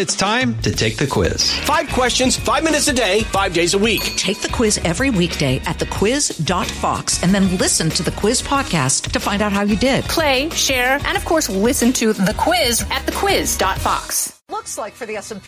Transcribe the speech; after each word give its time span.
It's 0.00 0.16
time 0.16 0.56
to 0.62 0.74
take 0.74 0.96
the 0.96 1.06
quiz. 1.06 1.52
Five 1.58 1.90
questions, 1.90 2.34
five 2.34 2.64
minutes 2.64 2.88
a 2.88 2.92
day, 2.94 3.20
five 3.24 3.52
days 3.52 3.74
a 3.74 3.78
week. 3.78 4.00
Take 4.16 4.40
the 4.40 4.48
quiz 4.48 4.78
every 4.82 5.10
weekday 5.10 5.58
at 5.66 5.76
thequiz.fox 5.76 7.22
and 7.22 7.34
then 7.34 7.54
listen 7.58 7.90
to 7.90 8.02
the 8.02 8.10
quiz 8.12 8.40
podcast 8.40 9.12
to 9.12 9.20
find 9.20 9.42
out 9.42 9.52
how 9.52 9.60
you 9.60 9.76
did. 9.76 10.02
Play, 10.04 10.48
share, 10.48 10.98
and 11.04 11.18
of 11.18 11.26
course, 11.26 11.50
listen 11.50 11.92
to 11.92 12.14
the 12.14 12.34
quiz 12.38 12.80
at 12.90 13.02
thequiz.fox. 13.02 14.40
Looks 14.48 14.78
like 14.78 14.94
for 14.94 15.04
the 15.04 15.16
S&P. 15.16 15.42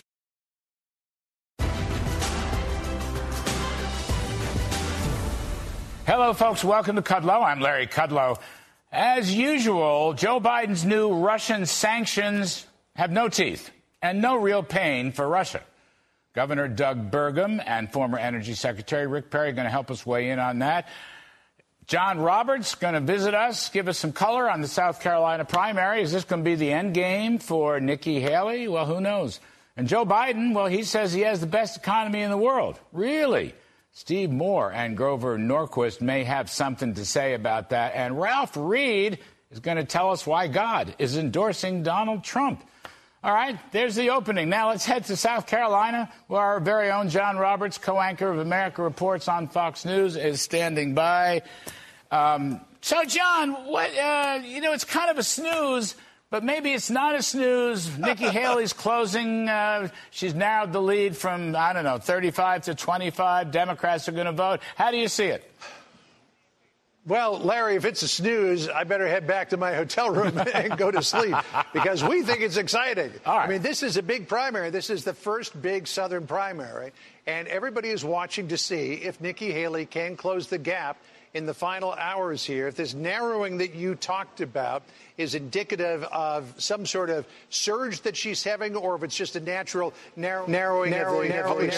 Hello, 6.05 6.31
folks. 6.33 6.63
Welcome 6.63 6.97
to 6.97 7.01
Kudlow. 7.01 7.43
I'm 7.43 7.59
Larry 7.59 7.87
Kudlow. 7.87 8.39
As 8.91 9.33
usual, 9.33 10.13
Joe 10.13 10.39
Biden's 10.39 10.85
new 10.85 11.11
Russian 11.11 11.65
sanctions 11.65 12.67
have 12.95 13.09
no 13.09 13.29
teeth 13.29 13.71
and 14.03 14.21
no 14.21 14.35
real 14.35 14.61
pain 14.61 15.13
for 15.13 15.27
Russia. 15.27 15.61
Governor 16.33 16.67
Doug 16.67 17.09
Burgum 17.09 17.63
and 17.65 17.91
former 17.91 18.19
Energy 18.19 18.53
Secretary 18.53 19.07
Rick 19.07 19.31
Perry 19.31 19.49
are 19.49 19.53
going 19.53 19.65
to 19.65 19.71
help 19.71 19.89
us 19.89 20.05
weigh 20.05 20.29
in 20.29 20.39
on 20.39 20.59
that. 20.59 20.89
John 21.87 22.19
Roberts 22.19 22.75
going 22.75 22.95
to 22.95 22.99
visit 22.99 23.33
us, 23.33 23.69
give 23.69 23.87
us 23.87 23.97
some 23.97 24.11
color 24.11 24.49
on 24.49 24.61
the 24.61 24.67
South 24.67 24.99
Carolina 24.99 25.45
primary. 25.45 26.01
Is 26.01 26.11
this 26.11 26.25
going 26.25 26.43
to 26.43 26.49
be 26.49 26.55
the 26.55 26.71
end 26.71 26.93
game 26.93 27.39
for 27.39 27.79
Nikki 27.79 28.19
Haley? 28.19 28.67
Well, 28.67 28.85
who 28.85 28.99
knows? 28.99 29.39
And 29.77 29.87
Joe 29.87 30.05
Biden, 30.05 30.53
well, 30.53 30.67
he 30.67 30.83
says 30.83 31.13
he 31.13 31.21
has 31.21 31.39
the 31.39 31.47
best 31.47 31.77
economy 31.77 32.21
in 32.21 32.29
the 32.29 32.37
world. 32.37 32.79
Really? 32.91 33.53
Steve 33.91 34.31
Moore 34.31 34.71
and 34.71 34.97
Grover 34.97 35.37
Norquist 35.37 36.01
may 36.01 36.23
have 36.23 36.49
something 36.49 36.93
to 36.95 37.05
say 37.05 37.35
about 37.35 37.69
that. 37.69 37.93
And 37.95 38.19
Ralph 38.19 38.57
Reed 38.57 39.19
is 39.51 39.59
going 39.59 39.77
to 39.77 39.83
tell 39.83 40.11
us 40.11 40.25
why 40.25 40.47
God 40.47 40.95
is 40.99 41.17
endorsing 41.17 41.83
Donald 41.83 42.23
Trump. 42.23 42.63
All 43.23 43.33
right, 43.33 43.57
there's 43.71 43.95
the 43.95 44.09
opening. 44.09 44.49
Now 44.49 44.67
let's 44.67 44.83
head 44.83 45.05
to 45.05 45.15
South 45.15 45.47
Carolina, 45.47 46.11
where 46.27 46.41
our 46.41 46.59
very 46.59 46.91
own 46.91 47.07
John 47.07 47.37
Roberts, 47.37 47.77
co-anchor 47.77 48.29
of 48.29 48.39
America 48.39 48.83
Reports 48.83 49.29
on 49.29 49.47
Fox 49.47 49.85
News, 49.85 50.17
is 50.17 50.41
standing 50.41 50.93
by. 50.93 51.43
Um, 52.11 52.59
so, 52.81 53.05
John, 53.05 53.51
what 53.65 53.97
uh, 53.97 54.41
you 54.43 54.59
know, 54.59 54.73
it's 54.73 54.83
kind 54.83 55.09
of 55.09 55.17
a 55.17 55.23
snooze, 55.23 55.95
but 56.31 56.43
maybe 56.43 56.73
it's 56.73 56.89
not 56.89 57.15
a 57.15 57.23
snooze. 57.23 57.97
Nikki 57.97 58.25
Haley's 58.29 58.73
closing. 58.73 59.47
Uh, 59.47 59.87
she's 60.11 60.35
narrowed 60.35 60.73
the 60.73 60.81
lead 60.81 61.15
from 61.15 61.55
I 61.55 61.71
don't 61.71 61.85
know, 61.85 61.99
35 61.99 62.63
to 62.63 62.75
25. 62.75 63.51
Democrats 63.51 64.09
are 64.09 64.11
going 64.11 64.25
to 64.25 64.33
vote. 64.33 64.59
How 64.75 64.91
do 64.91 64.97
you 64.97 65.07
see 65.07 65.27
it? 65.27 65.49
Well, 67.05 67.37
Larry, 67.37 67.75
if 67.75 67.83
it's 67.83 68.01
a 68.01 68.07
snooze, 68.07 68.69
I 68.69 68.85
better 68.85 69.07
head 69.07 69.27
back 69.27 69.49
to 69.49 69.57
my 69.57 69.73
hotel 69.73 70.09
room 70.09 70.37
and 70.53 70.77
go 70.77 70.89
to 70.89 71.03
sleep 71.03 71.35
because 71.73 72.01
we 72.01 72.23
think 72.23 72.39
it's 72.39 72.55
exciting. 72.55 73.11
I 73.25 73.47
mean, 73.47 73.61
this 73.61 73.83
is 73.83 73.97
a 73.97 74.03
big 74.03 74.29
primary. 74.29 74.69
This 74.69 74.89
is 74.89 75.03
the 75.03 75.13
first 75.13 75.61
big 75.61 75.87
Southern 75.87 76.25
primary, 76.27 76.93
and 77.27 77.49
everybody 77.49 77.89
is 77.89 78.05
watching 78.05 78.47
to 78.49 78.57
see 78.57 78.93
if 78.93 79.19
Nikki 79.19 79.51
Haley 79.51 79.85
can 79.85 80.15
close 80.15 80.47
the 80.47 80.57
gap 80.57 80.97
in 81.33 81.45
the 81.45 81.53
final 81.53 81.91
hours 81.91 82.45
here. 82.45 82.67
If 82.67 82.75
this 82.75 82.93
narrowing 82.93 83.57
that 83.57 83.75
you 83.75 83.95
talked 83.95 84.39
about 84.39 84.83
is 85.17 85.35
indicative 85.35 86.03
of 86.03 86.53
some 86.57 86.85
sort 86.85 87.09
of 87.09 87.27
surge 87.49 88.01
that 88.01 88.15
she's 88.15 88.43
having, 88.45 88.77
or 88.77 88.95
if 88.95 89.03
it's 89.03 89.15
just 89.15 89.35
a 89.35 89.41
natural 89.41 89.93
narrow, 90.15 90.47
narrowing, 90.47 90.91
narrowing, 90.91 91.31
of 91.31 91.35
the, 91.35 91.41
narrowing, 91.41 91.69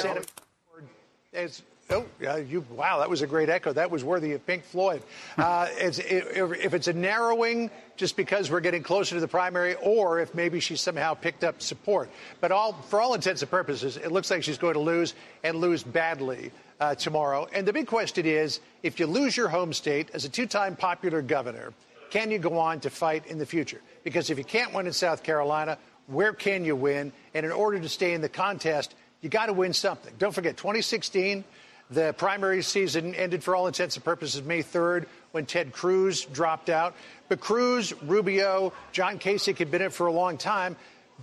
narrowing. 1.34 1.52
Oh, 1.92 2.04
uh, 2.28 2.38
you, 2.38 2.66
wow, 2.72 2.98
that 3.00 3.12
was 3.12 3.22
a 3.22 3.28
great 3.28 3.48
echo. 3.48 3.72
That 3.72 3.92
was 3.92 4.04
worthy 4.04 4.32
of 4.32 4.46
Pink 4.48 4.64
Floyd. 4.64 5.04
Uh, 5.38 5.68
it's, 5.72 6.00
if 6.00 6.74
it's 6.74 6.88
a 6.88 6.94
narrowing 6.94 7.70
just 7.96 8.18
because 8.18 8.50
we're 8.50 8.60
getting 8.60 8.82
closer 8.82 9.14
to 9.14 9.22
the 9.22 9.28
primary, 9.28 9.76
or 9.76 10.20
if 10.20 10.34
maybe 10.34 10.60
she 10.60 10.78
somehow 10.78 11.14
picked 11.14 11.44
up 11.44 11.62
support. 11.62 12.10
But 12.42 12.52
all, 12.52 12.74
for 12.74 13.00
all 13.00 13.14
intents 13.14 13.44
and 13.44 13.52
purposes, 13.52 13.98
it 13.98 14.12
looks 14.12 14.32
like 14.32 14.42
she's 14.42 14.58
going 14.58 14.74
to 14.74 14.80
lose 14.80 15.14
and 15.44 15.58
lose 15.58 15.84
badly 15.84 16.52
uh, 16.80 16.96
tomorrow. 16.96 17.48
And 17.54 17.68
the 17.68 17.74
big 17.74 17.86
question 17.86 18.26
is 18.26 18.62
if 18.82 19.00
you 19.00 19.06
lose 19.06 19.38
your 19.38 19.50
home 19.50 19.72
state 19.72 20.10
as 20.16 20.26
a 20.26 20.30
two 20.30 20.48
time 20.48 20.76
popular 20.76 21.22
governor, 21.22 21.72
can 22.10 22.32
you 22.32 22.40
go 22.40 22.58
on 22.58 22.80
to 22.80 22.90
fight 22.90 23.28
in 23.28 23.38
the 23.38 23.46
future? 23.46 23.82
Because 24.04 24.32
if 24.32 24.40
you 24.40 24.44
can't 24.44 24.74
win 24.74 24.88
in 24.88 24.94
South 24.94 25.22
Carolina, 25.22 25.78
where 26.08 26.34
can 26.34 26.66
you 26.66 26.76
win? 26.76 27.12
And 27.36 27.46
in 27.46 27.52
order 27.52 27.80
to 27.80 27.90
stay 27.90 28.14
in 28.14 28.22
the 28.22 28.30
contest, 28.30 28.96
you 29.22 29.30
got 29.30 29.48
to 29.48 29.54
win 29.54 29.74
something. 29.74 30.14
Don't 30.20 30.34
forget, 30.34 30.58
2016. 30.58 31.44
The 31.92 32.14
primary 32.14 32.64
season 32.64 33.14
ended 33.14 33.44
for 33.44 33.56
all 33.56 33.68
intents 33.68 33.96
and 33.96 34.04
purposes 34.04 34.42
May 34.42 34.64
3rd 34.64 35.06
when 35.32 35.46
Ted 35.46 35.72
Cruz 35.72 36.26
dropped 36.26 36.70
out. 36.70 36.96
But 37.30 37.40
Cruz, 37.40 37.94
Rubio, 38.04 38.74
John 38.92 39.20
Kasich 39.20 39.58
had 39.58 39.70
been 39.70 39.84
in 39.84 39.92
for 39.92 40.08
a 40.08 40.12
long 40.12 40.38
time 40.38 40.76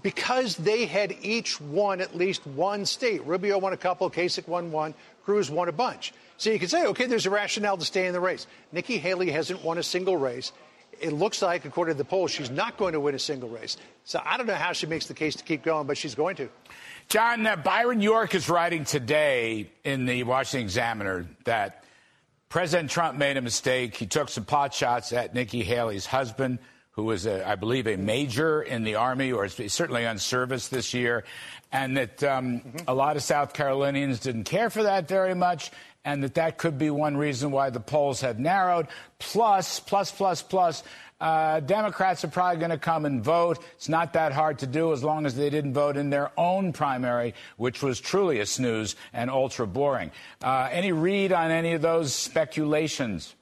because 0.02 0.56
they 0.56 0.86
had 0.86 1.16
each 1.20 1.60
won 1.60 2.00
at 2.00 2.16
least 2.16 2.46
one 2.46 2.86
state. 2.86 3.26
Rubio 3.26 3.58
won 3.58 3.72
a 3.72 3.76
couple, 3.76 4.08
Kasich 4.08 4.46
won 4.46 4.70
one, 4.70 4.94
Cruz 5.24 5.50
won 5.50 5.68
a 5.68 5.72
bunch. 5.72 6.12
So 6.36 6.50
you 6.50 6.58
could 6.58 6.70
say, 6.70 6.86
okay, 6.86 7.06
there's 7.06 7.26
a 7.26 7.30
rationale 7.30 7.76
to 7.76 7.84
stay 7.84 8.06
in 8.06 8.12
the 8.12 8.20
race. 8.20 8.46
Nikki 8.70 8.98
Haley 8.98 9.30
hasn't 9.30 9.62
won 9.62 9.78
a 9.78 9.82
single 9.82 10.16
race. 10.16 10.52
It 11.02 11.12
looks 11.12 11.42
like, 11.42 11.64
according 11.64 11.94
to 11.94 11.98
the 11.98 12.04
polls, 12.04 12.30
she's 12.30 12.50
not 12.50 12.76
going 12.76 12.92
to 12.92 13.00
win 13.00 13.14
a 13.14 13.18
single 13.18 13.48
race. 13.48 13.76
So 14.04 14.20
I 14.24 14.36
don't 14.36 14.46
know 14.46 14.54
how 14.54 14.72
she 14.72 14.86
makes 14.86 15.06
the 15.06 15.14
case 15.14 15.34
to 15.36 15.44
keep 15.44 15.62
going, 15.62 15.86
but 15.86 15.98
she's 15.98 16.14
going 16.14 16.36
to. 16.36 16.48
John, 17.08 17.44
uh, 17.44 17.56
Byron 17.56 18.00
York 18.00 18.34
is 18.34 18.48
writing 18.48 18.84
today 18.84 19.70
in 19.82 20.06
the 20.06 20.22
Washington 20.22 20.64
Examiner 20.64 21.26
that 21.44 21.84
President 22.48 22.90
Trump 22.90 23.18
made 23.18 23.36
a 23.36 23.40
mistake. 23.40 23.96
He 23.96 24.06
took 24.06 24.28
some 24.28 24.44
pot 24.44 24.72
shots 24.74 25.12
at 25.12 25.34
Nikki 25.34 25.64
Haley's 25.64 26.06
husband, 26.06 26.60
who 26.92 27.04
was, 27.04 27.26
a, 27.26 27.48
I 27.48 27.56
believe, 27.56 27.86
a 27.86 27.96
major 27.96 28.62
in 28.62 28.84
the 28.84 28.94
Army 28.94 29.32
or 29.32 29.48
certainly 29.48 30.06
on 30.06 30.18
service 30.18 30.68
this 30.68 30.94
year, 30.94 31.24
and 31.72 31.96
that 31.96 32.22
um, 32.22 32.60
mm-hmm. 32.60 32.76
a 32.86 32.94
lot 32.94 33.16
of 33.16 33.22
South 33.22 33.54
Carolinians 33.54 34.20
didn't 34.20 34.44
care 34.44 34.70
for 34.70 34.82
that 34.82 35.08
very 35.08 35.34
much, 35.34 35.70
and 36.04 36.22
that 36.22 36.34
that 36.34 36.58
could 36.58 36.78
be 36.78 36.90
one 36.90 37.16
reason 37.16 37.50
why 37.50 37.70
the 37.70 37.80
polls 37.80 38.20
have 38.20 38.38
narrowed. 38.38 38.88
Plus, 39.18 39.80
plus, 39.80 40.10
plus, 40.10 40.42
plus, 40.42 40.82
uh, 41.20 41.60
Democrats 41.60 42.24
are 42.24 42.28
probably 42.28 42.58
going 42.58 42.72
to 42.72 42.78
come 42.78 43.04
and 43.04 43.22
vote. 43.22 43.62
It's 43.76 43.88
not 43.88 44.14
that 44.14 44.32
hard 44.32 44.58
to 44.58 44.66
do 44.66 44.92
as 44.92 45.04
long 45.04 45.24
as 45.24 45.36
they 45.36 45.50
didn't 45.50 45.72
vote 45.72 45.96
in 45.96 46.10
their 46.10 46.32
own 46.36 46.72
primary, 46.72 47.34
which 47.56 47.80
was 47.80 48.00
truly 48.00 48.40
a 48.40 48.46
snooze 48.46 48.96
and 49.12 49.30
ultra 49.30 49.66
boring. 49.66 50.10
Uh, 50.42 50.68
any 50.72 50.90
read 50.90 51.32
on 51.32 51.52
any 51.52 51.74
of 51.74 51.82
those 51.82 52.12
speculations? 52.12 53.36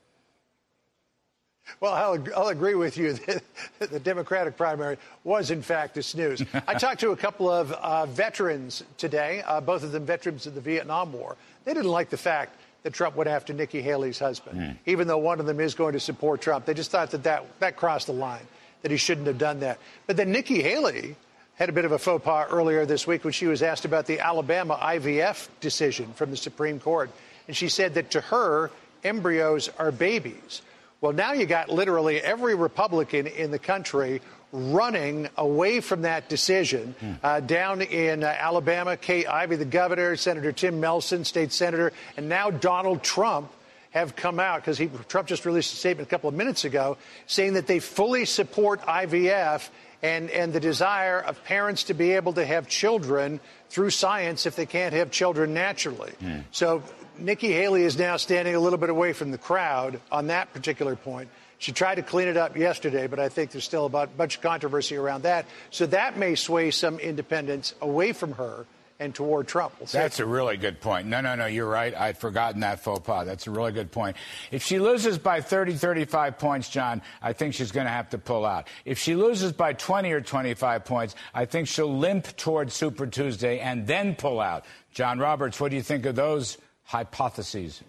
Well, 1.79 1.95
I'll, 1.95 2.23
I'll, 2.37 2.49
agree 2.49 2.75
with 2.75 2.99
you 2.99 3.13
that 3.79 3.91
the 3.91 4.01
Democratic 4.01 4.57
primary 4.57 4.99
was, 5.25 5.51
in 5.51 5.63
fact, 5.63 5.97
a 5.97 6.03
snooze. 6.03 6.43
I 6.67 6.75
talked 6.75 7.01
to 7.01 7.13
a 7.13 7.17
couple 7.17 7.49
of 7.49 7.73
uh, 7.73 8.07
veterans 8.07 8.83
today, 8.99 9.43
uh, 9.47 9.61
both 9.61 9.85
of 9.85 9.93
them 9.93 10.05
veterans 10.05 10.47
of 10.47 10.55
the 10.55 10.61
Vietnam 10.61 11.13
War. 11.13 11.37
They 11.65 11.75
didn't 11.75 11.91
like 11.91 12.11
the 12.11 12.17
fact 12.17 12.57
that 12.83 12.93
Trump 12.95 13.17
went 13.17 13.29
after 13.29 13.53
Nikki 13.53 13.83
Haley's 13.83 14.19
husband, 14.19 14.59
mm. 14.59 14.77
even 14.87 15.07
though 15.07 15.19
one 15.19 15.41
of 15.41 15.47
them 15.47 15.61
is 15.61 15.75
going 15.75 15.93
to 15.93 16.01
support 16.01 16.41
Trump. 16.41 16.65
They 16.65 16.75
just 16.75 16.91
thought 16.91 17.11
that, 17.11 17.25
that 17.25 17.45
that 17.61 17.77
crossed 17.77 18.07
the 18.07 18.13
line, 18.13 18.47
that 18.83 18.91
he 18.91 18.97
shouldn't 18.97 19.27
have 19.27 19.39
done 19.39 19.61
that. 19.61 19.79
But 20.07 20.17
then 20.17 20.33
Nikki 20.33 20.63
Haley 20.63 21.17
had 21.57 21.69
a 21.69 21.73
bit 21.73 21.85
of 21.85 21.93
a 21.93 21.99
faux 21.99 22.25
pas 22.25 22.47
earlier 22.51 22.87
this 22.87 23.07
week 23.07 23.23
when 23.23 23.35
she 23.35 23.47
was 23.47 23.63
asked 23.63 23.85
about 23.85 24.07
the 24.07 24.21
Alabama 24.21 24.79
IVF 24.81 25.49
decision 25.61 26.11
from 26.15 26.31
the 26.31 26.37
Supreme 26.37 26.81
Court. 26.81 27.11
And 27.47 27.57
she 27.57 27.69
said 27.69 27.95
that 27.95 28.13
to 28.13 28.21
her, 28.23 28.71
embryos 29.05 29.69
are 29.79 29.93
babies. 29.93 30.63
Well, 31.01 31.13
now 31.13 31.33
you 31.33 31.47
got 31.47 31.71
literally 31.71 32.21
every 32.21 32.55
Republican 32.55 33.27
in 33.27 33.51
the 33.51 33.59
country 33.59 34.21
running 34.53 35.29
away 35.37 35.81
from 35.81 36.03
that 36.03 36.29
decision. 36.29 36.95
Hmm. 37.01 37.13
Uh, 37.23 37.41
down 37.41 37.81
in 37.81 38.23
uh, 38.23 38.27
Alabama, 38.27 38.97
Kay 38.97 39.25
Ivey, 39.25 39.57
the 39.57 39.65
governor, 39.65 40.17
Senator 40.17 40.53
Tim 40.53 40.79
Melson, 40.81 41.25
state 41.25 41.53
senator, 41.53 41.93
and 42.17 42.29
now 42.29 42.51
Donald 42.51 43.03
Trump 43.03 43.51
have 43.93 44.15
come 44.15 44.39
out 44.39 44.65
because 44.65 44.81
Trump 45.09 45.27
just 45.27 45.47
released 45.47 45.73
a 45.73 45.77
statement 45.77 46.07
a 46.07 46.11
couple 46.11 46.29
of 46.29 46.35
minutes 46.35 46.65
ago 46.65 46.97
saying 47.27 47.55
that 47.55 47.67
they 47.67 47.81
fully 47.81 48.25
support 48.25 48.81
IVF 48.83 49.69
and, 50.03 50.31
and 50.31 50.53
the 50.53 50.61
desire 50.61 51.21
of 51.21 51.43
parents 51.45 51.85
to 51.85 51.95
be 51.95 52.13
able 52.13 52.33
to 52.35 52.45
have 52.45 52.69
children 52.69 53.41
through 53.69 53.91
science 53.91 54.47
if 54.47 54.57
they 54.57 54.67
can't 54.67 54.95
have 54.95 55.11
children 55.11 55.55
naturally. 55.55 56.13
Hmm. 56.21 56.39
So 56.51 56.83
Nikki 57.19 57.53
Haley 57.53 57.83
is 57.83 57.99
now 57.99 58.17
standing 58.17 58.55
a 58.55 58.61
little 58.61 58.79
bit 58.79 58.91
away 58.91 59.13
from 59.13 59.31
the 59.31 59.39
crowd 59.39 60.01
on 60.11 60.29
that 60.29 60.53
particular 60.53 60.97
point. 60.97 61.29
She 61.59 61.73
tried 61.73 61.97
to 61.97 62.03
clean 62.03 62.29
it 62.29 62.39
up 62.39 62.57
yesterday, 62.57 63.07
but 63.07 63.19
I 63.19 63.29
think 63.29 63.51
there's 63.51 63.65
still 63.65 63.85
a 63.85 64.07
bunch 64.07 64.37
of 64.37 64.43
controversy 64.43 64.97
around 64.97 65.23
that. 65.23 65.45
So 65.71 65.85
that 65.87 66.17
may 66.17 66.35
sway 66.35 66.71
some 66.71 66.99
independents 66.99 67.75
away 67.83 68.13
from 68.13 68.33
her 68.33 68.65
and 69.01 69.15
toward 69.15 69.49
Trump. 69.49 69.73
We'll 69.81 69.87
That's 69.87 70.21
a 70.21 70.27
really 70.27 70.59
good 70.59 70.81
point. 70.81 71.07
No, 71.07 71.23
no, 71.23 71.35
no, 71.35 71.47
you're 71.47 71.69
right. 71.69 71.95
I'd 71.95 72.19
forgotten 72.19 72.61
that 72.61 72.85
faux 72.85 73.01
pas. 73.01 73.27
That's 73.27 73.47
a 73.47 73.51
really 73.51 73.73
good 73.73 73.91
point. 73.91 74.17
If 74.53 74.63
she 74.63 74.79
loses 74.79 75.19
by 75.19 75.41
30, 75.41 75.75
35 75.75 76.39
points, 76.39 76.69
John, 76.69 77.01
I 77.23 77.33
think 77.33 77.55
she's 77.55 77.73
going 77.73 77.87
to 77.87 77.93
have 77.93 78.11
to 78.11 78.19
pull 78.19 78.45
out. 78.45 78.69
If 78.85 78.99
she 78.99 79.15
loses 79.15 79.53
by 79.53 79.73
20 79.73 80.13
or 80.13 80.21
25 80.21 80.85
points, 80.85 81.15
I 81.35 81.47
think 81.47 81.67
she'll 81.67 81.97
limp 81.97 82.37
toward 82.37 82.71
Super 82.71 83.07
Tuesday 83.07 83.59
and 83.59 83.87
then 83.87 84.15
pull 84.15 84.39
out. 84.39 84.67
John 84.93 85.19
Roberts, 85.19 85.59
what 85.59 85.71
do 85.71 85.77
you 85.77 85.83
think 85.83 86.05
of 86.05 86.15
those 86.15 86.59
hypotheses? 86.85 87.81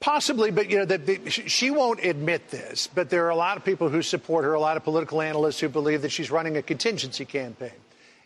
Possibly, 0.00 0.50
but 0.50 0.68
you 0.68 0.78
know, 0.78 0.84
the, 0.84 0.98
the, 0.98 1.30
she 1.30 1.70
won't 1.70 2.04
admit 2.04 2.48
this. 2.48 2.88
But 2.92 3.08
there 3.08 3.24
are 3.24 3.30
a 3.30 3.36
lot 3.36 3.56
of 3.56 3.64
people 3.64 3.88
who 3.88 4.02
support 4.02 4.44
her, 4.44 4.52
a 4.52 4.60
lot 4.60 4.76
of 4.76 4.84
political 4.84 5.22
analysts 5.22 5.60
who 5.60 5.70
believe 5.70 6.02
that 6.02 6.10
she's 6.10 6.30
running 6.30 6.56
a 6.58 6.62
contingency 6.62 7.24
campaign. 7.24 7.70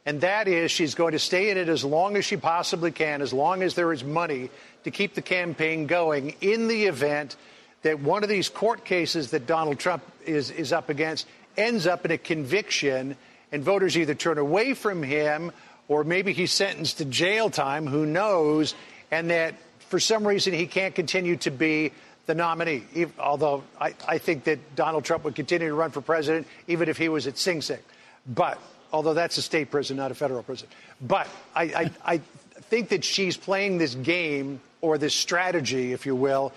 And 0.06 0.20
that 0.20 0.47
is 0.47 0.70
she's 0.70 0.94
going 0.94 1.12
to 1.12 1.19
stay 1.19 1.50
in 1.50 1.58
it 1.58 1.69
as 1.69 1.85
long 1.85 2.17
as 2.17 2.25
she 2.25 2.37
possibly 2.37 2.93
can, 2.93 3.20
as 3.20 3.32
long 3.32 3.62
as 3.62 3.75
there 3.75 3.93
is 3.93 4.05
money 4.05 4.49
to 4.85 4.91
keep 4.93 5.14
the 5.14 5.23
campaign 5.23 5.87
going 5.87 6.37
in 6.41 6.69
the 6.69 6.87
event 6.87 7.37
that 7.82 8.00
one 8.00 8.23
of 8.23 8.29
these 8.29 8.49
court 8.49 8.85
cases 8.85 9.32
that 9.32 9.47
Donald 9.47 9.79
Trump 9.79 10.03
is, 10.25 10.50
is 10.50 10.73
up 10.73 10.88
against 10.88 11.26
ends 11.56 11.87
up 11.87 12.05
in 12.05 12.12
a 12.12 12.19
conviction 12.19 13.17
and 13.53 13.62
voters 13.62 13.97
either 13.97 14.14
turn 14.14 14.38
away 14.38 14.75
from 14.75 15.03
him 15.03 15.53
or 15.88 16.05
maybe 16.05 16.32
he's 16.32 16.53
sentenced 16.53 16.99
to 16.99 17.05
jail 17.05 17.50
time, 17.50 17.87
who 17.87 18.06
knows, 18.06 18.75
and 19.11 19.31
that 19.31 19.55
for 19.88 20.00
some 20.00 20.26
reason 20.26 20.53
he 20.53 20.67
can't 20.67 20.94
continue 20.94 21.37
to 21.37 21.50
be 21.50 21.93
the 22.26 22.35
nominee. 22.35 22.82
Although 23.19 23.62
I, 23.81 23.94
I 24.06 24.19
think 24.19 24.44
that 24.44 24.75
Donald 24.75 25.05
Trump 25.05 25.25
would 25.25 25.37
continue 25.37 25.69
to 25.69 25.75
run 25.75 25.91
for 25.91 26.00
president 26.00 26.47
even 26.67 26.88
if 26.88 26.97
he 26.97 27.08
was 27.08 27.26
at 27.26 27.38
Sing 27.38 27.62
Sing. 27.62 27.79
But, 28.26 28.58
although 28.92 29.14
that's 29.14 29.36
a 29.38 29.42
state 29.42 29.70
prison, 29.70 29.96
not 29.96 30.10
a 30.10 30.14
federal 30.14 30.42
prison. 30.42 30.68
But 31.00 31.28
I, 31.54 31.62
I, 31.62 31.90
I 32.04 32.18
think 32.62 32.90
that 32.90 33.04
she's 33.04 33.36
playing 33.36 33.78
this 33.78 33.94
game 33.94 34.60
or 34.80 34.98
this 34.98 35.14
strategy, 35.14 35.92
if 35.92 36.06
you 36.06 36.14
will, 36.14 36.52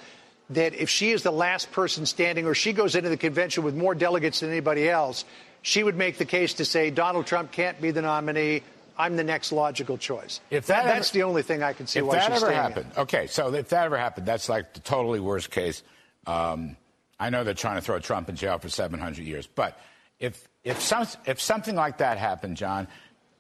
that 0.52 0.74
if 0.74 0.90
she 0.90 1.12
is 1.12 1.24
the 1.24 1.32
last 1.32 1.72
person 1.72 2.06
standing 2.06 2.46
or 2.46 2.54
she 2.54 2.74
goes 2.74 2.96
into 2.96 3.10
the 3.10 3.18
convention 3.18 3.64
with 3.64 3.76
more 3.76 3.94
delegates 3.94 4.40
than 4.40 4.50
anybody 4.50 4.90
else, 4.90 5.26
she 5.62 5.84
would 5.84 5.96
make 5.96 6.18
the 6.18 6.26
case 6.26 6.56
to 6.56 6.66
say 6.66 6.90
Donald 6.90 7.28
Trump 7.28 7.52
can't 7.52 7.80
be 7.82 7.92
the 7.92 8.02
nominee. 8.02 8.64
I'm 8.98 9.16
the 9.16 9.24
next 9.24 9.52
logical 9.52 9.98
choice. 9.98 10.42
If 10.50 10.68
that, 10.68 10.84
that 10.84 10.94
that's 10.94 11.12
the 11.12 11.24
only 11.24 11.42
thing 11.42 11.64
I 11.64 11.72
can 11.72 11.88
see 11.88 12.00
if 12.00 12.06
why 12.06 12.16
that 12.16 12.34
she's 12.34 12.44
ever 12.44 12.52
happened, 12.52 12.92
okay. 12.98 13.28
So 13.28 13.54
if 13.54 13.70
that 13.70 13.86
ever 13.86 13.98
happened, 13.98 14.26
that's 14.26 14.50
like 14.50 14.74
the 14.74 14.82
totally 14.82 15.22
worst 15.22 15.52
case. 15.52 15.84
Um, 16.28 16.76
I 17.18 17.30
know 17.30 17.46
they're 17.46 17.54
trying 17.54 17.76
to 17.76 17.82
throw 17.82 18.00
Trump 18.00 18.28
in 18.28 18.36
jail 18.36 18.58
for 18.58 18.68
700 18.68 19.24
years, 19.24 19.48
but 19.48 19.80
if 20.20 20.49
if 20.64 20.82
some 20.82 21.08
if 21.26 21.42
something 21.42 21.76
like 21.76 21.98
that 21.98 22.18
happened, 22.18 22.58
John, 22.58 22.88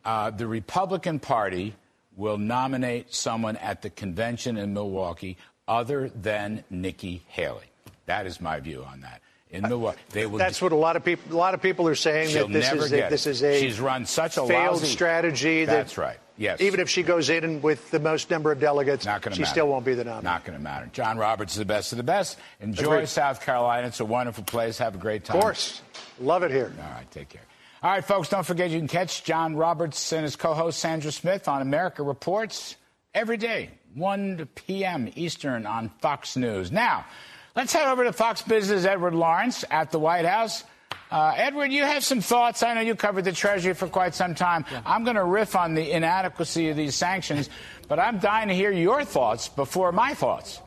uh, 0.05 0.31
the 0.31 0.47
Republican 0.47 1.19
Party 1.19 1.75
will 2.15 2.37
nominate 2.37 3.13
someone 3.13 3.55
at 3.57 3.81
the 3.81 3.89
convention 3.89 4.57
in 4.57 4.73
Milwaukee 4.73 5.37
other 5.67 6.09
than 6.09 6.63
Nikki 6.69 7.23
Haley. 7.27 7.71
That 8.05 8.25
is 8.25 8.41
my 8.41 8.59
view 8.59 8.83
on 8.83 9.01
that 9.01 9.21
in 9.51 9.63
the 9.63 9.95
They 10.11 10.25
will. 10.25 10.37
That's 10.37 10.61
what 10.61 10.71
a 10.71 10.75
lot 10.75 10.95
of 10.95 11.03
people. 11.03 11.35
A 11.35 11.37
lot 11.37 11.53
of 11.53 11.61
people 11.61 11.87
are 11.87 11.95
saying 11.95 12.33
that 12.33 12.51
this 12.51 12.71
is 12.71 12.93
a, 12.93 13.09
this 13.09 13.27
is 13.27 13.43
a. 13.43 13.59
She's 13.59 13.79
run 13.79 14.05
such 14.05 14.37
a 14.37 14.45
failed 14.45 14.81
lousy, 14.81 14.87
strategy. 14.87 15.65
That 15.65 15.73
that's 15.73 15.97
right. 15.97 16.19
Yes. 16.39 16.61
Even 16.61 16.79
if 16.79 16.89
she 16.89 17.03
goes 17.03 17.29
in 17.29 17.61
with 17.61 17.91
the 17.91 17.99
most 17.99 18.31
number 18.31 18.49
of 18.51 18.61
delegates, 18.61 19.05
Not 19.05 19.21
she 19.23 19.29
matter. 19.41 19.45
still 19.45 19.67
won't 19.67 19.83
be 19.83 19.93
the 19.93 20.05
nominee. 20.05 20.23
Not 20.23 20.45
going 20.45 20.57
to 20.57 20.63
matter. 20.63 20.89
John 20.93 21.17
Roberts 21.17 21.51
is 21.51 21.59
the 21.59 21.65
best 21.65 21.91
of 21.91 21.97
the 21.97 22.03
best. 22.03 22.37
Enjoy 22.61 22.93
Agreed. 22.93 23.09
South 23.09 23.41
Carolina. 23.41 23.87
It's 23.87 23.99
a 23.99 24.05
wonderful 24.05 24.45
place. 24.45 24.77
Have 24.77 24.95
a 24.95 24.97
great 24.97 25.25
time. 25.25 25.35
Of 25.35 25.43
course. 25.43 25.81
Love 26.19 26.43
it 26.43 26.51
here. 26.51 26.71
All 26.81 26.91
right. 26.91 27.11
Take 27.11 27.27
care. 27.27 27.41
All 27.83 27.91
right, 27.91 28.03
folks. 28.05 28.29
Don't 28.29 28.45
forget 28.45 28.69
you 28.69 28.79
can 28.79 28.87
catch 28.87 29.25
John 29.25 29.57
Roberts 29.57 30.13
and 30.13 30.23
his 30.23 30.37
co-host 30.37 30.79
Sandra 30.79 31.11
Smith 31.11 31.49
on 31.49 31.61
America 31.61 32.03
Reports 32.03 32.77
every 33.13 33.37
day, 33.37 33.71
1 33.95 34.47
p.m. 34.55 35.11
Eastern 35.15 35.65
on 35.65 35.89
Fox 36.01 36.37
News. 36.37 36.71
Now. 36.71 37.05
Let's 37.55 37.73
head 37.73 37.87
over 37.89 38.05
to 38.05 38.13
Fox 38.13 38.41
Business' 38.43 38.85
Edward 38.85 39.15
Lawrence 39.15 39.65
at 39.69 39.91
the 39.91 39.99
White 39.99 40.23
House. 40.23 40.63
Uh, 41.11 41.33
Edward, 41.35 41.71
you 41.71 41.83
have 41.83 42.03
some 42.03 42.21
thoughts. 42.21 42.61
I 42.61 42.73
know 42.75 42.81
you 42.81 42.95
covered 42.95 43.25
the 43.25 43.31
Treasury 43.31 43.73
for 43.73 43.87
quite 43.87 44.13
some 44.13 44.35
time. 44.35 44.65
Yeah. 44.71 44.81
I'm 44.85 45.03
going 45.03 45.15
to 45.15 45.23
riff 45.23 45.55
on 45.55 45.73
the 45.73 45.91
inadequacy 45.91 46.69
of 46.69 46.77
these 46.77 46.95
sanctions, 46.95 47.49
but 47.87 47.99
I'm 47.99 48.19
dying 48.19 48.49
to 48.49 48.53
hear 48.53 48.71
your 48.71 49.03
thoughts 49.03 49.49
before 49.49 49.91
my 49.91 50.13
thoughts. 50.13 50.61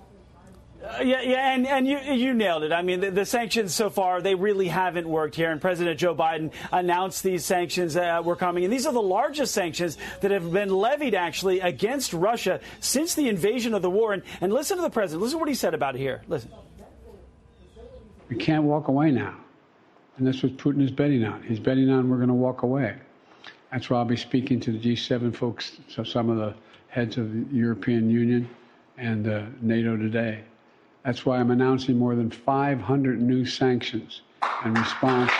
Uh, 0.82 1.00
yeah, 1.04 1.20
yeah, 1.22 1.54
and, 1.54 1.64
and 1.64 1.86
you, 1.86 1.96
you 2.00 2.34
nailed 2.34 2.64
it. 2.64 2.72
I 2.72 2.82
mean, 2.82 2.98
the, 2.98 3.10
the, 3.12 3.24
sanctions 3.24 3.72
so 3.72 3.88
far, 3.88 4.20
they 4.20 4.34
really 4.34 4.66
haven't 4.66 5.08
worked 5.08 5.36
here. 5.36 5.52
And 5.52 5.60
President 5.60 5.96
Joe 6.00 6.12
Biden 6.12 6.52
announced 6.72 7.22
these 7.22 7.44
sanctions 7.44 7.96
uh, 7.96 8.20
were 8.24 8.34
coming. 8.34 8.64
And 8.64 8.72
these 8.72 8.84
are 8.84 8.92
the 8.92 9.00
largest 9.00 9.54
sanctions 9.54 9.96
that 10.22 10.32
have 10.32 10.50
been 10.50 10.70
levied, 10.70 11.14
actually, 11.14 11.60
against 11.60 12.12
Russia 12.12 12.58
since 12.80 13.14
the 13.14 13.28
invasion 13.28 13.74
of 13.74 13.82
the 13.82 13.90
war. 13.90 14.12
And, 14.12 14.24
and 14.40 14.52
listen 14.52 14.76
to 14.76 14.82
the 14.82 14.90
president. 14.90 15.22
Listen 15.22 15.38
to 15.38 15.40
what 15.40 15.48
he 15.48 15.54
said 15.54 15.72
about 15.72 15.94
it 15.94 15.98
here. 15.98 16.22
Listen. 16.26 16.50
We 18.28 18.34
can't 18.34 18.64
walk 18.64 18.88
away 18.88 19.12
now. 19.12 19.36
And 20.16 20.26
that's 20.26 20.42
what 20.42 20.56
Putin 20.56 20.82
is 20.82 20.90
betting 20.90 21.24
on. 21.24 21.42
He's 21.42 21.60
betting 21.60 21.90
on 21.90 22.08
we're 22.08 22.16
going 22.16 22.28
to 22.28 22.34
walk 22.34 22.62
away. 22.62 22.96
That's 23.70 23.88
why 23.88 23.98
I'll 23.98 24.04
be 24.04 24.16
speaking 24.16 24.60
to 24.60 24.72
the 24.72 24.78
G7 24.78 25.34
folks, 25.34 25.78
so 25.88 26.04
some 26.04 26.28
of 26.28 26.36
the 26.36 26.54
heads 26.88 27.16
of 27.16 27.32
the 27.32 27.56
European 27.56 28.10
Union 28.10 28.48
and 28.98 29.26
uh, 29.26 29.46
NATO 29.62 29.96
today. 29.96 30.44
That's 31.04 31.24
why 31.24 31.38
I'm 31.38 31.50
announcing 31.50 31.98
more 31.98 32.14
than 32.14 32.30
500 32.30 33.20
new 33.20 33.46
sanctions 33.46 34.20
in 34.64 34.74
response 34.74 35.32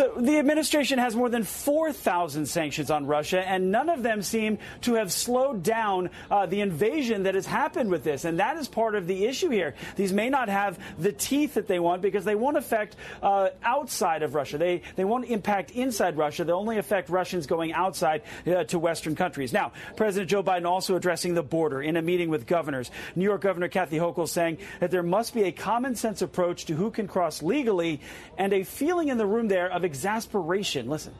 so 0.00 0.14
the 0.16 0.38
administration 0.38 0.98
has 0.98 1.14
more 1.14 1.28
than 1.28 1.42
4,000 1.42 2.46
sanctions 2.46 2.90
on 2.90 3.06
Russia, 3.06 3.46
and 3.46 3.70
none 3.70 3.90
of 3.90 4.02
them 4.02 4.22
seem 4.22 4.58
to 4.82 4.94
have 4.94 5.12
slowed 5.12 5.62
down 5.62 6.08
uh, 6.30 6.46
the 6.46 6.62
invasion 6.62 7.24
that 7.24 7.34
has 7.34 7.44
happened 7.44 7.90
with 7.90 8.02
this. 8.02 8.24
And 8.24 8.38
that 8.40 8.56
is 8.56 8.66
part 8.66 8.94
of 8.94 9.06
the 9.06 9.26
issue 9.26 9.50
here. 9.50 9.74
These 9.96 10.14
may 10.14 10.30
not 10.30 10.48
have 10.48 10.78
the 10.98 11.12
teeth 11.12 11.52
that 11.52 11.66
they 11.66 11.78
want 11.78 12.00
because 12.00 12.24
they 12.24 12.34
won't 12.34 12.56
affect 12.56 12.96
uh, 13.22 13.50
outside 13.62 14.22
of 14.22 14.34
Russia. 14.34 14.56
They, 14.56 14.80
they 14.96 15.04
won't 15.04 15.26
impact 15.26 15.72
inside 15.72 16.16
Russia. 16.16 16.44
They'll 16.44 16.56
only 16.56 16.78
affect 16.78 17.10
Russians 17.10 17.46
going 17.46 17.74
outside 17.74 18.22
uh, 18.46 18.64
to 18.64 18.78
Western 18.78 19.14
countries. 19.14 19.52
Now, 19.52 19.72
President 19.96 20.30
Joe 20.30 20.42
Biden 20.42 20.64
also 20.64 20.96
addressing 20.96 21.34
the 21.34 21.42
border 21.42 21.82
in 21.82 21.98
a 21.98 22.02
meeting 22.02 22.30
with 22.30 22.46
governors. 22.46 22.90
New 23.16 23.24
York 23.24 23.42
Governor 23.42 23.68
Kathy 23.68 23.98
Hochul 23.98 24.26
saying 24.26 24.58
that 24.78 24.90
there 24.90 25.02
must 25.02 25.34
be 25.34 25.42
a 25.42 25.52
common 25.52 25.94
sense 25.94 26.22
approach 26.22 26.64
to 26.64 26.74
who 26.74 26.90
can 26.90 27.06
cross 27.06 27.42
legally 27.42 28.00
and 28.38 28.54
a 28.54 28.64
feeling 28.64 29.08
in 29.08 29.18
the 29.18 29.26
room 29.26 29.48
there 29.48 29.70
of 29.70 29.80
of 29.80 29.89
exasperation. 29.90 30.88
Listen. 30.88 31.12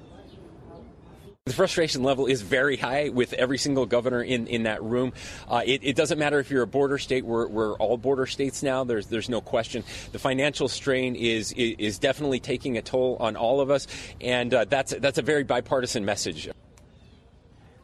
The 1.47 1.53
frustration 1.55 2.05
level 2.05 2.27
is 2.27 2.43
very 2.43 2.77
high 2.77 3.09
with 3.09 3.33
every 3.33 3.59
single 3.59 3.85
governor 3.85 4.23
in, 4.23 4.47
in 4.47 4.63
that 4.65 4.81
room. 4.85 5.13
Uh, 5.49 5.63
it, 5.67 5.81
it, 5.83 5.97
doesn't 5.97 6.19
matter 6.19 6.39
if 6.39 6.49
you're 6.49 6.63
a 6.63 6.67
border 6.67 6.97
state. 6.97 7.25
We're, 7.25 7.49
we're 7.49 7.73
all 7.75 7.97
border 7.97 8.27
states 8.27 8.63
now. 8.63 8.85
There's 8.85 9.07
there's 9.07 9.29
no 9.29 9.41
question. 9.41 9.83
The 10.13 10.21
financial 10.21 10.69
strain 10.69 11.17
is 11.17 11.53
is, 11.57 11.99
definitely 11.99 12.39
taking 12.39 12.79
a 12.79 12.83
toll 12.83 13.17
on 13.19 13.35
all 13.35 13.61
of 13.61 13.71
us, 13.71 13.89
and 14.21 14.55
uh, 14.55 14.67
that's 14.67 14.95
that's 14.95 15.19
a 15.19 15.23
very 15.23 15.43
bipartisan 15.43 16.05
message. 16.05 16.49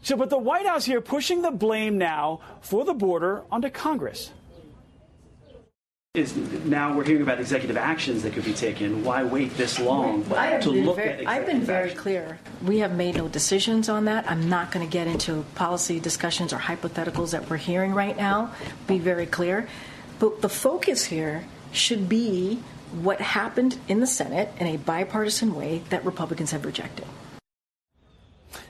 So, 0.02 0.16
but 0.16 0.30
the 0.30 0.38
White 0.38 0.66
House 0.66 0.84
here 0.84 1.00
pushing 1.00 1.42
the 1.42 1.50
blame 1.50 1.98
now 1.98 2.40
for 2.60 2.84
the 2.84 2.94
border 2.94 3.42
onto 3.50 3.70
Congress 3.70 4.30
is 6.16 6.34
now 6.64 6.96
we're 6.96 7.04
hearing 7.04 7.22
about 7.22 7.38
executive 7.38 7.76
actions 7.76 8.22
that 8.22 8.32
could 8.32 8.44
be 8.44 8.54
taken. 8.54 9.04
Why 9.04 9.22
wait 9.22 9.56
this 9.56 9.78
long 9.78 10.24
to 10.24 10.70
look 10.70 10.96
very, 10.96 11.26
at? 11.26 11.28
I've 11.28 11.46
been 11.46 11.60
very 11.60 11.90
clear. 11.90 12.38
We 12.64 12.78
have 12.78 12.96
made 12.96 13.16
no 13.16 13.28
decisions 13.28 13.88
on 13.88 14.06
that. 14.06 14.28
I'm 14.30 14.48
not 14.48 14.72
going 14.72 14.86
to 14.86 14.90
get 14.90 15.06
into 15.06 15.44
policy 15.54 16.00
discussions 16.00 16.52
or 16.52 16.58
hypotheticals 16.58 17.32
that 17.32 17.48
we're 17.50 17.58
hearing 17.58 17.92
right 17.92 18.16
now. 18.16 18.52
Be 18.86 18.98
very 18.98 19.26
clear. 19.26 19.68
But 20.18 20.40
the 20.40 20.48
focus 20.48 21.04
here 21.04 21.44
should 21.72 22.08
be 22.08 22.62
what 23.02 23.20
happened 23.20 23.78
in 23.88 24.00
the 24.00 24.06
Senate 24.06 24.48
in 24.58 24.66
a 24.66 24.78
bipartisan 24.78 25.54
way 25.54 25.82
that 25.90 26.04
Republicans 26.04 26.52
have 26.52 26.64
rejected. 26.64 27.06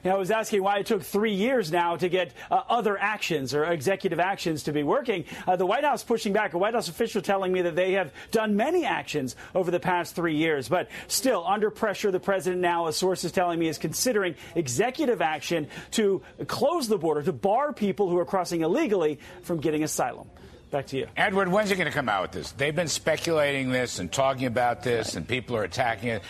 I 0.04 0.14
was 0.14 0.30
asking 0.30 0.62
why 0.62 0.78
it 0.78 0.86
took 0.86 1.02
three 1.02 1.34
years 1.34 1.72
now 1.72 1.96
to 1.96 2.08
get 2.08 2.32
uh, 2.50 2.62
other 2.68 2.98
actions 2.98 3.54
or 3.54 3.64
executive 3.64 4.20
actions 4.20 4.64
to 4.64 4.72
be 4.72 4.82
working. 4.82 5.24
Uh, 5.46 5.56
the 5.56 5.66
White 5.66 5.84
House 5.84 6.04
pushing 6.04 6.32
back. 6.32 6.54
A 6.54 6.58
White 6.58 6.74
House 6.74 6.88
official 6.88 7.22
telling 7.22 7.52
me 7.52 7.62
that 7.62 7.76
they 7.76 7.92
have 7.92 8.12
done 8.30 8.56
many 8.56 8.84
actions 8.84 9.36
over 9.54 9.70
the 9.70 9.80
past 9.80 10.14
three 10.14 10.36
years, 10.36 10.68
but 10.68 10.88
still 11.08 11.44
under 11.46 11.70
pressure. 11.70 12.10
The 12.10 12.20
president 12.20 12.62
now, 12.62 12.86
a 12.86 12.92
source 12.92 13.24
is 13.24 13.32
telling 13.32 13.58
me, 13.58 13.68
is 13.68 13.78
considering 13.78 14.36
executive 14.54 15.20
action 15.22 15.68
to 15.92 16.22
close 16.46 16.88
the 16.88 16.98
border, 16.98 17.22
to 17.22 17.32
bar 17.32 17.72
people 17.72 18.08
who 18.08 18.18
are 18.18 18.24
crossing 18.24 18.62
illegally 18.62 19.18
from 19.42 19.60
getting 19.60 19.82
asylum. 19.82 20.28
Back 20.70 20.86
to 20.88 20.96
you. 20.96 21.06
Edward, 21.16 21.48
when's 21.48 21.70
it 21.70 21.76
going 21.76 21.86
to 21.86 21.92
come 21.92 22.08
out 22.08 22.22
with 22.22 22.32
this? 22.32 22.50
They've 22.52 22.74
been 22.74 22.88
speculating 22.88 23.70
this 23.70 24.00
and 24.00 24.10
talking 24.10 24.46
about 24.46 24.82
this, 24.82 25.14
and 25.14 25.26
people 25.26 25.56
are 25.56 25.62
attacking 25.62 26.08
it. 26.08 26.22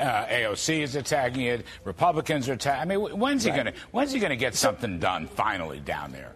Uh, 0.00 0.26
AOC 0.26 0.80
is 0.80 0.96
attacking 0.96 1.42
it. 1.42 1.66
Republicans 1.84 2.48
are 2.48 2.54
attacking. 2.54 2.90
I 2.90 2.96
mean, 2.96 3.18
when's 3.18 3.44
he 3.44 3.50
right. 3.50 3.64
going 3.64 3.74
to 3.74 3.80
when's 3.90 4.12
he 4.12 4.18
going 4.18 4.30
to 4.30 4.36
get 4.36 4.54
something 4.54 4.98
done 4.98 5.26
finally 5.26 5.80
down 5.80 6.12
there? 6.12 6.34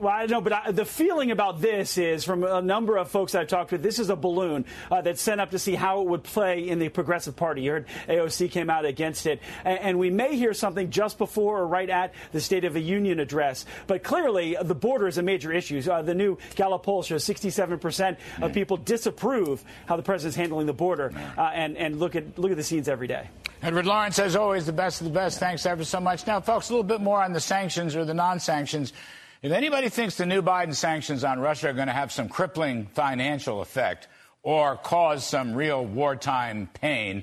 Well, 0.00 0.14
I 0.14 0.26
know, 0.26 0.40
but 0.40 0.52
I, 0.52 0.70
the 0.70 0.84
feeling 0.84 1.32
about 1.32 1.60
this 1.60 1.98
is 1.98 2.22
from 2.22 2.44
a 2.44 2.62
number 2.62 2.96
of 2.96 3.10
folks 3.10 3.34
I've 3.34 3.48
talked 3.48 3.72
with. 3.72 3.82
This 3.82 3.98
is 3.98 4.10
a 4.10 4.14
balloon 4.14 4.64
uh, 4.92 5.00
that's 5.00 5.20
sent 5.20 5.40
up 5.40 5.50
to 5.50 5.58
see 5.58 5.74
how 5.74 6.02
it 6.02 6.06
would 6.06 6.22
play 6.22 6.68
in 6.68 6.78
the 6.78 6.88
Progressive 6.88 7.34
Party. 7.34 7.62
You 7.62 7.72
heard 7.72 7.86
AOC 8.06 8.52
came 8.52 8.70
out 8.70 8.84
against 8.84 9.26
it, 9.26 9.40
and, 9.64 9.78
and 9.80 9.98
we 9.98 10.10
may 10.10 10.36
hear 10.36 10.54
something 10.54 10.90
just 10.90 11.18
before 11.18 11.58
or 11.58 11.66
right 11.66 11.90
at 11.90 12.14
the 12.30 12.40
State 12.40 12.64
of 12.64 12.74
the 12.74 12.80
Union 12.80 13.18
address. 13.18 13.66
But 13.88 14.04
clearly, 14.04 14.56
the 14.62 14.76
border 14.76 15.08
is 15.08 15.18
a 15.18 15.22
major 15.22 15.52
issue. 15.52 15.82
Uh, 15.90 16.02
the 16.02 16.14
new 16.14 16.38
Gallup 16.54 16.84
poll 16.84 17.02
shows 17.02 17.24
67 17.24 17.80
percent 17.80 18.20
of 18.40 18.52
people 18.52 18.76
disapprove 18.76 19.64
how 19.86 19.96
the 19.96 20.04
president's 20.04 20.36
handling 20.36 20.66
the 20.66 20.72
border, 20.72 21.12
uh, 21.36 21.40
and 21.52 21.76
and 21.76 21.98
look 21.98 22.14
at 22.14 22.38
look 22.38 22.52
at 22.52 22.56
the 22.56 22.62
scenes 22.62 22.88
every 22.88 23.08
day. 23.08 23.28
Edward 23.62 23.86
Lawrence, 23.86 24.20
as 24.20 24.36
always, 24.36 24.64
the 24.64 24.72
best 24.72 25.00
of 25.00 25.06
the 25.08 25.12
best. 25.12 25.40
Thanks 25.40 25.66
ever 25.66 25.82
so 25.82 25.98
much. 25.98 26.24
Now, 26.24 26.40
folks, 26.40 26.68
a 26.70 26.72
little 26.72 26.84
bit 26.84 27.00
more 27.00 27.20
on 27.20 27.32
the 27.32 27.40
sanctions 27.40 27.96
or 27.96 28.04
the 28.04 28.14
non-sanctions. 28.14 28.92
If 29.40 29.52
anybody 29.52 29.88
thinks 29.88 30.16
the 30.16 30.26
new 30.26 30.42
Biden 30.42 30.74
sanctions 30.74 31.22
on 31.22 31.38
Russia 31.38 31.68
are 31.70 31.72
going 31.72 31.86
to 31.86 31.92
have 31.92 32.10
some 32.10 32.28
crippling 32.28 32.86
financial 32.86 33.60
effect 33.60 34.08
or 34.42 34.76
cause 34.76 35.24
some 35.24 35.54
real 35.54 35.84
wartime 35.84 36.68
pain, 36.74 37.22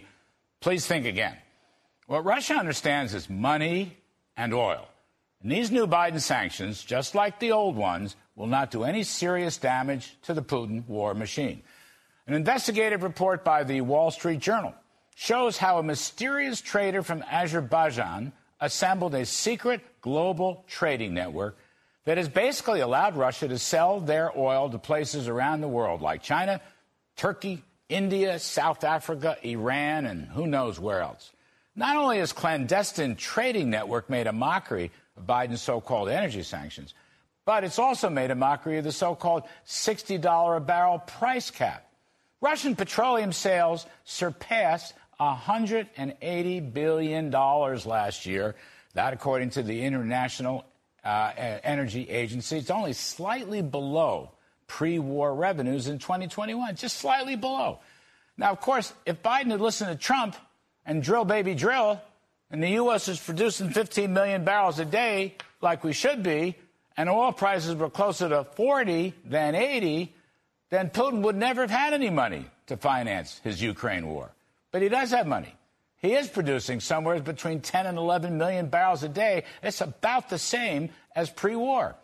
please 0.61 0.85
think 0.85 1.05
again. 1.05 1.35
What 2.07 2.23
Russia 2.23 2.53
understands 2.53 3.13
is 3.13 3.29
money 3.29 3.97
and 4.37 4.53
oil. 4.53 4.87
And 5.41 5.51
these 5.51 5.71
new 5.71 5.87
Biden 5.87 6.21
sanctions, 6.21 6.81
just 6.83 7.15
like 7.15 7.39
the 7.39 7.51
old 7.51 7.75
ones, 7.75 8.15
will 8.37 8.47
not 8.47 8.71
do 8.71 8.85
any 8.85 9.03
serious 9.03 9.57
damage 9.57 10.15
to 10.21 10.33
the 10.33 10.41
Putin 10.41 10.87
war 10.87 11.13
machine. 11.13 11.63
An 12.27 12.33
investigative 12.33 13.03
report 13.03 13.43
by 13.43 13.65
the 13.65 13.81
Wall 13.81 14.09
Street 14.09 14.39
Journal 14.39 14.73
shows 15.15 15.57
how 15.57 15.79
a 15.79 15.83
mysterious 15.83 16.61
trader 16.61 17.03
from 17.03 17.23
Azerbaijan 17.23 18.31
assembled 18.61 19.15
a 19.15 19.25
secret 19.25 19.81
global 19.99 20.63
trading 20.67 21.13
network 21.13 21.57
that 22.05 22.17
has 22.17 22.29
basically 22.29 22.79
allowed 22.79 23.15
Russia 23.15 23.47
to 23.47 23.57
sell 23.57 23.99
their 23.99 24.37
oil 24.37 24.69
to 24.69 24.77
places 24.77 25.27
around 25.27 25.61
the 25.61 25.67
world 25.67 26.01
like 26.01 26.21
China, 26.21 26.61
Turkey, 27.15 27.63
India, 27.89 28.39
South 28.39 28.83
Africa, 28.83 29.37
Iran, 29.43 30.05
and 30.05 30.27
who 30.27 30.47
knows 30.47 30.79
where 30.79 31.01
else. 31.01 31.31
Not 31.75 31.97
only 31.97 32.19
has 32.19 32.31
clandestine 32.31 33.15
trading 33.15 33.69
network 33.69 34.09
made 34.09 34.27
a 34.27 34.31
mockery 34.31 34.91
of 35.17 35.25
Biden's 35.25 35.61
so-called 35.61 36.09
energy 36.09 36.43
sanctions, 36.43 36.93
but 37.43 37.63
it's 37.63 37.79
also 37.79 38.09
made 38.09 38.31
a 38.31 38.35
mockery 38.35 38.77
of 38.77 38.83
the 38.83 38.91
so-called 38.91 39.43
$60 39.67 40.57
a 40.57 40.59
barrel 40.59 40.99
price 40.99 41.51
cap. 41.51 41.85
Russian 42.41 42.75
petroleum 42.75 43.31
sales 43.31 43.85
surpassed 44.03 44.93
$180 45.19 46.73
billion 46.73 47.31
last 47.31 48.25
year. 48.25 48.55
That, 48.93 49.13
according 49.13 49.51
to 49.51 49.63
the 49.63 49.83
International 49.83 50.65
uh, 51.05 51.31
Energy 51.63 52.09
Agency, 52.09 52.57
it's 52.57 52.71
only 52.71 52.93
slightly 52.93 53.61
below 53.61 54.31
pre 54.67 54.99
war 54.99 55.33
revenues 55.33 55.87
in 55.87 55.99
2021, 55.99 56.75
just 56.75 56.97
slightly 56.97 57.35
below. 57.35 57.79
Now, 58.37 58.51
of 58.51 58.59
course, 58.59 58.91
if 59.05 59.21
Biden 59.21 59.51
had 59.51 59.61
listened 59.61 59.91
to 59.91 60.03
Trump 60.03 60.35
and 60.85 61.01
drill, 61.01 61.23
baby, 61.23 61.53
drill, 61.53 62.01
and 62.51 62.61
the 62.61 62.69
U.S. 62.69 63.07
is 63.07 63.19
producing 63.19 63.69
15 63.69 64.11
million 64.13 64.43
barrels 64.43 64.79
a 64.79 64.85
day 64.85 65.35
like 65.61 65.83
we 65.83 65.93
should 65.93 66.23
be, 66.23 66.55
and 66.97 67.09
oil 67.09 67.31
prices 67.31 67.75
were 67.75 67.89
closer 67.89 68.29
to 68.29 68.43
40 68.43 69.13
than 69.25 69.55
80, 69.55 70.13
then 70.69 70.89
Putin 70.89 71.21
would 71.21 71.35
never 71.35 71.61
have 71.61 71.71
had 71.71 71.93
any 71.93 72.09
money 72.09 72.45
to 72.67 72.77
finance 72.77 73.39
his 73.43 73.61
Ukraine 73.61 74.07
war. 74.07 74.31
But 74.71 74.81
he 74.81 74.89
does 74.89 75.11
have 75.11 75.27
money. 75.27 75.53
He 76.05 76.13
is 76.13 76.27
producing 76.27 76.81
somewhere 76.81 77.19
between 77.19 77.61
10 77.61 77.87
and 77.87 77.97
11 77.97 78.37
million 78.37 78.67
barrels 78.67 79.01
a 79.01 79.09
day. 79.09 79.43
It's 79.63 79.81
about 79.81 80.29
the 80.29 80.37
same 80.37 80.91
as 81.15 81.31
pre 81.31 81.55
war. 81.55 81.95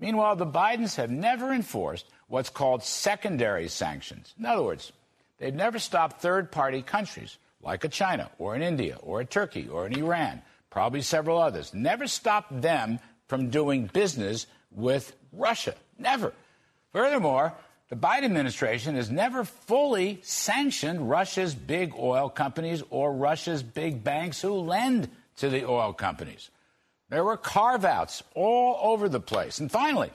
Meanwhile, 0.00 0.36
the 0.36 0.46
Bidens 0.46 0.96
have 0.96 1.10
never 1.10 1.52
enforced 1.52 2.06
what's 2.28 2.48
called 2.48 2.82
secondary 2.82 3.68
sanctions. 3.68 4.32
In 4.38 4.46
other 4.46 4.62
words, 4.62 4.92
they've 5.36 5.54
never 5.54 5.78
stopped 5.78 6.22
third 6.22 6.50
party 6.52 6.80
countries 6.80 7.36
like 7.60 7.84
a 7.84 7.88
China 7.88 8.30
or 8.38 8.54
an 8.54 8.62
India 8.62 8.96
or 9.02 9.20
a 9.20 9.26
Turkey 9.26 9.68
or 9.68 9.84
an 9.84 9.92
Iran, 9.92 10.40
probably 10.70 11.02
several 11.02 11.36
others, 11.36 11.74
never 11.74 12.06
stopped 12.06 12.62
them 12.62 12.98
from 13.28 13.50
doing 13.50 13.90
business 13.92 14.46
with 14.70 15.14
Russia. 15.32 15.74
Never. 15.98 16.32
Furthermore, 16.94 17.52
the 17.94 18.00
Biden 18.00 18.24
administration 18.24 18.96
has 18.96 19.08
never 19.08 19.44
fully 19.44 20.18
sanctioned 20.24 21.08
Russia's 21.08 21.54
big 21.54 21.94
oil 21.96 22.28
companies 22.28 22.82
or 22.90 23.12
Russia's 23.12 23.62
big 23.62 24.02
banks 24.02 24.40
who 24.40 24.52
lend 24.54 25.08
to 25.36 25.48
the 25.48 25.64
oil 25.64 25.92
companies. 25.92 26.50
There 27.08 27.22
were 27.22 27.36
carve 27.36 27.84
outs 27.84 28.24
all 28.34 28.80
over 28.82 29.08
the 29.08 29.20
place. 29.20 29.60
And 29.60 29.70
finally, 29.70 30.10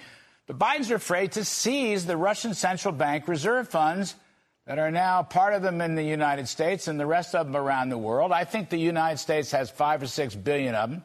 the 0.47 0.53
Bidens 0.53 0.91
are 0.91 0.95
afraid 0.95 1.31
to 1.33 1.45
seize 1.45 2.05
the 2.05 2.17
Russian 2.17 2.53
central 2.53 2.93
bank 2.93 3.29
reserve 3.29 3.69
funds 3.69 4.13
that 4.65 4.77
are 4.77 4.91
now 4.91 5.23
part 5.23 5.53
of 5.53 5.61
them 5.61 5.79
in 5.79 5.95
the 5.95 6.03
United 6.03 6.49
States 6.49 6.89
and 6.89 6.99
the 6.99 7.05
rest 7.05 7.33
of 7.33 7.45
them 7.45 7.55
around 7.55 7.87
the 7.87 7.97
world. 7.97 8.33
I 8.33 8.43
think 8.43 8.69
the 8.69 8.77
United 8.77 9.19
States 9.19 9.51
has 9.51 9.69
five 9.69 10.03
or 10.03 10.07
six 10.07 10.35
billion 10.35 10.75
of 10.75 10.89
them, 10.89 11.03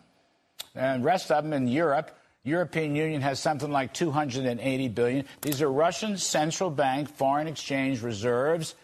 and 0.75 1.05
the 1.05 1.07
rest 1.07 1.31
of 1.31 1.45
them 1.45 1.53
in 1.53 1.69
Europe. 1.69 2.11
European 2.45 2.95
Union 2.95 3.23
has 3.23 3.41
something 3.41 3.71
like 3.71 3.95
280 3.95 4.89
billion. 4.89 5.25
These 5.41 5.63
are 5.63 5.73
Russian 5.73 6.19
central 6.19 6.71
bank 6.71 7.09
foreign 7.09 7.47
exchange 7.47 8.03
reserves, 8.03 8.75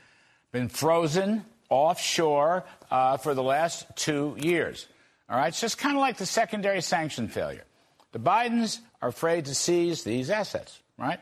been 0.51 0.69
frozen 0.69 1.45
offshore 1.69 2.65
uh, 2.91 3.19
for 3.19 3.35
the 3.35 3.43
last 3.43 3.87
two 3.97 4.35
years. 4.39 4.89
All 5.29 5.37
right, 5.37 5.49
it's 5.49 5.61
just 5.61 5.79
kind 5.79 5.95
of 5.95 6.01
like 6.01 6.17
the 6.17 6.27
secondary 6.27 6.81
sanction 6.81 7.29
failure. 7.29 7.65
The 8.13 8.19
Bidens 8.19 8.81
are 9.03 9.11
afraid 9.11 9.45
to 9.45 9.55
seize 9.55 10.03
these 10.03 10.31
assets, 10.31 10.81
right? 10.99 11.21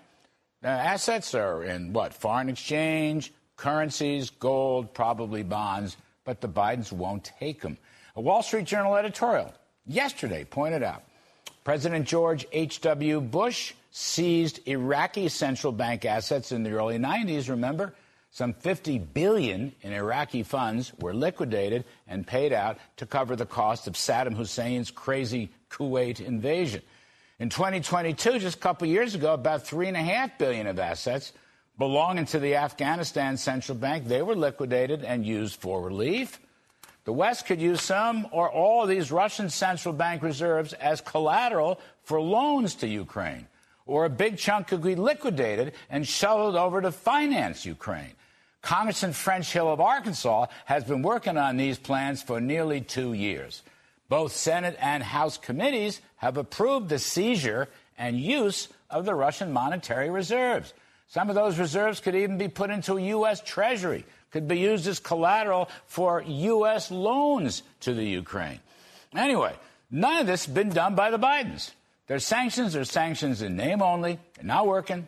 The 0.62 0.68
assets 0.68 1.34
are 1.34 1.62
in 1.64 1.92
what? 1.92 2.14
Foreign 2.14 2.48
exchange, 2.48 3.32
currencies, 3.56 4.30
gold, 4.30 4.94
probably 4.94 5.42
bonds, 5.42 5.96
but 6.24 6.40
the 6.40 6.48
Bidens 6.48 6.92
won't 6.92 7.30
take 7.38 7.60
them. 7.60 7.76
A 8.16 8.20
Wall 8.20 8.42
Street 8.42 8.64
Journal 8.64 8.96
editorial 8.96 9.52
yesterday 9.86 10.44
pointed 10.44 10.82
out 10.82 11.02
President 11.68 12.08
George 12.08 12.46
H.W. 12.50 13.20
Bush 13.20 13.74
seized 13.90 14.66
Iraqi 14.66 15.28
central 15.28 15.70
bank 15.70 16.06
assets 16.06 16.50
in 16.50 16.62
the 16.62 16.70
early 16.70 16.98
90s, 16.98 17.50
remember? 17.50 17.92
Some 18.30 18.54
50 18.54 18.98
billion 18.98 19.74
in 19.82 19.92
Iraqi 19.92 20.44
funds 20.44 20.94
were 20.98 21.12
liquidated 21.12 21.84
and 22.06 22.26
paid 22.26 22.54
out 22.54 22.78
to 22.96 23.04
cover 23.04 23.36
the 23.36 23.44
cost 23.44 23.86
of 23.86 23.96
Saddam 23.96 24.34
Hussein's 24.34 24.90
crazy 24.90 25.50
Kuwait 25.68 26.20
invasion. 26.22 26.80
In 27.38 27.50
2022, 27.50 28.38
just 28.38 28.56
a 28.56 28.60
couple 28.60 28.88
years 28.88 29.14
ago, 29.14 29.34
about 29.34 29.66
three 29.66 29.88
and 29.88 29.96
a 29.98 30.02
half 30.02 30.38
billion 30.38 30.66
of 30.68 30.78
assets 30.78 31.34
belonging 31.76 32.24
to 32.24 32.38
the 32.38 32.56
Afghanistan 32.56 33.36
central 33.36 33.76
bank, 33.76 34.06
they 34.06 34.22
were 34.22 34.34
liquidated 34.34 35.04
and 35.04 35.26
used 35.26 35.60
for 35.60 35.82
relief. 35.82 36.40
The 37.08 37.14
West 37.14 37.46
could 37.46 37.58
use 37.58 37.80
some 37.80 38.26
or 38.32 38.50
all 38.50 38.82
of 38.82 38.90
these 38.90 39.10
Russian 39.10 39.48
central 39.48 39.94
bank 39.94 40.22
reserves 40.22 40.74
as 40.74 41.00
collateral 41.00 41.80
for 42.02 42.20
loans 42.20 42.74
to 42.74 42.86
Ukraine, 42.86 43.46
or 43.86 44.04
a 44.04 44.10
big 44.10 44.36
chunk 44.36 44.66
could 44.66 44.82
be 44.82 44.94
liquidated 44.94 45.72
and 45.88 46.06
shuttled 46.06 46.54
over 46.54 46.82
to 46.82 46.92
finance 46.92 47.64
Ukraine. 47.64 48.12
Congressman 48.60 49.14
French 49.14 49.50
Hill 49.50 49.72
of 49.72 49.80
Arkansas 49.80 50.48
has 50.66 50.84
been 50.84 51.00
working 51.00 51.38
on 51.38 51.56
these 51.56 51.78
plans 51.78 52.22
for 52.22 52.42
nearly 52.42 52.82
two 52.82 53.14
years. 53.14 53.62
Both 54.10 54.32
Senate 54.32 54.76
and 54.78 55.02
House 55.02 55.38
committees 55.38 56.02
have 56.16 56.36
approved 56.36 56.90
the 56.90 56.98
seizure 56.98 57.70
and 57.96 58.20
use 58.20 58.68
of 58.90 59.06
the 59.06 59.14
Russian 59.14 59.50
monetary 59.50 60.10
reserves. 60.10 60.74
Some 61.06 61.30
of 61.30 61.34
those 61.34 61.58
reserves 61.58 62.00
could 62.00 62.14
even 62.14 62.36
be 62.36 62.48
put 62.48 62.68
into 62.68 62.98
a 62.98 63.02
U.S. 63.16 63.40
Treasury, 63.40 64.04
could 64.30 64.48
be 64.48 64.58
used 64.58 64.86
as 64.86 64.98
collateral 64.98 65.68
for 65.86 66.22
U.S. 66.22 66.90
loans 66.90 67.62
to 67.80 67.94
the 67.94 68.04
Ukraine. 68.04 68.60
Anyway, 69.14 69.54
none 69.90 70.18
of 70.18 70.26
this 70.26 70.46
has 70.46 70.54
been 70.54 70.70
done 70.70 70.94
by 70.94 71.10
the 71.10 71.18
Bidens. 71.18 71.70
Their 72.06 72.18
sanctions 72.18 72.74
are 72.76 72.84
sanctions 72.84 73.42
in 73.42 73.56
name 73.56 73.82
only. 73.82 74.18
They're 74.34 74.44
not 74.44 74.66
working. 74.66 75.06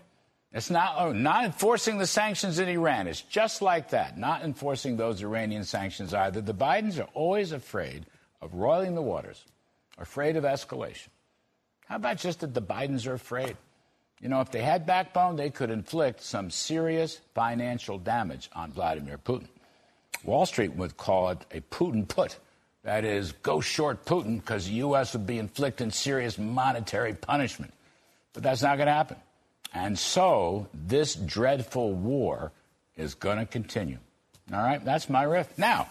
It's 0.53 0.71
not, 0.71 0.97
oh, 0.99 1.12
not 1.12 1.45
enforcing 1.45 1.99
the 1.99 2.07
sanctions 2.07 2.59
in 2.59 2.69
Iran. 2.69 3.07
It's 3.07 3.23
just 3.23 3.62
like 3.62 3.91
that, 3.91 4.19
not 4.19 4.43
enforcing 4.43 4.97
those 4.97 5.23
Iranian 5.23 5.65
sanctions 5.65 6.12
either. 6.12 6.41
The 6.41 6.55
Bidens 6.55 6.99
are 6.99 7.09
always 7.15 7.53
afraid 7.53 8.05
of 8.41 8.55
roiling 8.55 8.95
the 8.95 9.03
waters, 9.03 9.45
afraid 9.97 10.37
of 10.37 10.45
escalation. 10.45 11.09
How 11.87 11.97
about 11.97 12.19
just 12.19 12.41
that 12.41 12.53
the 12.53 12.62
Bidens 12.62 13.07
are 13.07 13.15
afraid? 13.15 13.57
You 14.21 14.29
know, 14.29 14.41
if 14.41 14.50
they 14.50 14.61
had 14.61 14.85
backbone, 14.85 15.37
they 15.37 15.50
could 15.50 15.71
inflict 15.71 16.23
some 16.23 16.50
serious 16.50 17.21
financial 17.35 17.99
damage 17.99 18.50
on 18.55 18.71
Vladimir 18.71 19.17
Putin. 19.17 19.49
Wall 20.25 20.45
Street 20.45 20.75
would 20.75 20.97
call 20.99 21.31
it 21.31 21.47
a 21.53 21.61
Putin 21.62 22.07
put. 22.07 22.39
That 22.83 23.05
is, 23.05 23.33
go 23.33 23.61
short 23.61 24.05
Putin 24.05 24.37
because 24.37 24.67
the 24.67 24.75
U.S. 24.75 25.15
would 25.15 25.27
be 25.27 25.39
inflicting 25.39 25.91
serious 25.91 26.39
monetary 26.39 27.15
punishment. 27.15 27.73
But 28.35 28.43
that's 28.43 28.62
not 28.62 28.77
going 28.77 28.87
to 28.87 28.93
happen. 28.93 29.17
And 29.73 29.99
so 29.99 30.69
this 30.75 31.15
dreadful 31.15 31.93
war 31.95 32.53
is 32.97 33.15
going 33.15 33.39
to 33.39 33.47
continue. 33.47 33.99
All 34.53 34.62
right, 34.62 34.85
that's 34.85 35.09
my 35.09 35.23
riff. 35.23 35.57
Now, 35.57 35.89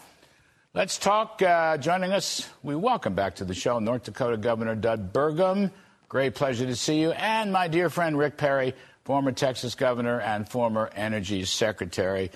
let's 0.74 0.98
talk. 0.98 1.42
Uh, 1.42 1.78
joining 1.78 2.12
us, 2.12 2.48
we 2.62 2.76
welcome 2.76 3.14
back 3.16 3.36
to 3.36 3.46
the 3.46 3.54
show 3.54 3.80
North 3.80 4.04
Dakota 4.04 4.38
Governor 4.38 4.76
Doug 4.76 5.14
Burgum. 5.14 5.72
Great 6.10 6.34
pleasure 6.34 6.66
to 6.66 6.76
see 6.76 7.00
you. 7.00 7.12
And 7.12 7.54
my 7.54 7.68
dear 7.68 7.88
friend 7.88 8.18
Rick 8.18 8.36
Perry, 8.36 8.74
former 9.06 9.32
Texas 9.32 9.76
governor 9.76 10.20
and 10.20 10.50
former 10.50 10.90
energy 10.96 11.46
secretary. 11.46 12.32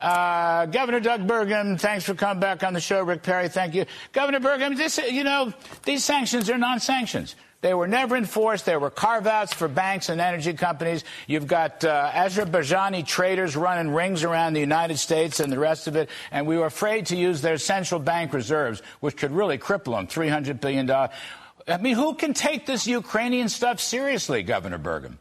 Uh, 0.00 0.66
Governor 0.66 1.00
Doug 1.00 1.26
Burgum, 1.26 1.80
thanks 1.80 2.04
for 2.04 2.14
coming 2.14 2.38
back 2.38 2.62
on 2.62 2.74
the 2.74 2.80
show. 2.80 3.02
Rick 3.02 3.24
Perry, 3.24 3.48
thank 3.48 3.74
you. 3.74 3.86
Governor 4.12 4.38
Burgum, 4.38 4.76
this, 4.76 4.98
you 4.98 5.24
know, 5.24 5.52
these 5.84 6.04
sanctions 6.04 6.48
are 6.48 6.56
non-sanctions. 6.56 7.34
They 7.60 7.74
were 7.74 7.88
never 7.88 8.16
enforced. 8.16 8.66
There 8.66 8.78
were 8.78 8.90
carve 8.90 9.26
outs 9.26 9.52
for 9.52 9.66
banks 9.66 10.10
and 10.10 10.20
energy 10.20 10.52
companies. 10.52 11.02
You've 11.26 11.48
got 11.48 11.84
uh, 11.84 12.12
Azerbaijani 12.12 13.04
traders 13.04 13.56
running 13.56 13.92
rings 13.92 14.22
around 14.22 14.52
the 14.52 14.60
United 14.60 14.98
States 14.98 15.40
and 15.40 15.52
the 15.52 15.58
rest 15.58 15.88
of 15.88 15.96
it. 15.96 16.08
And 16.30 16.46
we 16.46 16.56
were 16.56 16.66
afraid 16.66 17.06
to 17.06 17.16
use 17.16 17.40
their 17.40 17.58
central 17.58 17.98
bank 17.98 18.32
reserves, 18.32 18.80
which 19.00 19.16
could 19.16 19.32
really 19.32 19.58
cripple 19.58 19.96
them 19.96 20.06
$300 20.06 20.60
billion. 20.60 20.88
I 21.68 21.76
mean, 21.76 21.96
who 21.96 22.14
can 22.14 22.32
take 22.32 22.64
this 22.64 22.86
Ukrainian 22.86 23.48
stuff 23.48 23.78
seriously, 23.78 24.42
Governor 24.42 24.78
Burgum? 24.78 25.18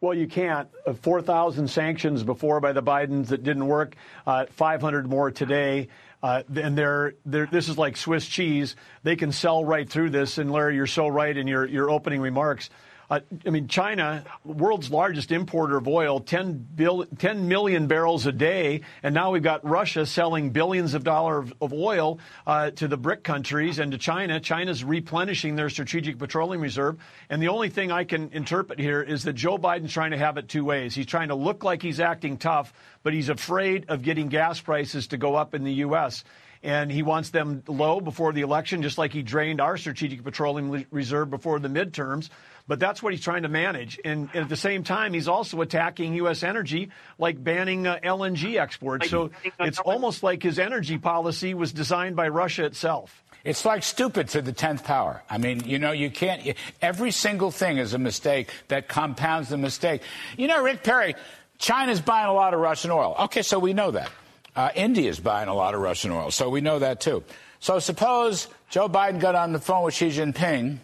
Well, 0.00 0.12
you 0.12 0.26
can't. 0.26 0.68
Uh, 0.86 0.92
4,000 0.92 1.68
sanctions 1.68 2.22
before 2.22 2.60
by 2.60 2.72
the 2.72 2.82
Bidens 2.82 3.28
that 3.28 3.42
didn't 3.42 3.66
work, 3.66 3.96
uh, 4.26 4.44
500 4.50 5.08
more 5.08 5.30
today. 5.30 5.88
Uh, 6.22 6.42
and 6.54 6.76
they're, 6.76 7.14
they're, 7.24 7.46
this 7.46 7.70
is 7.70 7.78
like 7.78 7.96
Swiss 7.96 8.26
cheese. 8.26 8.76
They 9.02 9.16
can 9.16 9.32
sell 9.32 9.64
right 9.64 9.88
through 9.88 10.10
this. 10.10 10.36
And 10.36 10.50
Larry, 10.50 10.76
you're 10.76 10.86
so 10.86 11.08
right 11.08 11.34
in 11.34 11.46
your, 11.46 11.64
your 11.66 11.90
opening 11.90 12.20
remarks. 12.20 12.68
Uh, 13.10 13.20
I 13.46 13.50
mean, 13.50 13.68
China, 13.68 14.24
world's 14.44 14.90
largest 14.90 15.30
importer 15.30 15.76
of 15.76 15.86
oil, 15.86 16.20
10, 16.20 16.66
bill, 16.74 17.04
10 17.18 17.48
million 17.48 17.86
barrels 17.86 18.26
a 18.26 18.32
day, 18.32 18.80
and 19.02 19.14
now 19.14 19.30
we've 19.30 19.42
got 19.42 19.64
Russia 19.68 20.06
selling 20.06 20.50
billions 20.50 20.94
of 20.94 21.04
dollars 21.04 21.50
of 21.60 21.72
oil 21.72 22.18
uh, 22.46 22.70
to 22.72 22.88
the 22.88 22.96
BRIC 22.96 23.22
countries 23.22 23.78
and 23.78 23.92
to 23.92 23.98
China. 23.98 24.40
China's 24.40 24.82
replenishing 24.82 25.56
their 25.56 25.70
strategic 25.70 26.18
petroleum 26.18 26.62
reserve, 26.62 26.98
and 27.28 27.42
the 27.42 27.48
only 27.48 27.68
thing 27.68 27.92
I 27.92 28.04
can 28.04 28.30
interpret 28.32 28.78
here 28.78 29.02
is 29.02 29.24
that 29.24 29.34
Joe 29.34 29.58
Biden's 29.58 29.92
trying 29.92 30.12
to 30.12 30.18
have 30.18 30.38
it 30.38 30.48
two 30.48 30.64
ways. 30.64 30.94
He's 30.94 31.06
trying 31.06 31.28
to 31.28 31.34
look 31.34 31.64
like 31.64 31.82
he's 31.82 32.00
acting 32.00 32.38
tough, 32.38 32.72
but 33.02 33.12
he's 33.12 33.28
afraid 33.28 33.86
of 33.88 34.02
getting 34.02 34.28
gas 34.28 34.60
prices 34.60 35.08
to 35.08 35.16
go 35.16 35.34
up 35.34 35.54
in 35.54 35.64
the 35.64 35.72
U.S 35.74 36.24
and 36.64 36.90
he 36.90 37.02
wants 37.02 37.28
them 37.28 37.62
low 37.68 38.00
before 38.00 38.32
the 38.32 38.40
election, 38.40 38.82
just 38.82 38.96
like 38.96 39.12
he 39.12 39.22
drained 39.22 39.60
our 39.60 39.76
strategic 39.76 40.24
petroleum 40.24 40.86
reserve 40.90 41.28
before 41.28 41.58
the 41.58 41.68
midterms. 41.68 42.30
But 42.66 42.80
that's 42.80 43.02
what 43.02 43.12
he's 43.12 43.22
trying 43.22 43.42
to 43.42 43.50
manage. 43.50 44.00
And, 44.02 44.30
and 44.32 44.44
at 44.44 44.48
the 44.48 44.56
same 44.56 44.82
time, 44.82 45.12
he's 45.12 45.28
also 45.28 45.60
attacking 45.60 46.14
U.S. 46.14 46.42
energy, 46.42 46.88
like 47.18 47.42
banning 47.44 47.86
uh, 47.86 47.98
LNG 48.02 48.58
exports. 48.58 49.10
So 49.10 49.30
it's 49.60 49.78
almost 49.78 50.22
like 50.22 50.42
his 50.42 50.58
energy 50.58 50.96
policy 50.96 51.52
was 51.52 51.70
designed 51.72 52.16
by 52.16 52.28
Russia 52.28 52.64
itself. 52.64 53.22
It's 53.44 53.66
like 53.66 53.82
stupid 53.82 54.30
to 54.30 54.40
the 54.40 54.54
10th 54.54 54.84
power. 54.84 55.22
I 55.28 55.36
mean, 55.36 55.64
you 55.66 55.78
know, 55.78 55.92
you 55.92 56.10
can't, 56.10 56.56
every 56.80 57.10
single 57.10 57.50
thing 57.50 57.76
is 57.76 57.92
a 57.92 57.98
mistake 57.98 58.48
that 58.68 58.88
compounds 58.88 59.50
the 59.50 59.58
mistake. 59.58 60.00
You 60.38 60.48
know, 60.48 60.62
Rick 60.62 60.82
Perry, 60.82 61.14
China's 61.58 62.00
buying 62.00 62.28
a 62.28 62.32
lot 62.32 62.54
of 62.54 62.60
Russian 62.60 62.90
oil. 62.90 63.14
Okay, 63.24 63.42
so 63.42 63.58
we 63.58 63.74
know 63.74 63.90
that. 63.90 64.10
Uh, 64.56 64.70
is 64.76 65.18
buying 65.18 65.48
a 65.48 65.54
lot 65.54 65.74
of 65.74 65.80
Russian 65.80 66.12
oil, 66.12 66.30
so 66.30 66.48
we 66.48 66.60
know 66.60 66.78
that 66.78 67.00
too. 67.00 67.24
So 67.58 67.78
suppose 67.80 68.46
Joe 68.70 68.88
Biden 68.88 69.18
got 69.18 69.34
on 69.34 69.52
the 69.52 69.58
phone 69.58 69.84
with 69.84 69.94
Xi 69.94 70.08
Jinping 70.08 70.78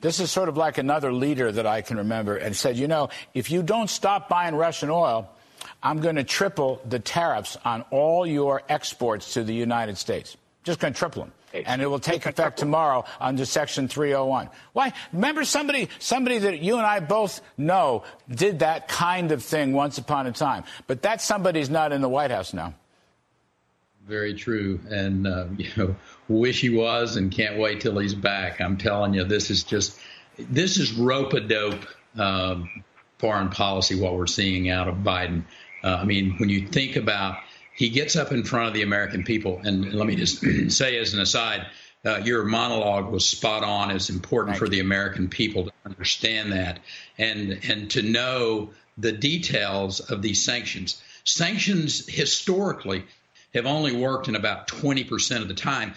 this 0.00 0.20
is 0.20 0.30
sort 0.30 0.48
of 0.48 0.56
like 0.56 0.78
another 0.78 1.12
leader 1.12 1.50
that 1.50 1.66
I 1.66 1.82
can 1.82 1.96
remember 1.96 2.36
and 2.36 2.54
said, 2.54 2.76
you 2.76 2.86
know, 2.86 3.08
if 3.34 3.50
you 3.50 3.62
don't 3.62 3.90
stop 3.90 4.28
buying 4.28 4.54
Russian 4.54 4.90
oil, 4.90 5.28
I'm 5.82 6.00
going 6.00 6.16
to 6.16 6.24
triple 6.24 6.80
the 6.88 7.00
tariffs 7.00 7.56
on 7.64 7.82
all 7.90 8.26
your 8.26 8.62
exports 8.68 9.34
to 9.34 9.42
the 9.42 9.54
United 9.54 9.98
States. 9.98 10.36
Just 10.62 10.78
going 10.78 10.92
to 10.92 10.98
triple 10.98 11.24
them. 11.24 11.32
And 11.66 11.80
it 11.80 11.86
will 11.86 11.98
take 11.98 12.26
effect 12.26 12.58
tomorrow 12.58 13.06
under 13.20 13.44
Section 13.44 13.88
301. 13.88 14.50
Why? 14.74 14.92
Remember 15.12 15.44
somebody, 15.44 15.88
somebody 15.98 16.38
that 16.38 16.60
you 16.60 16.76
and 16.76 16.86
I 16.86 17.00
both 17.00 17.40
know 17.56 18.04
did 18.28 18.58
that 18.58 18.86
kind 18.86 19.32
of 19.32 19.42
thing 19.42 19.72
once 19.72 19.98
upon 19.98 20.26
a 20.26 20.32
time. 20.32 20.64
But 20.86 21.02
that 21.02 21.22
somebody's 21.22 21.70
not 21.70 21.92
in 21.92 22.02
the 22.02 22.08
White 22.08 22.30
House 22.30 22.52
now. 22.52 22.74
Very 24.08 24.32
true. 24.32 24.80
And, 24.90 25.26
uh, 25.26 25.46
you 25.58 25.70
know, 25.76 25.96
wish 26.28 26.62
he 26.62 26.70
was 26.70 27.16
and 27.16 27.30
can't 27.30 27.58
wait 27.58 27.82
till 27.82 27.98
he's 27.98 28.14
back. 28.14 28.60
I'm 28.60 28.78
telling 28.78 29.14
you, 29.14 29.24
this 29.24 29.50
is 29.50 29.62
just, 29.62 29.98
this 30.38 30.78
is 30.78 30.92
rope 30.92 31.34
a 31.34 31.40
dope 31.40 31.84
um, 32.16 32.82
foreign 33.18 33.50
policy, 33.50 34.00
what 34.00 34.14
we're 34.14 34.26
seeing 34.26 34.70
out 34.70 34.88
of 34.88 34.96
Biden. 34.96 35.44
Uh, 35.84 35.98
I 36.00 36.04
mean, 36.04 36.36
when 36.38 36.48
you 36.48 36.66
think 36.66 36.96
about, 36.96 37.36
he 37.74 37.90
gets 37.90 38.16
up 38.16 38.32
in 38.32 38.44
front 38.44 38.68
of 38.68 38.74
the 38.74 38.82
American 38.82 39.24
people, 39.24 39.60
and 39.62 39.92
let 39.92 40.06
me 40.06 40.16
just 40.16 40.42
say 40.70 40.96
as 40.98 41.14
an 41.14 41.20
aside, 41.20 41.66
uh, 42.04 42.20
your 42.24 42.44
monologue 42.44 43.10
was 43.10 43.26
spot 43.26 43.62
on. 43.62 43.90
It's 43.90 44.08
important 44.08 44.56
for 44.56 44.68
the 44.68 44.80
American 44.80 45.28
people 45.28 45.64
to 45.64 45.72
understand 45.84 46.52
that 46.52 46.78
and 47.18 47.58
and 47.68 47.90
to 47.90 48.02
know 48.02 48.70
the 48.96 49.12
details 49.12 50.00
of 50.00 50.22
these 50.22 50.44
sanctions. 50.44 51.02
Sanctions 51.24 52.06
historically 52.08 53.04
have 53.58 53.66
only 53.66 53.94
worked 53.94 54.28
in 54.28 54.34
about 54.34 54.66
20% 54.68 55.42
of 55.42 55.48
the 55.48 55.54
time. 55.54 55.94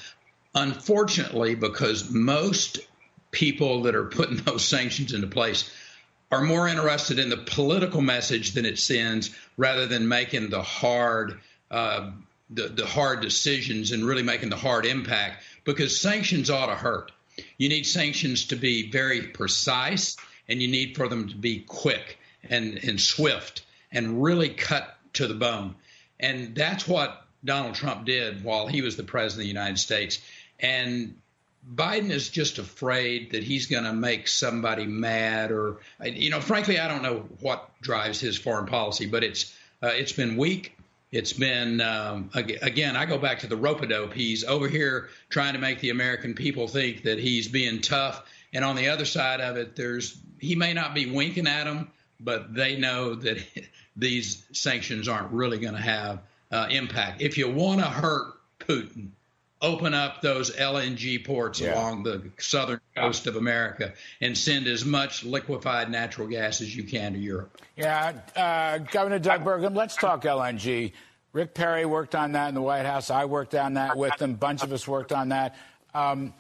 Unfortunately, 0.54 1.56
because 1.56 2.12
most 2.12 2.80
people 3.32 3.84
that 3.84 3.96
are 3.96 4.06
putting 4.06 4.38
those 4.44 4.66
sanctions 4.66 5.14
into 5.14 5.28
place 5.28 5.72
are 6.32 6.42
more 6.42 6.68
interested 6.68 7.20
in 7.20 7.30
the 7.30 7.38
political 7.38 8.02
message 8.02 8.52
than 8.52 8.66
it 8.66 8.80
sends 8.80 9.36
rather 9.58 9.86
than 9.86 10.08
making 10.08 10.50
the 10.50 10.62
hard 10.62 11.40
uh, 11.70 12.12
the, 12.50 12.68
the 12.68 12.86
hard 12.86 13.22
decisions 13.22 13.92
and 13.92 14.06
really 14.06 14.24
making 14.24 14.50
the 14.50 14.58
hard 14.58 14.86
impact 14.86 15.44
because 15.64 16.00
sanctions 16.00 16.50
ought 16.50 16.66
to 16.66 16.76
hurt. 16.76 17.12
You 17.58 17.70
need 17.70 17.86
sanctions 17.86 18.48
to 18.48 18.58
be 18.58 18.92
very 18.92 19.22
precise 19.22 20.18
and 20.50 20.62
you 20.62 20.68
need 20.68 20.98
for 20.98 21.08
them 21.08 21.30
to 21.30 21.36
be 21.36 21.62
quick 21.62 22.18
and, 22.44 22.78
and 22.84 23.00
swift 23.00 23.64
and 23.92 24.22
really 24.22 24.50
cut 24.50 24.98
to 25.14 25.28
the 25.28 25.34
bone. 25.34 25.76
And 26.20 26.54
that's 26.54 26.88
what 26.88 27.21
Donald 27.44 27.76
Trump 27.76 28.06
did 28.06 28.44
while 28.44 28.68
he 28.68 28.82
was 28.82 28.96
the 28.96 29.04
president 29.04 29.42
of 29.42 29.44
the 29.44 29.60
United 29.60 29.80
States. 29.80 30.20
And 30.60 31.16
Biden 31.70 32.10
is 32.10 32.30
just 32.30 32.60
afraid 32.60 33.32
that 33.32 33.44
he's 33.44 33.68
going 33.68 33.84
to 33.84 33.94
make 33.94 34.28
somebody 34.28 34.86
mad, 34.86 35.52
or 35.52 35.78
you 36.04 36.30
know, 36.30 36.42
frankly, 36.42 36.80
I 36.80 36.88
don't 36.88 37.04
know 37.04 37.26
what 37.40 37.70
drives 37.82 38.20
his 38.20 38.38
foreign 38.38 38.66
policy, 38.66 39.06
but 39.06 39.24
it's 39.24 39.56
uh, 39.82 39.92
it's 39.94 40.12
been 40.12 40.38
weak. 40.38 40.78
It's 41.12 41.34
been 41.34 41.82
um, 41.82 42.30
again. 42.34 42.96
I 42.96 43.06
go 43.06 43.18
back 43.18 43.40
to 43.40 43.48
the 43.48 43.58
rope 43.58 43.88
dope. 43.88 44.14
He's 44.14 44.44
over 44.44 44.68
here 44.68 45.10
trying 45.30 45.54
to 45.54 45.60
make 45.60 45.80
the 45.82 45.90
American 45.90 46.34
people 46.34 46.68
think 46.68 47.04
that 47.04 47.20
he's 47.20 47.48
being 47.48 47.82
tough, 47.82 48.24
and 48.54 48.66
on 48.66 48.76
the 48.76 48.90
other 48.90 49.06
side 49.06 49.42
of 49.42 49.58
it, 49.58 49.76
there's 49.76 50.18
he 50.40 50.56
may 50.56 50.74
not 50.74 50.96
be 50.96 51.12
winking 51.12 51.48
at 51.48 51.66
them, 51.66 51.92
but 52.20 52.54
they 52.56 52.76
know 52.78 53.14
that 53.16 53.38
these 53.96 54.46
sanctions 54.52 55.08
aren't 55.08 55.32
really 55.32 55.60
going 55.60 55.76
to 55.76 55.82
have 55.82 56.22
uh, 56.52 56.68
impact. 56.70 57.22
If 57.22 57.38
you 57.38 57.50
want 57.50 57.80
to 57.80 57.88
hurt 57.88 58.34
Putin, 58.60 59.10
open 59.62 59.94
up 59.94 60.22
those 60.22 60.56
LNG 60.56 61.24
ports 61.24 61.60
yeah. 61.60 61.76
along 61.76 62.04
the 62.04 62.24
southern 62.40 62.82
coast 62.96 63.28
of 63.28 63.36
America 63.36 63.94
and 64.20 64.38
send 64.38 64.68
as 64.68 64.84
much 64.84 65.24
liquefied 65.24 65.90
natural 65.90 66.28
gas 66.28 66.62
as 66.62 66.76
you 66.76 66.84
can 66.84 67.14
to 67.14 67.20
Europe. 67.20 67.62
Yeah, 67.76 68.14
uh, 68.36 68.80
Governor 68.80 69.20
Doug 69.20 69.44
Burgum, 69.44 69.76
let's 69.76 69.96
talk 69.96 70.24
LNG. 70.24 70.94
Rick 71.34 71.54
Perry 71.54 71.86
worked 71.86 72.16
on 72.16 72.34
that 72.34 72.50
in 72.50 72.56
the 72.56 72.62
White 72.62 72.86
House. 72.86 73.10
I 73.10 73.26
worked 73.26 73.56
on 73.56 73.76
that 73.76 73.96
with 73.96 74.16
them. 74.18 74.32
A 74.32 74.38
bunch 74.38 74.64
of 74.64 74.74
us 74.74 74.88
worked 74.88 75.14
on 75.14 75.30
that. 75.30 75.56
Um, 75.94 76.34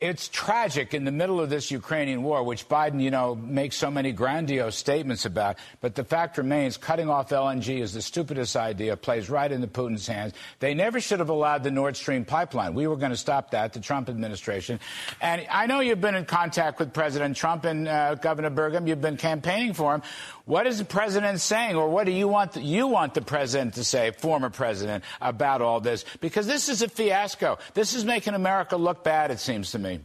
it's 0.00 0.28
tragic 0.28 0.94
in 0.94 1.04
the 1.04 1.10
middle 1.10 1.40
of 1.40 1.48
this 1.48 1.70
Ukrainian 1.70 2.22
war, 2.22 2.42
which 2.42 2.68
Biden, 2.68 3.00
you 3.00 3.10
know, 3.10 3.34
makes 3.34 3.76
so 3.76 3.90
many 3.90 4.12
grandiose 4.12 4.76
statements 4.76 5.24
about. 5.24 5.56
But 5.80 5.94
the 5.94 6.04
fact 6.04 6.38
remains, 6.38 6.76
cutting 6.76 7.08
off 7.08 7.30
LNG 7.30 7.80
is 7.80 7.94
the 7.94 8.02
stupidest 8.02 8.56
idea, 8.56 8.96
plays 8.96 9.30
right 9.30 9.50
into 9.50 9.66
Putin's 9.66 10.06
hands. 10.06 10.34
They 10.60 10.74
never 10.74 11.00
should 11.00 11.20
have 11.20 11.30
allowed 11.30 11.62
the 11.62 11.70
Nord 11.70 11.96
Stream 11.96 12.24
pipeline. 12.24 12.74
We 12.74 12.86
were 12.86 12.96
going 12.96 13.10
to 13.10 13.16
stop 13.16 13.52
that, 13.52 13.72
the 13.72 13.80
Trump 13.80 14.08
administration. 14.08 14.80
And 15.20 15.46
I 15.50 15.66
know 15.66 15.80
you've 15.80 16.00
been 16.00 16.14
in 16.14 16.26
contact 16.26 16.78
with 16.78 16.92
President 16.92 17.36
Trump 17.36 17.64
and 17.64 17.88
uh, 17.88 18.16
Governor 18.16 18.50
Burgum. 18.50 18.86
You've 18.86 19.00
been 19.00 19.16
campaigning 19.16 19.72
for 19.72 19.94
him. 19.94 20.02
What 20.46 20.68
is 20.68 20.78
the 20.78 20.84
president 20.84 21.40
saying, 21.40 21.74
or 21.74 21.88
what 21.88 22.06
do 22.06 22.12
you 22.12 22.28
want 22.28 22.52
the, 22.52 22.62
you 22.62 22.86
want 22.86 23.14
the 23.14 23.20
president 23.20 23.74
to 23.74 23.84
say, 23.84 24.12
former 24.12 24.48
president, 24.48 25.02
about 25.20 25.60
all 25.60 25.80
this? 25.80 26.04
Because 26.20 26.46
this 26.46 26.68
is 26.68 26.82
a 26.82 26.88
fiasco. 26.88 27.58
This 27.74 27.94
is 27.94 28.04
making 28.04 28.34
America 28.34 28.76
look 28.76 29.02
bad. 29.02 29.32
It 29.32 29.40
seems 29.40 29.72
to 29.72 29.80
me. 29.80 29.95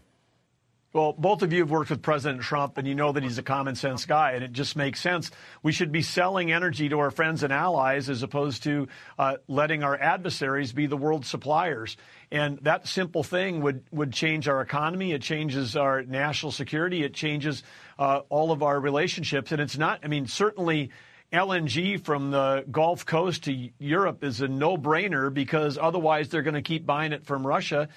Well, 0.93 1.13
both 1.13 1.41
of 1.41 1.53
you 1.53 1.59
have 1.59 1.71
worked 1.71 1.89
with 1.89 2.01
President 2.01 2.41
Trump, 2.41 2.77
and 2.77 2.85
you 2.85 2.95
know 2.95 3.13
that 3.13 3.23
he's 3.23 3.37
a 3.37 3.43
common 3.43 3.75
sense 3.75 4.05
guy, 4.05 4.31
and 4.31 4.43
it 4.43 4.51
just 4.51 4.75
makes 4.75 4.99
sense. 4.99 5.31
We 5.63 5.71
should 5.71 5.93
be 5.93 6.01
selling 6.01 6.51
energy 6.51 6.89
to 6.89 6.99
our 6.99 7.11
friends 7.11 7.43
and 7.43 7.53
allies 7.53 8.09
as 8.09 8.23
opposed 8.23 8.63
to 8.63 8.89
uh, 9.17 9.37
letting 9.47 9.85
our 9.85 9.97
adversaries 9.97 10.73
be 10.73 10.87
the 10.87 10.97
world 10.97 11.25
suppliers. 11.25 11.95
And 12.29 12.57
that 12.63 12.89
simple 12.89 13.23
thing 13.23 13.61
would, 13.61 13.85
would 13.91 14.11
change 14.11 14.49
our 14.49 14.59
economy. 14.59 15.13
It 15.13 15.21
changes 15.21 15.77
our 15.77 16.03
national 16.03 16.51
security. 16.51 17.03
It 17.03 17.13
changes 17.13 17.63
uh, 17.97 18.21
all 18.27 18.51
of 18.51 18.61
our 18.61 18.77
relationships. 18.77 19.53
And 19.53 19.61
it's 19.61 19.77
not, 19.77 20.01
I 20.03 20.07
mean, 20.07 20.27
certainly 20.27 20.91
LNG 21.31 22.03
from 22.03 22.31
the 22.31 22.65
Gulf 22.69 23.05
Coast 23.05 23.45
to 23.45 23.69
Europe 23.79 24.25
is 24.25 24.41
a 24.41 24.49
no 24.49 24.75
brainer 24.75 25.33
because 25.33 25.77
otherwise 25.77 26.27
they're 26.27 26.41
going 26.41 26.55
to 26.55 26.61
keep 26.61 26.85
buying 26.85 27.13
it 27.13 27.25
from 27.25 27.47
Russia. 27.47 27.87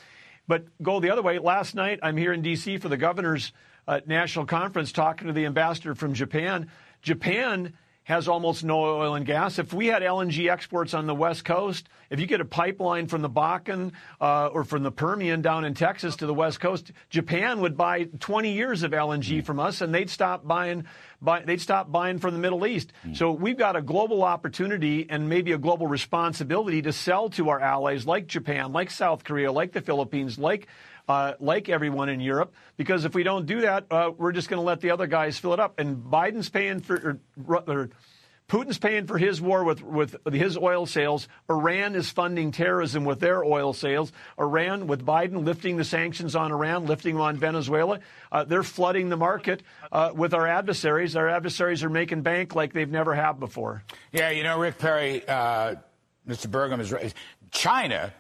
But 0.47 0.67
go 0.83 1.01
the 1.01 1.11
other 1.11 1.23
way. 1.23 1.39
Last 1.39 1.75
night, 1.75 2.01
I'm 2.03 2.17
here 2.17 2.33
in 2.33 2.43
D.C. 2.43 2.79
for 2.79 2.89
the 2.89 2.97
governor's 2.97 3.53
uh, 3.89 4.01
national 4.07 4.47
conference 4.47 4.93
talking 4.93 5.27
to 5.27 5.33
the 5.33 5.47
ambassador 5.47 5.95
from 5.95 6.15
Japan. 6.15 6.71
Japan 7.03 7.75
has 8.05 8.29
almost 8.29 8.63
no 8.65 8.85
oil 8.85 9.15
and 9.15 9.25
gas. 9.25 9.59
If 9.59 9.73
we 9.73 9.87
had 9.87 10.03
LNG 10.03 10.51
exports 10.51 10.93
on 10.93 11.07
the 11.07 11.15
West 11.15 11.45
Coast, 11.47 11.89
if 12.11 12.21
you 12.21 12.27
get 12.27 12.43
a 12.43 12.45
pipeline 12.45 13.07
from 13.07 13.23
the 13.23 13.31
Bakken 13.31 13.93
uh, 14.21 14.49
or 14.49 14.63
from 14.63 14.83
the 14.83 14.93
Permian 14.93 15.41
down 15.41 15.65
in 15.65 15.73
Texas 15.73 16.17
to 16.17 16.27
the 16.27 16.35
West 16.35 16.61
Coast, 16.61 16.93
Japan 17.09 17.61
would 17.61 17.79
buy 17.79 18.05
20 18.05 18.53
years 18.53 18.83
of 18.83 18.93
LNG 18.93 19.43
from 19.45 19.59
us, 19.59 19.81
and 19.81 19.95
they'd 19.95 20.11
stop 20.11 20.47
buying. 20.47 20.85
Buy, 21.25 21.41
they'd 21.41 21.61
stop 21.61 21.91
buying 21.91 22.19
from 22.19 22.35
the 22.35 22.41
Middle 22.41 22.67
East. 22.67 22.93
Mm. 23.07 23.17
So 23.17 23.33
we've 23.33 23.57
got 23.57 23.77
a 23.77 23.83
global 23.83 24.23
opportunity 24.23 25.07
and 25.09 25.29
maybe 25.29 25.53
a 25.53 25.59
global 25.59 25.87
responsibility 25.87 26.83
to 26.83 26.93
sell 26.93 27.31
to 27.31 27.49
our 27.49 27.61
allies 27.61 28.07
like 28.07 28.27
Japan, 28.27 28.73
like 28.73 28.91
South 28.91 29.25
Korea, 29.25 29.51
like 29.51 29.73
the 29.73 29.81
Philippines, 29.81 30.39
like 30.39 30.69
uh, 31.09 31.35
like 31.41 31.69
everyone 31.69 32.09
in 32.09 32.21
Europe, 32.21 32.55
because 32.77 33.05
if 33.05 33.15
we 33.15 33.23
don't 33.23 33.47
do 33.47 33.61
that, 33.63 33.87
uh, 33.91 34.11
we're 34.17 34.33
just 34.33 34.49
going 34.49 34.59
to 34.59 34.65
let 34.65 34.81
the 34.81 34.91
other 34.91 35.07
guys 35.07 35.39
fill 35.39 35.53
it 35.53 35.61
up. 35.61 35.79
And 35.79 35.99
Biden's 35.99 36.49
paying 36.49 36.81
for, 36.81 37.21
or, 37.47 37.63
or 37.67 37.91
Putin's 38.49 38.79
paying 38.79 39.07
for 39.07 39.17
his 39.17 39.41
war 39.41 39.65
with, 39.65 39.83
with 39.83 40.17
his 40.33 40.59
oil 40.59 40.85
sales. 40.85 41.29
Iran 41.49 41.95
is 41.95 42.11
funding 42.11 42.53
terrorism 42.53 43.05
with 43.05 43.21
their 43.21 43.43
oil 43.43 43.73
sales. 43.73 44.13
Iran, 44.39 44.87
with 44.87 45.05
Biden 45.05 45.45
lifting 45.45 45.77
the 45.77 45.85
sanctions 45.85 46.37
on 46.37 46.53
Iran, 46.53 46.87
lifting 46.87 47.15
them 47.15 47.23
on 47.23 47.37
Venezuela, 47.37 48.01
uh, 48.31 48.45
they're 48.45 48.63
flooding 48.63 49.09
the 49.09 49.17
market 49.17 49.63
uh, 49.91 50.13
with 50.15 50.35
our 50.35 50.47
adversaries. 50.47 51.17
Our 51.17 51.29
adversaries 51.29 51.83
are 51.83 51.91
making 51.91 52.23
bank 52.23 52.55
like 52.55 52.75
they've 52.75 52.91
never 52.91 53.15
have 53.15 53.41
before. 53.41 53.83
Yeah, 54.13 54.31
you 54.31 54.43
know, 54.43 54.59
Rick 54.59 54.79
Perry, 54.79 55.27
uh, 55.27 55.77
Mr. 56.29 56.47
Burgum 56.47 56.81
is 56.81 56.93
right. 56.93 57.15
China 57.51 58.13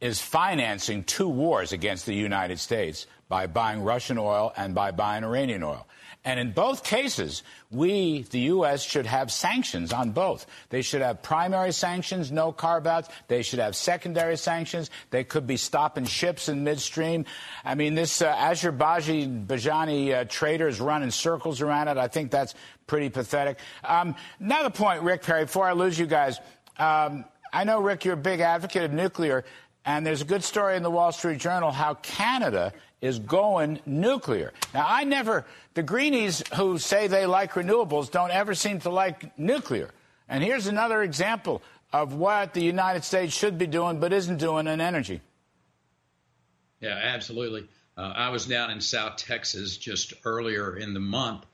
is 0.00 0.20
financing 0.20 1.04
two 1.04 1.28
wars 1.28 1.72
against 1.72 2.06
the 2.06 2.14
United 2.14 2.58
States 2.58 3.06
by 3.28 3.46
buying 3.46 3.82
Russian 3.82 4.18
oil 4.18 4.52
and 4.56 4.74
by 4.74 4.90
buying 4.90 5.24
Iranian 5.24 5.62
oil. 5.62 5.86
And 6.24 6.40
in 6.40 6.52
both 6.52 6.84
cases, 6.84 7.42
we, 7.70 8.22
the 8.22 8.40
U.S., 8.40 8.82
should 8.82 9.06
have 9.06 9.30
sanctions 9.30 9.92
on 9.92 10.10
both. 10.10 10.46
They 10.68 10.82
should 10.82 11.00
have 11.00 11.22
primary 11.22 11.72
sanctions, 11.72 12.32
no 12.32 12.52
carve 12.52 12.86
outs. 12.86 13.08
They 13.28 13.42
should 13.42 13.60
have 13.60 13.76
secondary 13.76 14.36
sanctions. 14.36 14.90
They 15.10 15.24
could 15.24 15.46
be 15.46 15.56
stopping 15.56 16.04
ships 16.04 16.48
in 16.48 16.64
midstream. 16.64 17.24
I 17.64 17.76
mean, 17.76 17.94
this 17.94 18.20
uh, 18.20 18.26
Azerbaijan 18.26 19.46
uh, 19.50 20.24
trader 20.28 20.68
is 20.68 20.80
running 20.80 21.12
circles 21.12 21.60
around 21.60 21.88
it. 21.88 21.96
I 21.96 22.08
think 22.08 22.30
that's 22.30 22.54
pretty 22.86 23.10
pathetic. 23.10 23.58
Um, 23.84 24.16
another 24.40 24.70
point, 24.70 25.02
Rick 25.02 25.22
Perry, 25.22 25.44
before 25.44 25.66
I 25.66 25.72
lose 25.72 25.98
you 25.98 26.06
guys. 26.06 26.38
Um, 26.78 27.24
I 27.52 27.64
know, 27.64 27.80
Rick, 27.80 28.04
you're 28.04 28.14
a 28.14 28.16
big 28.16 28.40
advocate 28.40 28.84
of 28.84 28.92
nuclear, 28.92 29.44
and 29.84 30.04
there's 30.04 30.20
a 30.20 30.26
good 30.26 30.44
story 30.44 30.76
in 30.76 30.82
the 30.82 30.90
Wall 30.90 31.12
Street 31.12 31.38
Journal 31.38 31.70
how 31.70 31.94
Canada 31.94 32.72
is 33.00 33.18
going 33.18 33.80
nuclear. 33.86 34.52
Now, 34.74 34.86
I 34.88 35.04
never, 35.04 35.44
the 35.74 35.82
greenies 35.82 36.42
who 36.54 36.78
say 36.78 37.06
they 37.06 37.26
like 37.26 37.52
renewables 37.52 38.10
don't 38.10 38.30
ever 38.30 38.54
seem 38.54 38.80
to 38.80 38.90
like 38.90 39.38
nuclear. 39.38 39.90
And 40.28 40.42
here's 40.42 40.66
another 40.66 41.02
example 41.02 41.62
of 41.92 42.14
what 42.14 42.54
the 42.54 42.62
United 42.62 43.04
States 43.04 43.32
should 43.32 43.56
be 43.56 43.66
doing 43.66 44.00
but 44.00 44.12
isn't 44.12 44.38
doing 44.38 44.66
in 44.66 44.80
energy. 44.80 45.20
Yeah, 46.80 46.98
absolutely. 47.02 47.68
Uh, 47.96 48.12
I 48.14 48.30
was 48.30 48.46
down 48.46 48.70
in 48.70 48.80
South 48.80 49.16
Texas 49.16 49.76
just 49.76 50.12
earlier 50.24 50.76
in 50.76 50.94
the 50.94 51.00
month 51.00 51.44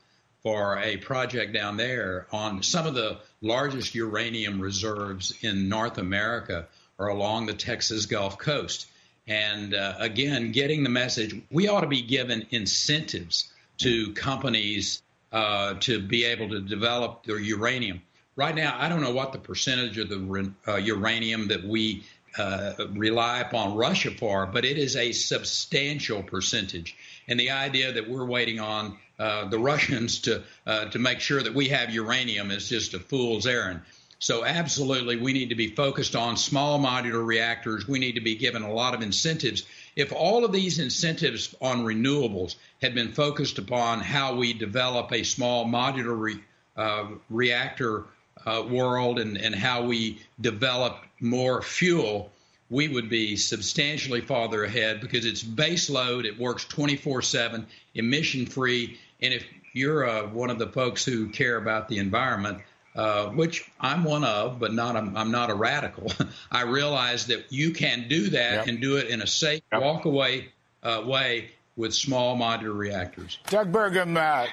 for 0.43 0.77
a 0.77 0.97
project 0.97 1.53
down 1.53 1.77
there 1.77 2.27
on 2.31 2.61
some 2.61 2.85
of 2.85 2.93
the 2.93 3.17
largest 3.41 3.95
uranium 3.95 4.61
reserves 4.61 5.33
in 5.41 5.69
North 5.69 5.97
America 5.97 6.67
are 6.99 7.07
along 7.07 7.47
the 7.47 7.53
Texas 7.53 8.05
Gulf 8.05 8.37
Coast. 8.37 8.87
And 9.27 9.73
uh, 9.73 9.95
again, 9.97 10.51
getting 10.51 10.83
the 10.83 10.89
message, 10.89 11.35
we 11.51 11.67
ought 11.67 11.81
to 11.81 11.87
be 11.87 12.01
given 12.01 12.45
incentives 12.51 13.51
to 13.79 14.13
companies 14.13 15.01
uh, 15.31 15.75
to 15.81 15.99
be 15.99 16.25
able 16.25 16.49
to 16.49 16.61
develop 16.61 17.25
their 17.25 17.39
uranium. 17.39 18.01
Right 18.35 18.55
now, 18.55 18.75
I 18.77 18.89
don't 18.89 19.01
know 19.01 19.13
what 19.13 19.31
the 19.31 19.39
percentage 19.39 19.97
of 19.97 20.09
the 20.09 20.51
uh, 20.67 20.75
uranium 20.75 21.47
that 21.47 21.63
we 21.63 22.03
uh, 22.37 22.73
rely 22.91 23.39
upon 23.39 23.75
Russia 23.75 24.11
for, 24.11 24.45
but 24.45 24.65
it 24.65 24.77
is 24.77 24.95
a 24.95 25.11
substantial 25.13 26.21
percentage. 26.21 26.95
And 27.27 27.39
the 27.39 27.51
idea 27.51 27.93
that 27.93 28.09
we're 28.09 28.25
waiting 28.25 28.59
on 28.59 28.97
uh, 29.17 29.47
the 29.47 29.57
Russians 29.57 30.19
to 30.21 30.43
uh, 30.67 30.85
to 30.85 30.99
make 30.99 31.21
sure 31.21 31.41
that 31.41 31.53
we 31.53 31.69
have 31.69 31.89
uranium 31.91 32.51
is 32.51 32.67
just 32.67 32.93
a 32.93 32.99
fool's 32.99 33.47
errand. 33.47 33.81
So, 34.19 34.45
absolutely, 34.45 35.17
we 35.17 35.33
need 35.33 35.49
to 35.49 35.55
be 35.55 35.67
focused 35.67 36.15
on 36.15 36.37
small 36.37 36.79
modular 36.79 37.25
reactors. 37.25 37.87
We 37.87 37.99
need 37.99 38.15
to 38.15 38.21
be 38.21 38.35
given 38.35 38.63
a 38.63 38.71
lot 38.71 38.93
of 38.93 39.01
incentives. 39.01 39.65
If 39.95 40.13
all 40.13 40.45
of 40.45 40.51
these 40.51 40.79
incentives 40.79 41.53
on 41.61 41.83
renewables 41.83 42.55
had 42.81 42.95
been 42.95 43.11
focused 43.11 43.57
upon 43.57 43.99
how 43.99 44.35
we 44.35 44.53
develop 44.53 45.11
a 45.11 45.23
small 45.23 45.65
modular 45.65 46.17
re, 46.19 46.39
uh, 46.77 47.07
reactor 47.29 48.05
uh, 48.45 48.63
world 48.69 49.19
and, 49.19 49.37
and 49.37 49.53
how 49.53 49.83
we 49.83 50.21
develop 50.39 50.97
more 51.19 51.61
fuel, 51.61 52.31
we 52.69 52.87
would 52.87 53.09
be 53.09 53.35
substantially 53.35 54.21
farther 54.21 54.63
ahead 54.63 55.01
because 55.01 55.25
it's 55.25 55.43
base 55.43 55.89
load, 55.89 56.25
it 56.25 56.39
works 56.39 56.65
24 56.65 57.21
7, 57.21 57.65
emission 57.93 58.45
free. 58.45 58.97
And 59.21 59.33
if 59.33 59.45
you're 59.73 60.07
uh, 60.07 60.27
one 60.27 60.49
of 60.49 60.59
the 60.59 60.67
folks 60.67 61.05
who 61.05 61.29
care 61.29 61.57
about 61.57 61.89
the 61.89 61.97
environment, 61.97 62.59
uh, 62.95 63.27
which 63.27 63.69
I'm 63.79 64.03
one 64.03 64.23
of, 64.23 64.59
but 64.59 64.73
not 64.73 64.95
a, 64.95 64.99
I'm 64.99 65.31
not 65.31 65.49
a 65.49 65.55
radical. 65.55 66.11
I 66.51 66.63
realize 66.63 67.27
that 67.27 67.51
you 67.51 67.71
can 67.71 68.07
do 68.07 68.29
that 68.29 68.53
yep. 68.53 68.67
and 68.67 68.81
do 68.81 68.97
it 68.97 69.07
in 69.07 69.21
a 69.21 69.27
safe, 69.27 69.61
yep. 69.71 69.81
walk 69.81 70.05
away 70.05 70.49
uh, 70.83 71.03
way 71.05 71.51
with 71.75 71.93
small 71.93 72.37
modular 72.37 72.75
reactors. 72.75 73.39
Doug 73.49 73.71
Burgum, 73.71 74.17
uh, 74.17 74.47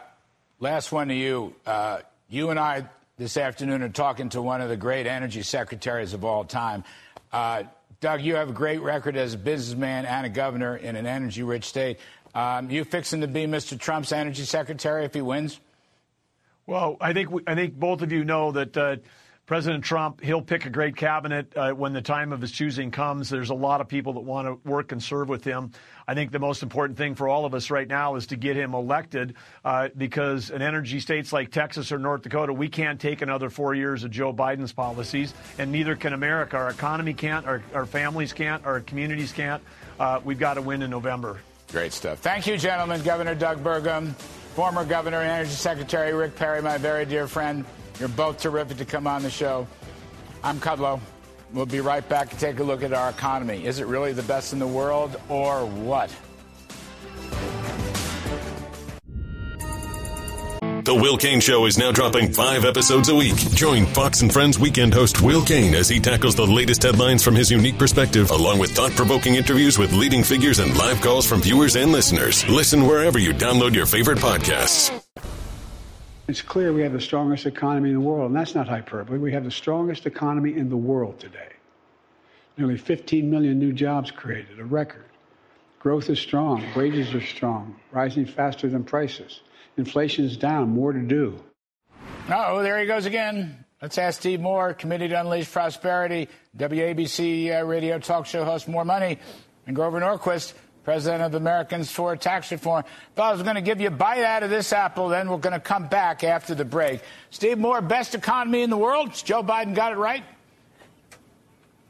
last 0.59 0.91
one 0.91 1.09
to 1.09 1.15
you. 1.15 1.55
Uh, 1.65 2.01
you 2.29 2.51
and 2.51 2.59
I 2.59 2.87
this 3.19 3.37
afternoon 3.37 3.83
are 3.83 3.89
talking 3.89 4.31
to 4.31 4.43
one 4.43 4.61
of 4.61 4.69
the 4.69 4.77
great 4.77 5.07
energy 5.07 5.43
secretaries 5.43 6.15
of 6.15 6.25
all 6.25 6.45
time. 6.45 6.83
Uh, 7.33 7.65
Doug, 8.01 8.23
you 8.23 8.35
have 8.35 8.49
a 8.49 8.53
great 8.53 8.81
record 8.81 9.17
as 9.17 9.35
a 9.35 9.39
businessman 9.39 10.07
and 10.07 10.27
a 10.27 10.29
governor 10.29 10.77
in 10.77 10.97
an 10.97 11.07
energy 11.07 11.45
rich 11.45 11.65
state. 11.65 11.99
Um, 12.35 12.71
you 12.71 12.83
fixing 12.85 13.21
to 13.21 13.29
be 13.29 13.45
Mr. 13.47 13.79
Trump's 13.79 14.11
energy 14.11 14.45
secretary 14.45 15.05
if 15.05 15.15
he 15.15 15.21
wins? 15.21 15.61
Well, 16.66 16.96
I 17.01 17.12
think 17.12 17.31
I 17.46 17.55
think 17.55 17.75
both 17.75 18.03
of 18.03 18.12
you 18.12 18.25
know 18.25 18.53
that 18.53 18.77
uh, 18.77 18.96
President 19.46 19.83
Trump 19.83 20.22
he'll 20.22 20.42
pick 20.42 20.66
a 20.66 20.70
great 20.70 20.96
cabinet 20.96 21.53
uh, 21.57 21.72
when 21.72 21.92
the 21.92 22.01
time 22.01 22.33
of 22.33 22.40
his 22.40 22.53
choosing 22.53 22.92
comes. 22.92 23.29
There's 23.29 23.51
a 23.51 23.55
lot 23.55 23.81
of 23.81 23.88
people 23.88 24.12
that 24.14 24.20
want 24.20 24.46
to 24.46 24.68
work 24.68 24.92
and 24.92 25.03
serve 25.03 25.29
with 25.29 25.42
him. 25.42 25.72
I 26.07 26.14
think 26.14 26.31
the 26.31 26.38
most 26.38 26.62
important 26.62 26.96
thing 26.96 27.16
for 27.16 27.29
all 27.29 27.44
of 27.44 27.53
us 27.53 27.70
right 27.70 27.88
now 27.88 28.14
is 28.14 28.29
to 28.29 28.37
get 28.37 28.57
him 28.57 28.75
elected 28.75 29.35
uh, 29.64 29.88
because 29.96 30.51
in 30.51 30.62
energy 30.62 31.01
states 31.01 31.33
like 31.33 31.51
Texas 31.51 31.90
or 31.90 31.98
North 31.98 32.22
Dakota, 32.22 32.53
we 32.53 32.68
can't 32.68 33.01
take 33.01 33.20
another 33.22 33.51
four 33.51 33.75
years 33.75 34.05
of 34.05 34.12
Joe 34.12 34.33
Biden's 34.33 34.72
policies, 34.72 35.35
and 35.59 35.72
neither 35.72 35.96
can 35.96 36.12
America. 36.12 36.57
Our 36.57 36.70
economy 36.70 37.12
can't, 37.12 37.44
our, 37.46 37.62
our 37.75 37.87
families 37.87 38.33
can't, 38.33 38.64
our 38.64 38.81
communities 38.81 39.33
can't. 39.33 39.62
Uh, 39.98 40.20
we've 40.25 40.38
got 40.38 40.55
to 40.55 40.62
win 40.62 40.83
in 40.83 40.90
November. 40.90 41.40
Great 41.72 41.92
stuff. 41.92 42.20
Thank 42.20 42.46
you, 42.46 42.57
gentlemen. 42.57 43.03
Governor 43.03 43.35
Doug 43.35 43.64
Burgum 43.64 44.14
former 44.53 44.85
Governor 44.85 45.23
and 45.23 45.31
Energy 45.31 45.53
Secretary 45.53 46.12
Rick 46.12 46.37
Perry, 46.37 46.61
my 46.61 46.77
very 46.77 47.07
dear 47.07 47.27
friend. 47.27 47.65
You're 47.99 48.11
both 48.11 48.38
terrific 48.38 48.77
to 48.79 48.85
come 48.85 49.07
on 49.07 49.23
the 49.23 49.31
show. 49.31 49.67
I'm 50.45 50.61
Kudlow. 50.61 51.01
We'll 51.55 51.65
be 51.65 51.81
right 51.81 52.07
back 52.07 52.29
to 52.29 52.37
take 52.37 52.59
a 52.59 52.62
look 52.62 52.83
at 52.83 52.93
our 52.93 53.09
economy. 53.09 53.65
Is 53.65 53.79
it 53.79 53.87
really 53.87 54.12
the 54.12 54.23
best 54.25 54.53
in 54.53 54.59
the 54.59 54.67
world 54.67 55.19
or 55.31 55.65
what? 55.65 56.11
The 60.85 60.92
Will 60.92 61.16
Cain 61.16 61.38
Show 61.38 61.66
is 61.66 61.79
now 61.79 61.92
dropping 61.92 62.33
five 62.33 62.64
episodes 62.64 63.09
a 63.09 63.14
week. 63.14 63.37
Join 63.37 63.87
Fox 63.87 64.21
and 64.23 64.33
Friends 64.33 64.59
weekend 64.59 64.92
host 64.92 65.23
Will 65.23 65.45
Cain 65.45 65.75
as 65.75 65.88
he 65.88 66.01
tackles 66.01 66.35
the 66.35 66.45
latest 66.45 66.83
headlines 66.83 67.23
from 67.23 67.37
his 67.37 67.53
unique 67.53 67.79
perspective, 67.79 68.33
along 68.33 68.59
with 68.59 68.75
thought 68.75 68.90
provoking 68.90 69.37
interviews 69.37 69.79
with 69.79 69.92
leading 69.92 70.25
figures 70.25 70.59
and 70.59 70.77
live 70.77 71.01
calls 71.01 71.25
from 71.25 71.40
viewers 71.40 71.77
and 71.77 71.92
listeners. 71.92 72.45
Listen 72.49 72.85
wherever 72.85 73.16
you 73.21 73.33
download 73.33 73.75
your 73.75 73.87
favorite 73.87 74.18
podcasts. 74.18 74.90
It's 76.27 76.42
clear 76.42 76.73
we 76.73 76.83
have 76.83 76.92
the 76.92 77.01
strongest 77.01 77.47
economy 77.47 77.90
in 77.90 77.95
the 77.95 78.01
world, 78.01 78.33
and 78.33 78.37
that's 78.37 78.57
not 78.57 78.66
hyperbole. 78.66 79.18
We 79.18 79.31
have 79.35 79.45
the 79.45 79.53
strongest 79.53 80.07
economy 80.07 80.57
in 80.57 80.68
the 80.68 80.77
world 80.77 81.21
today. 81.21 81.53
Nearly 82.59 82.77
15 82.77 83.31
million 83.31 83.61
new 83.61 83.73
jobs 83.73 84.11
created, 84.11 84.59
a 84.59 84.64
record. 84.64 85.05
Growth 85.79 86.11
is 86.11 86.18
strong, 86.18 86.64
wages 86.75 87.14
are 87.14 87.25
strong, 87.25 87.77
rising 87.92 88.27
faster 88.27 88.68
than 88.68 88.83
prices. 88.83 89.42
Inflation's 89.77 90.37
down, 90.37 90.71
more 90.71 90.93
to 90.93 91.01
do. 91.01 91.43
Oh, 92.31 92.63
there 92.63 92.79
he 92.79 92.87
goes 92.87 93.07
again. 93.07 93.65
Let's 93.81 93.99
ask 93.99 94.21
Steve 94.21 94.41
Moore, 94.41 94.75
Committee 94.75 95.09
to 95.09 95.21
Unleash 95.21 95.51
Prosperity, 95.51 96.29
WABC 96.57 97.61
uh, 97.61 97.65
radio 97.65 97.99
talk 97.99 98.27
show 98.27 98.45
host, 98.45 98.69
More 98.69 98.85
Money, 98.85 99.19
and 99.67 99.75
Grover 99.75 100.01
Norquist, 100.01 100.53
President 100.85 101.23
of 101.23 101.35
Americans 101.35 101.91
for 101.91 102.15
Tax 102.15 102.53
Reform. 102.53 102.85
Fellas, 103.17 103.31
I 103.31 103.33
was 103.35 103.43
going 103.43 103.57
to 103.57 103.63
give 103.63 103.81
you 103.81 103.89
a 103.89 103.91
bite 103.91 104.23
out 104.23 104.43
of 104.45 104.51
this 104.51 104.73
apple, 104.73 105.09
then 105.09 105.29
we're 105.29 105.39
going 105.39 105.53
to 105.53 105.61
come 105.61 105.89
back 105.89 106.23
after 106.23 106.55
the 106.55 106.65
break. 106.65 107.01
Steve 107.31 107.59
Moore, 107.59 107.81
best 107.81 108.15
economy 108.15 108.63
in 108.63 108.71
the 108.71 108.77
world. 108.77 109.13
Joe 109.15 109.43
Biden 109.43 109.75
got 109.75 109.93
it 109.93 109.97
right? 109.97 110.23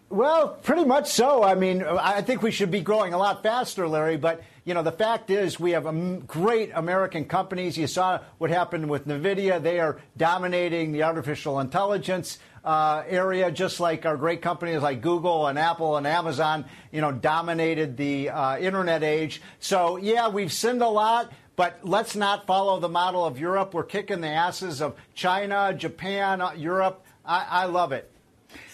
Well, 0.09 0.49
pretty 0.49 0.85
much 0.85 1.09
so. 1.09 1.43
I 1.43 1.55
mean, 1.55 1.83
I 1.83 2.21
think 2.23 2.43
we 2.43 2.51
should 2.51 2.71
be 2.71 2.81
growing 2.81 3.15
a 3.15 3.19
lot 3.19 3.43
faster, 3.43 3.89
Larry, 3.89 4.19
but 4.19 4.43
you 4.65 4.75
know, 4.75 4.83
the 4.83 4.93
fact 4.93 5.31
is 5.31 5.59
we 5.59 5.73
have 5.73 6.27
great 6.27 6.71
American 6.75 7.25
companies. 7.25 7.77
You 7.77 7.87
saw 7.89 8.21
what 8.39 8.51
happened 8.51 8.89
with 8.89 9.09
NVIDIA. 9.09 9.61
They 9.61 9.81
are 9.81 10.01
dominating 10.17 10.93
the 10.93 11.03
artificial 11.03 11.59
intelligence 11.59 12.39
uh, 12.65 13.03
area, 13.09 13.51
just 13.51 13.81
like 13.81 14.07
our 14.07 14.17
great 14.17 14.41
companies 14.41 14.81
like 14.83 15.01
Google 15.01 15.49
and 15.49 15.59
Apple 15.59 15.97
and 15.97 16.07
Amazon, 16.07 16.65
you 16.93 17.01
know, 17.01 17.11
dominated 17.11 17.97
the 17.97 18.31
uh, 18.31 18.57
internet 18.59 19.03
age. 19.03 19.43
So, 19.59 19.97
yeah, 19.97 20.29
we've 20.29 20.53
sinned 20.53 20.83
a 20.83 20.89
lot. 20.89 21.33
But 21.55 21.81
let's 21.83 22.17
not 22.17 22.47
follow 22.47 22.81
the 22.81 22.89
model 22.89 23.27
of 23.27 23.39
Europe. 23.39 23.75
We're 23.75 23.83
kicking 23.83 24.23
the 24.23 24.29
asses 24.29 24.81
of 24.81 24.97
China, 25.15 25.75
Japan, 25.75 26.41
uh, 26.41 26.53
Europe. 26.53 27.05
I, 27.27 27.47
I 27.49 27.65
love 27.67 27.93
it. 27.93 28.11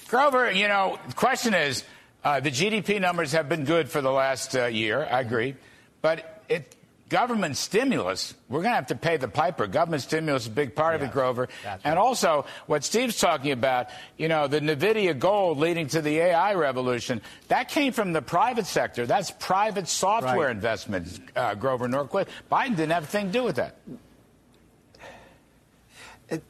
Grover, 0.07 0.51
you 0.53 0.69
know, 0.69 0.97
the 1.09 1.15
question 1.15 1.55
is 1.55 1.83
uh, 2.23 2.39
the 2.39 2.51
GDP 2.51 3.01
numbers 3.01 3.33
have 3.33 3.49
been 3.49 3.65
good 3.65 3.91
for 3.91 4.01
the 4.01 4.13
last 4.13 4.55
uh, 4.55 4.67
year. 4.67 5.07
I 5.11 5.21
agree. 5.21 5.57
But 6.01 6.43
it, 6.49 6.75
government 7.09 7.57
stimulus, 7.57 8.35
we're 8.49 8.61
going 8.63 8.73
to 8.73 8.77
have 8.77 8.87
to 8.89 8.95
pay 8.95 9.17
the 9.17 9.29
piper. 9.29 9.67
Government 9.67 10.03
stimulus 10.03 10.43
is 10.43 10.49
a 10.49 10.53
big 10.53 10.75
part 10.75 10.95
of 10.95 11.03
it, 11.03 11.11
Grover. 11.11 11.49
And 11.85 11.99
also, 11.99 12.45
what 12.67 12.85
Steve's 12.85 13.19
talking 13.19 13.53
about, 13.53 13.89
you 14.17 14.29
know, 14.29 14.47
the 14.47 14.61
NVIDIA 14.61 15.19
gold 15.19 15.59
leading 15.59 15.89
to 15.89 16.03
the 16.03 16.19
AI 16.19 16.55
revolution, 16.55 17.23
that 17.49 17.69
came 17.69 17.93
from 17.93 18.13
the 18.13 18.23
private 18.23 18.67
sector. 18.67 19.07
That's 19.07 19.31
private 19.31 19.89
software 19.89 20.49
Right. 20.49 20.51
investments, 20.51 21.19
uh, 21.35 21.55
Grover 21.55 21.89
Norquist. 21.89 22.29
Biden 22.51 22.77
didn't 22.77 22.93
have 22.93 23.05
a 23.05 23.07
thing 23.07 23.27
to 23.27 23.33
do 23.33 23.45
with 23.45 23.57
that. 23.57 23.77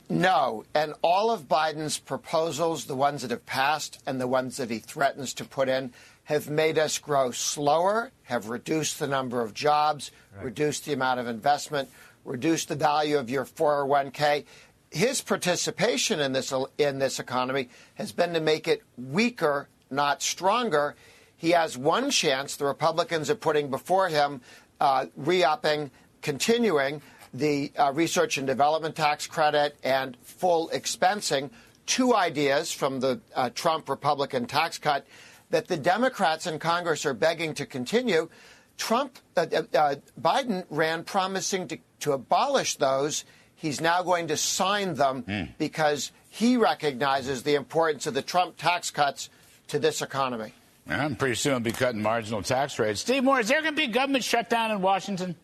No. 0.08 0.64
And 0.74 0.94
all 1.02 1.30
of 1.30 1.42
Biden's 1.42 1.98
proposals, 1.98 2.86
the 2.86 2.96
ones 2.96 3.22
that 3.22 3.30
have 3.30 3.46
passed 3.46 4.02
and 4.06 4.20
the 4.20 4.26
ones 4.26 4.56
that 4.56 4.70
he 4.70 4.80
threatens 4.80 5.32
to 5.34 5.44
put 5.44 5.68
in, 5.68 5.92
have 6.28 6.50
made 6.50 6.78
us 6.78 6.98
grow 6.98 7.30
slower, 7.30 8.12
have 8.24 8.50
reduced 8.50 8.98
the 8.98 9.06
number 9.06 9.40
of 9.40 9.54
jobs, 9.54 10.10
reduced 10.42 10.84
the 10.84 10.92
amount 10.92 11.18
of 11.18 11.26
investment, 11.26 11.88
reduced 12.22 12.68
the 12.68 12.74
value 12.74 13.16
of 13.16 13.30
your 13.30 13.46
401k. 13.46 14.44
His 14.90 15.22
participation 15.22 16.20
in 16.20 16.34
this 16.34 16.52
in 16.76 16.98
this 16.98 17.18
economy 17.18 17.70
has 17.94 18.12
been 18.12 18.34
to 18.34 18.40
make 18.40 18.68
it 18.68 18.82
weaker, 18.98 19.68
not 19.90 20.20
stronger. 20.20 20.96
He 21.34 21.52
has 21.52 21.78
one 21.78 22.10
chance. 22.10 22.56
The 22.56 22.66
Republicans 22.66 23.30
are 23.30 23.34
putting 23.34 23.70
before 23.70 24.10
him 24.10 24.42
uh, 24.82 25.06
re-upping, 25.16 25.90
continuing 26.20 27.00
the 27.32 27.72
uh, 27.78 27.92
research 27.94 28.36
and 28.36 28.46
development 28.46 28.96
tax 28.96 29.26
credit 29.26 29.78
and 29.82 30.14
full 30.20 30.68
expensing. 30.74 31.48
Two 31.86 32.14
ideas 32.14 32.70
from 32.70 33.00
the 33.00 33.18
uh, 33.34 33.48
Trump 33.54 33.88
Republican 33.88 34.44
tax 34.44 34.76
cut 34.76 35.06
that 35.50 35.68
the 35.68 35.76
Democrats 35.76 36.46
in 36.46 36.58
Congress 36.58 37.06
are 37.06 37.14
begging 37.14 37.54
to 37.54 37.66
continue. 37.66 38.28
Trump, 38.76 39.18
uh, 39.36 39.46
uh, 39.52 39.96
Biden 40.20 40.64
ran 40.70 41.04
promising 41.04 41.68
to, 41.68 41.78
to 42.00 42.12
abolish 42.12 42.76
those. 42.76 43.24
He's 43.54 43.80
now 43.80 44.02
going 44.02 44.28
to 44.28 44.36
sign 44.36 44.94
them 44.94 45.24
because 45.58 46.12
he 46.28 46.56
recognizes 46.56 47.42
the 47.42 47.56
importance 47.56 48.06
of 48.06 48.14
the 48.14 48.22
Trump 48.22 48.56
tax 48.56 48.90
cuts 48.90 49.30
to 49.68 49.80
this 49.80 50.00
economy. 50.00 50.52
I'm 50.88 51.16
pretty 51.16 51.34
soon 51.34 51.54
will 51.54 51.60
be 51.60 51.72
cutting 51.72 52.00
marginal 52.00 52.42
tax 52.42 52.78
rates. 52.78 53.00
Steve 53.00 53.24
Moore, 53.24 53.40
is 53.40 53.48
there 53.48 53.60
going 53.60 53.74
to 53.74 53.76
be 53.76 53.84
a 53.84 53.92
government 53.92 54.24
shutdown 54.24 54.70
in 54.70 54.80
Washington? 54.80 55.34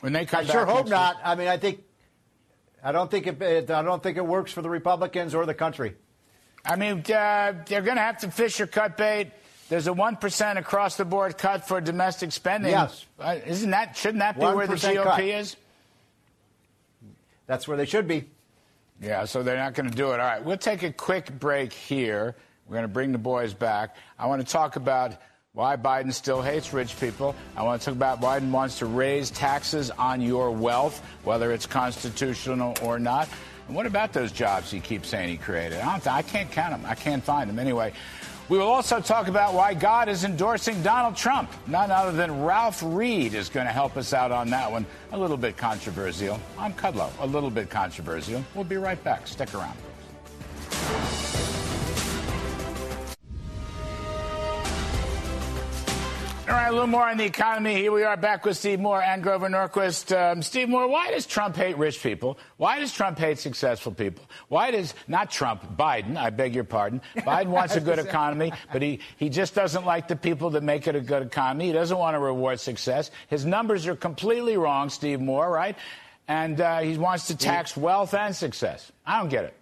When 0.00 0.12
they 0.12 0.26
come 0.26 0.40
I 0.40 0.44
sure 0.44 0.66
hope 0.66 0.86
next 0.86 0.90
not. 0.90 1.16
I 1.24 1.34
mean, 1.34 1.48
I 1.48 1.56
think 1.56 1.82
I 2.82 2.92
don't 2.92 3.10
think 3.10 3.26
it, 3.26 3.42
it. 3.42 3.70
I 3.70 3.82
don't 3.82 4.02
think 4.02 4.16
it 4.16 4.26
works 4.26 4.52
for 4.52 4.62
the 4.62 4.70
Republicans 4.70 5.34
or 5.34 5.46
the 5.46 5.54
country. 5.54 5.96
I 6.68 6.76
mean, 6.76 6.98
uh, 6.98 7.54
they're 7.66 7.82
going 7.82 7.96
to 7.96 8.02
have 8.02 8.18
to 8.18 8.30
fish 8.30 8.60
or 8.60 8.66
cut 8.66 8.96
bait. 8.96 9.30
There's 9.68 9.86
a 9.86 9.92
one 9.92 10.16
percent 10.16 10.58
across 10.58 10.96
the 10.96 11.04
board 11.04 11.36
cut 11.36 11.66
for 11.66 11.80
domestic 11.80 12.32
spending. 12.32 12.70
Yes. 12.72 13.04
uh, 13.18 13.36
isn't 13.46 13.70
that 13.70 13.96
shouldn't 13.96 14.20
that 14.20 14.38
be 14.38 14.44
where 14.44 14.66
the 14.66 14.74
1% 14.74 14.96
GOP 14.96 15.04
cut. 15.04 15.20
is? 15.20 15.56
That's 17.46 17.66
where 17.66 17.76
they 17.76 17.86
should 17.86 18.06
be. 18.06 18.24
Yeah, 19.00 19.24
so 19.24 19.42
they're 19.42 19.56
not 19.56 19.74
going 19.74 19.88
to 19.88 19.96
do 19.96 20.12
it. 20.12 20.20
All 20.20 20.26
right, 20.26 20.42
we'll 20.42 20.56
take 20.56 20.82
a 20.82 20.92
quick 20.92 21.38
break 21.38 21.72
here. 21.72 22.34
We're 22.66 22.74
going 22.74 22.84
to 22.84 22.92
bring 22.92 23.12
the 23.12 23.18
boys 23.18 23.54
back. 23.54 23.96
I 24.18 24.26
want 24.26 24.44
to 24.44 24.52
talk 24.52 24.76
about 24.76 25.12
why 25.52 25.76
Biden 25.76 26.12
still 26.12 26.42
hates 26.42 26.72
rich 26.72 26.98
people. 27.00 27.34
I 27.56 27.62
want 27.62 27.80
to 27.80 27.84
talk 27.86 27.94
about 27.94 28.20
Biden 28.20 28.50
wants 28.50 28.78
to 28.78 28.86
raise 28.86 29.30
taxes 29.30 29.90
on 29.90 30.20
your 30.20 30.50
wealth, 30.50 31.02
whether 31.24 31.52
it's 31.52 31.66
constitutional 31.66 32.76
or 32.82 32.98
not. 32.98 33.28
And 33.68 33.76
what 33.76 33.86
about 33.86 34.12
those 34.12 34.32
jobs 34.32 34.70
he 34.70 34.80
keeps 34.80 35.08
saying 35.08 35.28
he 35.28 35.36
created? 35.36 35.78
I, 35.78 36.00
I 36.10 36.22
can't 36.22 36.50
count 36.50 36.72
them. 36.72 36.90
I 36.90 36.94
can't 36.94 37.22
find 37.22 37.48
them. 37.48 37.58
Anyway, 37.58 37.92
we 38.48 38.56
will 38.56 38.66
also 38.66 38.98
talk 38.98 39.28
about 39.28 39.52
why 39.52 39.74
God 39.74 40.08
is 40.08 40.24
endorsing 40.24 40.82
Donald 40.82 41.16
Trump. 41.16 41.52
None 41.66 41.90
other 41.90 42.12
than 42.12 42.42
Ralph 42.42 42.82
Reed 42.82 43.34
is 43.34 43.50
going 43.50 43.66
to 43.66 43.72
help 43.72 43.98
us 43.98 44.14
out 44.14 44.32
on 44.32 44.48
that 44.50 44.72
one. 44.72 44.86
A 45.12 45.18
little 45.18 45.36
bit 45.36 45.58
controversial. 45.58 46.40
I'm 46.58 46.72
Kudlow. 46.72 47.10
A 47.20 47.26
little 47.26 47.50
bit 47.50 47.68
controversial. 47.68 48.42
We'll 48.54 48.64
be 48.64 48.78
right 48.78 49.02
back. 49.04 49.26
Stick 49.26 49.54
around. 49.54 49.76
All 56.48 56.54
right, 56.54 56.68
a 56.68 56.72
little 56.72 56.86
more 56.86 57.06
on 57.06 57.18
the 57.18 57.26
economy. 57.26 57.74
Here 57.74 57.92
we 57.92 58.04
are 58.04 58.16
back 58.16 58.46
with 58.46 58.56
Steve 58.56 58.80
Moore 58.80 59.02
and 59.02 59.22
Grover 59.22 59.50
Norquist. 59.50 60.16
Um, 60.16 60.40
Steve 60.40 60.70
Moore, 60.70 60.88
why 60.88 61.10
does 61.10 61.26
Trump 61.26 61.54
hate 61.54 61.76
rich 61.76 62.02
people? 62.02 62.38
Why 62.56 62.78
does 62.78 62.90
Trump 62.90 63.18
hate 63.18 63.38
successful 63.38 63.92
people? 63.92 64.24
Why 64.48 64.70
does, 64.70 64.94
not 65.06 65.30
Trump, 65.30 65.76
Biden, 65.76 66.16
I 66.16 66.30
beg 66.30 66.54
your 66.54 66.64
pardon. 66.64 67.02
Biden 67.16 67.48
wants 67.48 67.76
a 67.76 67.82
good 67.82 67.98
economy, 67.98 68.50
but 68.72 68.80
he, 68.80 69.00
he 69.18 69.28
just 69.28 69.54
doesn't 69.54 69.84
like 69.84 70.08
the 70.08 70.16
people 70.16 70.48
that 70.50 70.62
make 70.62 70.86
it 70.86 70.96
a 70.96 71.02
good 71.02 71.22
economy. 71.22 71.66
He 71.66 71.72
doesn't 71.72 71.98
want 71.98 72.14
to 72.14 72.18
reward 72.18 72.60
success. 72.60 73.10
His 73.28 73.44
numbers 73.44 73.86
are 73.86 73.94
completely 73.94 74.56
wrong, 74.56 74.88
Steve 74.88 75.20
Moore, 75.20 75.50
right? 75.50 75.76
And 76.28 76.62
uh, 76.62 76.78
he 76.78 76.96
wants 76.96 77.26
to 77.26 77.36
tax 77.36 77.76
wealth 77.76 78.14
and 78.14 78.34
success. 78.34 78.90
I 79.04 79.20
don't 79.20 79.28
get 79.28 79.44
it. 79.44 79.54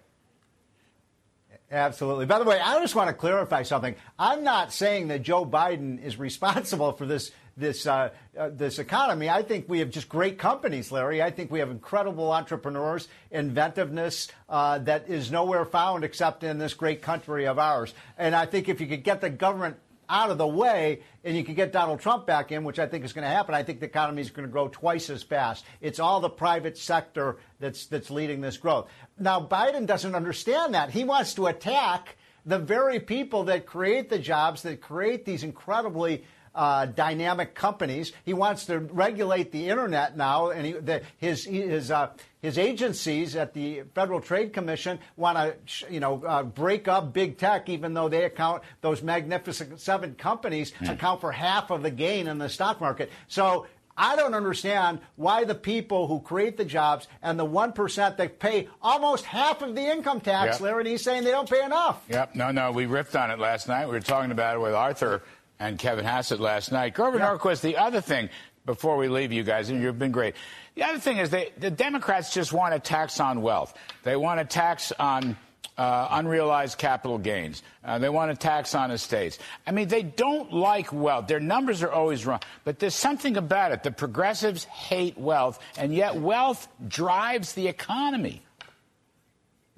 Absolutely. 1.69 2.25
By 2.25 2.39
the 2.39 2.45
way, 2.45 2.59
I 2.61 2.79
just 2.79 2.95
want 2.95 3.09
to 3.09 3.13
clarify 3.13 3.63
something. 3.63 3.95
I'm 4.17 4.45
not 4.45 4.71
saying 4.71 5.09
that 5.09 5.21
Joe 5.21 5.45
Biden 5.45 6.01
is 6.01 6.17
responsible 6.17 6.93
for 6.93 7.05
this 7.05 7.31
this 7.57 7.85
uh, 7.85 8.09
uh, 8.37 8.49
this 8.49 8.79
economy. 8.79 9.29
I 9.29 9.41
think 9.41 9.67
we 9.67 9.79
have 9.79 9.89
just 9.89 10.07
great 10.07 10.37
companies, 10.37 10.91
Larry. 10.91 11.21
I 11.21 11.31
think 11.31 11.51
we 11.51 11.59
have 11.59 11.69
incredible 11.69 12.31
entrepreneurs, 12.31 13.09
inventiveness 13.31 14.29
uh, 14.47 14.77
that 14.79 15.09
is 15.09 15.29
nowhere 15.29 15.65
found 15.65 16.05
except 16.05 16.43
in 16.43 16.57
this 16.57 16.73
great 16.73 17.01
country 17.01 17.47
of 17.47 17.59
ours. 17.59 17.93
And 18.17 18.33
I 18.33 18.45
think 18.45 18.69
if 18.69 18.79
you 18.79 18.87
could 18.87 19.03
get 19.03 19.19
the 19.19 19.29
government 19.29 19.77
out 20.09 20.29
of 20.29 20.37
the 20.37 20.47
way 20.47 21.01
and 21.23 21.35
you 21.35 21.43
can 21.43 21.55
get 21.55 21.71
Donald 21.71 21.99
Trump 21.99 22.25
back 22.25 22.51
in, 22.51 22.63
which 22.63 22.79
I 22.79 22.87
think 22.87 23.03
is 23.03 23.13
going 23.13 23.23
to 23.23 23.29
happen, 23.29 23.53
I 23.53 23.63
think 23.63 23.79
the 23.79 23.85
economy 23.85 24.21
is 24.21 24.29
going 24.29 24.47
to 24.47 24.51
grow 24.51 24.67
twice 24.67 25.09
as 25.09 25.23
fast. 25.23 25.65
It's 25.81 25.99
all 25.99 26.19
the 26.19 26.29
private 26.29 26.77
sector 26.77 27.37
that's 27.59 27.87
that's 27.87 28.09
leading 28.09 28.41
this 28.41 28.57
growth. 28.57 28.89
Now 29.19 29.41
Biden 29.41 29.85
doesn't 29.85 30.15
understand 30.15 30.73
that. 30.73 30.91
He 30.91 31.03
wants 31.03 31.33
to 31.35 31.47
attack 31.47 32.17
the 32.45 32.59
very 32.59 32.99
people 32.99 33.43
that 33.45 33.65
create 33.65 34.09
the 34.09 34.19
jobs, 34.19 34.61
that 34.61 34.79
create 34.79 35.25
these 35.25 35.43
incredibly 35.43 36.23
uh, 36.57 36.87
dynamic 36.87 37.53
companies. 37.53 38.11
He 38.25 38.33
wants 38.33 38.65
to 38.65 38.79
regulate 38.79 39.51
the 39.51 39.69
internet 39.69 40.17
now, 40.17 40.49
and 40.49 40.65
he, 40.65 40.71
the, 40.73 41.03
his 41.19 41.45
his 41.45 41.91
uh, 41.91 42.09
his 42.41 42.57
agencies 42.57 43.35
at 43.35 43.53
the 43.53 43.83
Federal 43.93 44.19
Trade 44.19 44.53
Commission 44.53 44.99
want 45.15 45.37
to, 45.37 45.93
you 45.93 45.99
know, 45.99 46.23
uh, 46.25 46.43
break 46.43 46.87
up 46.87 47.13
big 47.13 47.37
tech, 47.37 47.69
even 47.69 47.93
though 47.93 48.09
they 48.09 48.23
account 48.23 48.63
those 48.81 49.03
magnificent 49.03 49.79
seven 49.79 50.15
companies 50.15 50.73
account 50.87 51.21
for 51.21 51.31
half 51.31 51.69
of 51.69 51.83
the 51.83 51.91
gain 51.91 52.27
in 52.27 52.39
the 52.39 52.49
stock 52.49 52.81
market. 52.81 53.11
So. 53.27 53.67
I 53.99 54.15
don't 54.15 54.35
understand 54.35 54.99
why 55.15 55.43
the 55.43 55.55
people 55.55 56.05
who 56.05 56.19
create 56.19 56.55
the 56.55 56.65
jobs 56.65 57.07
and 57.23 57.39
the 57.39 57.47
1% 57.47 58.17
that 58.17 58.37
pay 58.37 58.69
almost 58.79 59.25
half 59.25 59.63
of 59.63 59.73
the 59.73 59.81
income 59.81 60.21
tax, 60.21 60.57
Yep. 60.57 60.61
Larry, 60.61 60.81
and 60.81 60.87
he's 60.89 61.03
saying 61.03 61.23
they 61.23 61.31
don't 61.31 61.49
pay 61.49 61.63
enough. 61.63 62.05
Yep. 62.07 62.35
No, 62.35 62.51
no. 62.51 62.71
We 62.71 62.85
riffed 62.85 63.19
on 63.19 63.31
it 63.31 63.39
last 63.39 63.67
night. 63.67 63.87
We 63.87 63.93
were 63.93 63.99
talking 63.99 64.29
about 64.29 64.55
it 64.55 64.59
with 64.59 64.75
Arthur 64.75 65.23
and 65.59 65.79
Kevin 65.79 66.05
Hassett 66.05 66.39
last 66.39 66.71
night. 66.71 66.93
Grover 66.93 67.19
Norquist, 67.19 67.61
the 67.61 67.77
other 67.77 68.01
thing, 68.01 68.29
before 68.65 68.97
we 68.97 69.07
leave 69.07 69.31
you 69.31 69.43
guys, 69.43 69.69
and 69.69 69.81
you've 69.81 69.97
been 69.97 70.11
great. 70.11 70.35
The 70.75 70.83
other 70.83 70.99
thing 70.99 71.17
is 71.17 71.29
they, 71.29 71.51
the 71.57 71.71
Democrats 71.71 72.33
just 72.33 72.53
want 72.53 72.73
a 72.73 72.79
tax 72.79 73.19
on 73.19 73.41
wealth. 73.41 73.73
They 74.03 74.15
want 74.15 74.39
a 74.39 74.45
tax 74.45 74.91
on 74.91 75.37
uh, 75.77 76.07
unrealized 76.11 76.77
capital 76.77 77.17
gains. 77.17 77.63
Uh, 77.83 77.99
they 77.99 78.09
want 78.09 78.31
a 78.31 78.35
tax 78.35 78.75
on 78.75 78.91
estates. 78.91 79.39
I 79.65 79.71
mean, 79.71 79.87
they 79.87 80.03
don't 80.03 80.51
like 80.51 80.91
wealth. 80.91 81.27
Their 81.27 81.39
numbers 81.39 81.83
are 81.83 81.91
always 81.91 82.25
wrong. 82.25 82.41
But 82.63 82.79
there's 82.79 82.95
something 82.95 83.37
about 83.37 83.71
it. 83.71 83.83
The 83.83 83.91
progressives 83.91 84.65
hate 84.65 85.17
wealth, 85.17 85.59
and 85.77 85.93
yet 85.93 86.15
wealth 86.15 86.67
drives 86.87 87.53
the 87.53 87.67
economy. 87.67 88.41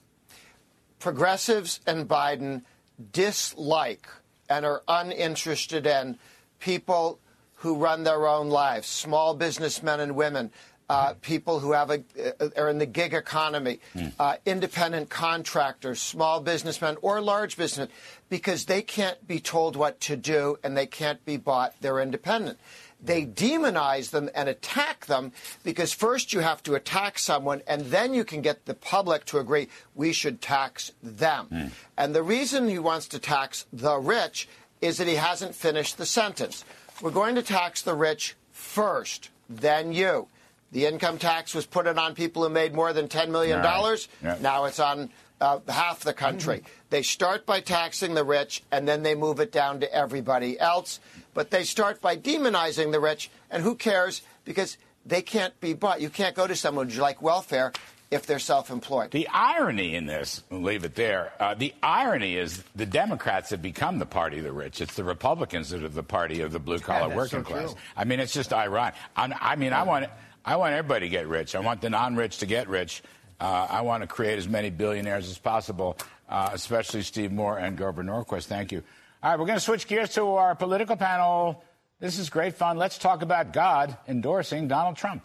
progressives 0.99 1.81
and 1.85 2.07
Biden 2.07 2.63
dislike 3.11 4.07
and 4.49 4.65
are 4.65 4.83
uninterested 4.87 5.85
in 5.85 6.17
people 6.59 7.19
who 7.55 7.75
run 7.75 8.03
their 8.03 8.27
own 8.27 8.49
lives, 8.49 8.87
small 8.87 9.33
businessmen 9.33 9.99
and 9.99 10.15
women, 10.15 10.51
uh, 10.89 11.13
people 11.21 11.59
who 11.59 11.73
have 11.73 11.89
a, 11.89 12.03
uh, 12.39 12.49
are 12.55 12.69
in 12.69 12.77
the 12.77 12.85
gig 12.85 13.13
economy, 13.13 13.79
uh, 14.19 14.35
independent 14.45 15.09
contractors, 15.09 15.99
small 15.99 16.39
businessmen 16.39 16.95
or 17.01 17.19
large 17.19 17.57
businessmen, 17.57 17.93
because 18.29 18.65
they 18.65 18.81
can't 18.81 19.27
be 19.27 19.39
told 19.39 19.75
what 19.75 19.99
to 19.99 20.15
do 20.15 20.57
and 20.63 20.77
they 20.77 20.85
can't 20.85 21.23
be 21.25 21.35
bought. 21.35 21.73
They're 21.81 21.99
independent. 21.99 22.57
They 22.99 23.25
demonize 23.25 24.09
them 24.09 24.29
and 24.33 24.49
attack 24.49 25.05
them 25.05 25.31
because 25.63 25.93
first 25.93 26.33
you 26.33 26.39
have 26.39 26.63
to 26.63 26.75
attack 26.75 27.19
someone 27.19 27.61
and 27.67 27.85
then 27.85 28.13
you 28.13 28.23
can 28.23 28.41
get 28.41 28.65
the 28.65 28.73
public 28.73 29.25
to 29.25 29.37
agree 29.37 29.67
we 29.93 30.13
should 30.13 30.41
tax 30.41 30.91
them. 31.03 31.45
Hmm. 31.45 31.67
And 31.95 32.15
the 32.15 32.23
reason 32.23 32.67
he 32.67 32.79
wants 32.79 33.07
to 33.09 33.19
tax 33.19 33.65
the 33.71 33.97
rich 33.97 34.47
is 34.81 34.97
that 34.97 35.07
he 35.07 35.15
hasn't 35.15 35.55
finished 35.55 35.97
the 35.97 36.05
sentence. 36.05 36.65
We're 37.01 37.11
going 37.11 37.35
to 37.35 37.43
tax 37.43 37.83
the 37.83 37.93
rich 37.93 38.35
first, 38.51 39.29
then 39.49 39.93
you. 39.93 40.27
The 40.71 40.85
income 40.85 41.17
tax 41.17 41.53
was 41.53 41.65
put 41.65 41.87
in 41.87 41.97
on 41.97 42.13
people 42.13 42.43
who 42.43 42.49
made 42.49 42.73
more 42.73 42.93
than 42.93 43.07
$10 43.07 43.29
million. 43.29 43.61
Right. 43.61 44.07
Yep. 44.23 44.41
Now 44.41 44.65
it's 44.65 44.79
on 44.79 45.09
uh, 45.39 45.59
half 45.67 46.01
the 46.01 46.13
country. 46.13 46.59
Mm-hmm. 46.59 46.71
They 46.89 47.01
start 47.03 47.45
by 47.45 47.59
taxing 47.61 48.13
the 48.13 48.23
rich, 48.23 48.63
and 48.71 48.87
then 48.87 49.03
they 49.03 49.15
move 49.15 49.39
it 49.39 49.51
down 49.51 49.81
to 49.81 49.93
everybody 49.93 50.59
else. 50.59 50.99
But 51.33 51.51
they 51.51 51.63
start 51.63 52.01
by 52.01 52.17
demonizing 52.17 52.91
the 52.91 52.99
rich, 52.99 53.29
and 53.51 53.63
who 53.63 53.75
cares? 53.75 54.21
Because 54.45 54.77
they 55.05 55.21
can't 55.21 55.59
be 55.59 55.73
bought. 55.73 56.01
You 56.01 56.09
can't 56.09 56.35
go 56.35 56.47
to 56.47 56.55
someone 56.55 56.87
who's 56.87 56.99
like 56.99 57.21
welfare 57.21 57.73
if 58.09 58.25
they're 58.25 58.39
self-employed. 58.39 59.11
The 59.11 59.27
irony 59.27 59.95
in 59.95 60.05
this, 60.05 60.41
we'll 60.49 60.61
leave 60.61 60.85
it 60.85 60.95
there. 60.95 61.33
Uh, 61.39 61.55
the 61.55 61.73
irony 61.83 62.37
is 62.37 62.63
the 62.73 62.85
Democrats 62.85 63.49
have 63.49 63.61
become 63.61 63.99
the 63.99 64.05
party 64.05 64.37
of 64.37 64.45
the 64.45 64.51
rich. 64.53 64.79
It's 64.79 64.95
the 64.95 65.03
Republicans 65.03 65.69
that 65.69 65.83
are 65.83 65.89
the 65.89 66.03
party 66.03 66.39
of 66.39 66.53
the 66.53 66.59
blue-collar 66.59 67.09
yeah, 67.09 67.15
working 67.15 67.43
so 67.43 67.51
class. 67.51 67.71
True. 67.73 67.81
I 67.97 68.05
mean, 68.05 68.21
it's 68.21 68.33
just 68.33 68.53
ironic. 68.53 68.95
I, 69.15 69.33
I 69.39 69.55
mean, 69.57 69.73
I 69.73 69.83
want 69.83 70.07
I 70.45 70.55
want 70.55 70.73
everybody 70.73 71.07
to 71.07 71.09
get 71.09 71.27
rich. 71.27 71.55
I 71.55 71.59
want 71.59 71.81
the 71.81 71.89
non-rich 71.89 72.37
to 72.37 72.45
get 72.45 72.69
rich. 72.69 73.03
Uh, 73.39 73.67
I 73.69 73.81
want 73.81 74.01
to 74.01 74.07
create 74.07 74.37
as 74.37 74.47
many 74.47 74.69
billionaires 74.69 75.29
as 75.29 75.37
possible, 75.37 75.97
uh, 76.27 76.49
especially 76.53 77.03
Steve 77.03 77.31
Moore 77.31 77.57
and 77.57 77.77
Grover 77.77 78.03
Norquist. 78.03 78.45
Thank 78.45 78.71
you. 78.71 78.83
All 79.21 79.31
right, 79.31 79.39
we're 79.39 79.45
going 79.45 79.57
to 79.57 79.63
switch 79.63 79.87
gears 79.87 80.13
to 80.15 80.35
our 80.35 80.55
political 80.55 80.95
panel. 80.95 81.63
This 81.99 82.19
is 82.19 82.29
great 82.29 82.55
fun. 82.55 82.77
Let's 82.77 82.97
talk 82.97 83.21
about 83.21 83.53
God 83.53 83.97
endorsing 84.07 84.67
Donald 84.67 84.97
Trump. 84.97 85.23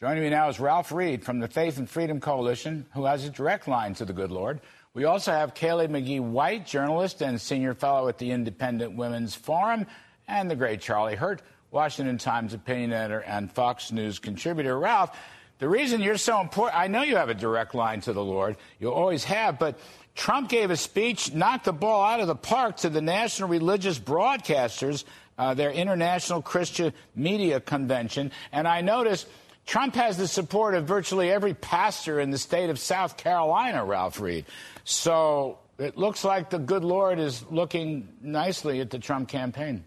Joining 0.00 0.22
me 0.22 0.30
now 0.30 0.48
is 0.48 0.58
Ralph 0.58 0.92
Reed 0.92 1.24
from 1.24 1.40
the 1.40 1.48
Faith 1.48 1.78
and 1.78 1.88
Freedom 1.88 2.20
Coalition, 2.20 2.86
who 2.94 3.04
has 3.04 3.24
a 3.24 3.30
direct 3.30 3.68
line 3.68 3.94
to 3.94 4.04
the 4.04 4.12
good 4.12 4.30
Lord. 4.30 4.60
We 4.94 5.04
also 5.04 5.30
have 5.30 5.54
Kaylee 5.54 5.88
McGhee 5.88 6.20
White, 6.20 6.66
journalist 6.66 7.22
and 7.22 7.40
senior 7.40 7.74
fellow 7.74 8.08
at 8.08 8.18
the 8.18 8.30
Independent 8.30 8.96
Women's 8.96 9.34
Forum, 9.34 9.86
and 10.26 10.50
the 10.50 10.56
great 10.56 10.80
Charlie 10.80 11.16
Hurt, 11.16 11.42
Washington 11.70 12.18
Times 12.18 12.54
opinion 12.54 12.92
editor 12.92 13.20
and 13.20 13.52
Fox 13.52 13.92
News 13.92 14.18
contributor. 14.18 14.78
Ralph, 14.78 15.16
the 15.60 15.68
reason 15.68 16.00
you're 16.00 16.16
so 16.16 16.40
important, 16.40 16.78
I 16.78 16.88
know 16.88 17.02
you 17.02 17.16
have 17.16 17.28
a 17.28 17.34
direct 17.34 17.74
line 17.74 18.00
to 18.02 18.12
the 18.12 18.24
Lord. 18.24 18.56
You 18.78 18.92
always 18.92 19.24
have, 19.24 19.58
but 19.58 19.78
Trump 20.14 20.48
gave 20.48 20.70
a 20.70 20.76
speech, 20.76 21.32
knocked 21.32 21.66
the 21.66 21.72
ball 21.72 22.02
out 22.02 22.20
of 22.20 22.26
the 22.26 22.34
park 22.34 22.78
to 22.78 22.88
the 22.88 23.00
national 23.00 23.48
religious 23.48 23.98
broadcasters, 23.98 25.04
uh, 25.38 25.54
their 25.54 25.70
International 25.70 26.42
Christian 26.42 26.92
Media 27.14 27.60
Convention. 27.60 28.32
And 28.52 28.66
I 28.66 28.80
noticed 28.80 29.26
Trump 29.66 29.94
has 29.94 30.16
the 30.16 30.26
support 30.26 30.74
of 30.74 30.86
virtually 30.86 31.30
every 31.30 31.54
pastor 31.54 32.20
in 32.20 32.30
the 32.30 32.38
state 32.38 32.70
of 32.70 32.78
South 32.78 33.16
Carolina, 33.16 33.84
Ralph 33.84 34.18
Reed. 34.18 34.46
So 34.84 35.58
it 35.78 35.96
looks 35.96 36.24
like 36.24 36.50
the 36.50 36.58
good 36.58 36.84
Lord 36.84 37.18
is 37.18 37.44
looking 37.50 38.08
nicely 38.20 38.80
at 38.80 38.90
the 38.90 38.98
Trump 38.98 39.28
campaign. 39.28 39.84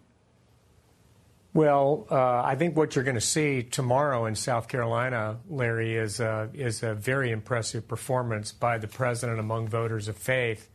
Well, 1.54 2.08
uh, 2.10 2.42
I 2.44 2.56
think 2.56 2.76
what 2.76 2.96
you're 2.96 3.04
going 3.04 3.16
to 3.16 3.22
see 3.22 3.62
tomorrow 3.62 4.26
in 4.26 4.36
South 4.36 4.68
Carolina, 4.68 5.38
Larry, 5.48 5.96
is 5.96 6.20
a, 6.20 6.50
is 6.54 6.82
a 6.82 6.96
very 6.96 7.30
impressive 7.30 7.88
performance 7.88 8.52
by 8.52 8.80
the 8.80 8.88
president 8.88 9.40
among 9.40 9.68
voters 9.68 10.08
of 10.08 10.18
faith. 10.18 10.70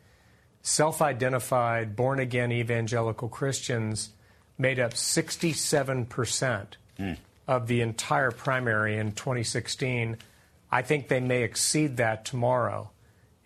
Self 0.62 1.02
identified, 1.02 1.96
born 1.96 2.20
again 2.20 2.52
evangelical 2.52 3.28
Christians 3.28 4.10
made 4.56 4.78
up 4.78 4.94
67 4.94 6.06
percent. 6.06 6.76
Mm 6.98 7.16
of 7.48 7.66
the 7.66 7.80
entire 7.80 8.30
primary 8.30 8.98
in 8.98 9.12
2016. 9.12 10.18
I 10.70 10.82
think 10.82 11.08
they 11.08 11.18
may 11.18 11.42
exceed 11.42 11.96
that 11.96 12.26
tomorrow. 12.26 12.90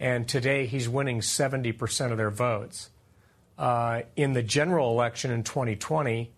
And 0.01 0.29
today 0.29 0.67
he's 0.67 0.89
winning 0.89 1.21
70% 1.21 2.11
of 2.11 2.19
their 2.19 2.31
votes. 2.31 2.91
Uh, 3.57 4.03
in 4.17 4.33
the 4.33 4.43
general 4.43 4.91
election 4.91 5.31
in 5.31 5.45
2020, 5.45 6.33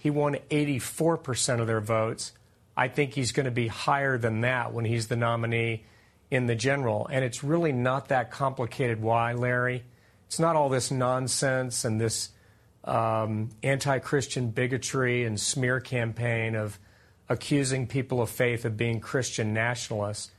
he 0.00 0.08
won 0.08 0.36
84% 0.50 1.60
of 1.60 1.66
their 1.66 1.82
votes. 1.82 2.32
I 2.74 2.88
think 2.88 3.12
he's 3.12 3.32
going 3.32 3.44
to 3.44 3.50
be 3.50 3.68
higher 3.68 4.16
than 4.16 4.40
that 4.40 4.72
when 4.72 4.86
he's 4.86 5.08
the 5.08 5.16
nominee 5.16 5.84
in 6.30 6.46
the 6.46 6.54
general. 6.54 7.06
And 7.12 7.22
it's 7.22 7.44
really 7.44 7.72
not 7.72 8.08
that 8.08 8.30
complicated. 8.30 9.02
Why, 9.02 9.34
Larry? 9.34 9.84
It's 10.26 10.38
not 10.38 10.56
all 10.56 10.70
this 10.70 10.90
nonsense 10.90 11.84
and 11.84 12.00
this 12.00 12.30
um, 12.84 13.50
anti 13.62 13.98
Christian 13.98 14.48
bigotry 14.48 15.24
and 15.24 15.38
smear 15.38 15.80
campaign 15.80 16.54
of 16.54 16.78
accusing 17.28 17.86
people 17.86 18.22
of 18.22 18.30
faith 18.30 18.64
of 18.64 18.78
being 18.78 19.00
Christian 19.00 19.52
nationalists. 19.52 20.30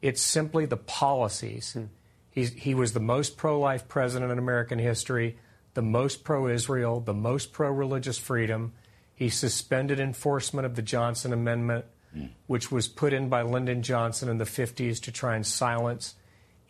It's 0.00 0.22
simply 0.22 0.64
the 0.64 0.78
policies. 0.78 1.74
Hmm. 1.74 1.84
he 2.32 2.74
was 2.74 2.94
the 2.94 3.00
most 3.00 3.36
pro 3.36 3.60
life 3.60 3.86
president 3.86 4.32
in 4.32 4.38
American 4.38 4.78
history, 4.78 5.36
the 5.74 5.82
most 5.82 6.24
pro 6.24 6.48
Israel, 6.48 7.00
the 7.00 7.12
most 7.12 7.52
pro 7.52 7.70
religious 7.70 8.16
freedom. 8.16 8.72
He 9.20 9.28
suspended 9.28 10.00
enforcement 10.00 10.64
of 10.64 10.76
the 10.76 10.80
Johnson 10.82 11.34
Amendment, 11.34 11.84
hmm. 12.14 12.28
which 12.46 12.72
was 12.72 12.88
put 12.88 13.12
in 13.12 13.28
by 13.28 13.42
Lyndon 13.42 13.82
Johnson 13.82 14.30
in 14.30 14.38
the 14.38 14.46
50s 14.46 14.98
to 15.02 15.12
try 15.12 15.36
and 15.36 15.46
silence 15.46 16.14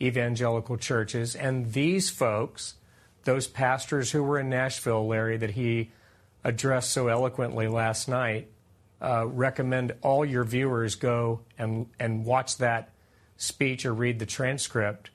evangelical 0.03 0.77
churches. 0.77 1.37
And 1.37 1.73
these 1.73 2.11
folks, 2.11 2.75
those 3.23 3.47
pastors 3.47 4.11
who 4.11 4.25
were 4.25 4.37
in 4.37 4.49
Nashville, 4.49 5.07
Larry, 5.07 5.37
that 5.37 5.53
he 5.53 5.93
addressed 6.43 6.91
so 6.91 7.07
eloquently 7.07 7.69
last 7.69 8.09
night, 8.09 8.49
uh, 9.01 9.29
recommend 9.29 9.93
all 10.03 10.25
your 10.25 10.43
viewers 10.43 10.97
go 10.97 11.43
and, 11.57 11.87
and 12.01 12.25
watch 12.25 12.57
that 12.57 12.91
speech 13.37 13.87
or 13.87 13.95
read 13.95 14.19
the 14.19 14.27
transcript. 14.27 15.11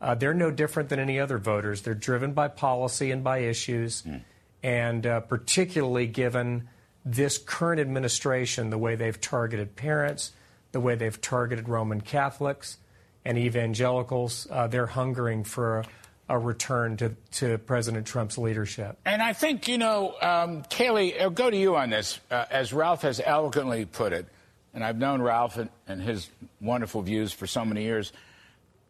Uh, 0.00 0.16
they're 0.16 0.34
no 0.34 0.50
different 0.50 0.88
than 0.88 0.98
any 0.98 1.20
other 1.20 1.38
voters. 1.38 1.82
They're 1.82 1.94
driven 1.94 2.32
by 2.32 2.48
policy 2.48 3.12
and 3.12 3.22
by 3.22 3.38
issues, 3.38 4.02
mm. 4.02 4.22
and 4.64 5.06
uh, 5.06 5.20
particularly 5.20 6.08
given 6.08 6.68
this 7.04 7.38
current 7.38 7.80
administration, 7.80 8.70
the 8.70 8.78
way 8.78 8.94
they've 8.94 9.20
targeted 9.20 9.76
parents, 9.76 10.32
the 10.72 10.80
way 10.80 10.94
they've 10.94 11.20
targeted 11.20 11.68
Roman 11.68 12.00
Catholics 12.00 12.78
and 13.24 13.38
evangelicals, 13.38 14.46
uh, 14.50 14.66
they're 14.66 14.86
hungering 14.86 15.44
for 15.44 15.84
a 16.28 16.38
return 16.38 16.96
to, 16.96 17.14
to 17.32 17.58
President 17.58 18.06
Trump's 18.06 18.38
leadership. 18.38 18.96
And 19.04 19.20
I 19.20 19.32
think, 19.32 19.66
you 19.66 19.78
know, 19.78 20.14
um, 20.22 20.62
Kaylee, 20.64 21.20
I'll 21.20 21.30
go 21.30 21.50
to 21.50 21.56
you 21.56 21.74
on 21.74 21.90
this. 21.90 22.20
Uh, 22.30 22.44
as 22.50 22.72
Ralph 22.72 23.02
has 23.02 23.20
eloquently 23.24 23.84
put 23.84 24.12
it, 24.12 24.26
and 24.72 24.84
I've 24.84 24.96
known 24.96 25.20
Ralph 25.20 25.56
and, 25.56 25.70
and 25.88 26.00
his 26.00 26.30
wonderful 26.60 27.02
views 27.02 27.32
for 27.32 27.48
so 27.48 27.64
many 27.64 27.82
years, 27.82 28.12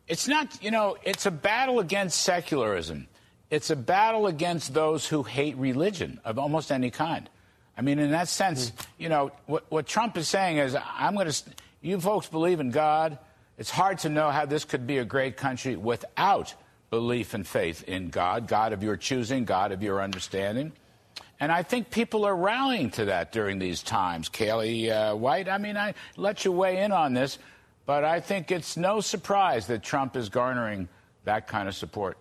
it's 0.07 0.29
not, 0.29 0.63
you 0.63 0.71
know, 0.71 0.97
it's 1.03 1.25
a 1.25 1.31
battle 1.31 1.81
against 1.81 2.21
secularism. 2.21 3.09
It's 3.49 3.71
a 3.71 3.77
battle 3.77 4.27
against 4.27 4.75
those 4.75 5.07
who 5.07 5.23
hate 5.23 5.57
religion 5.57 6.21
of 6.25 6.39
almost 6.39 6.71
any 6.71 6.91
kind. 6.91 7.29
I 7.81 7.83
mean, 7.83 7.99
in 7.99 8.11
that 8.11 8.29
sense, 8.29 8.73
you 8.99 9.09
know, 9.09 9.33
what, 9.47 9.65
what 9.71 9.87
Trump 9.87 10.19
is 10.19 10.29
saying 10.29 10.59
is, 10.59 10.77
I'm 10.99 11.15
going 11.15 11.31
to, 11.31 11.43
you 11.81 11.99
folks 11.99 12.27
believe 12.27 12.61
in 12.61 12.73
God. 12.73 13.17
It's 13.57 13.71
hard 13.71 14.01
to 14.01 14.11
know 14.11 14.31
how 14.31 14.45
this 14.45 14.67
could 14.67 14.87
be 14.87 14.99
a 14.99 15.05
great 15.07 15.39
country 15.39 15.77
without 15.77 16.55
belief 16.91 17.33
and 17.33 17.47
faith 17.47 17.83
in 17.85 18.11
God, 18.11 18.49
God 18.49 18.75
of 18.75 18.83
your 18.83 18.99
choosing, 18.99 19.47
God 19.47 19.73
of 19.73 19.83
your 19.83 20.03
understanding. 20.03 20.73
And 21.41 21.51
I 21.51 21.63
think 21.63 21.91
people 21.91 22.27
are 22.27 22.37
rallying 22.37 22.91
to 22.91 23.07
that 23.07 23.33
during 23.33 23.59
these 23.59 23.83
times. 23.83 24.29
Kaylee 24.29 24.91
uh, 24.91 25.17
White, 25.17 25.49
I 25.49 25.57
mean, 25.57 25.79
I 25.79 25.95
let 26.19 26.45
you 26.45 26.53
weigh 26.53 26.83
in 26.83 26.93
on 26.93 27.15
this, 27.15 27.39
but 27.87 28.05
I 28.05 28.21
think 28.21 28.51
it's 28.51 28.77
no 28.77 29.01
surprise 29.01 29.69
that 29.69 29.83
Trump 29.83 30.17
is 30.17 30.29
garnering 30.29 30.87
that 31.25 31.49
kind 31.49 31.67
of 31.67 31.75
support. 31.75 32.19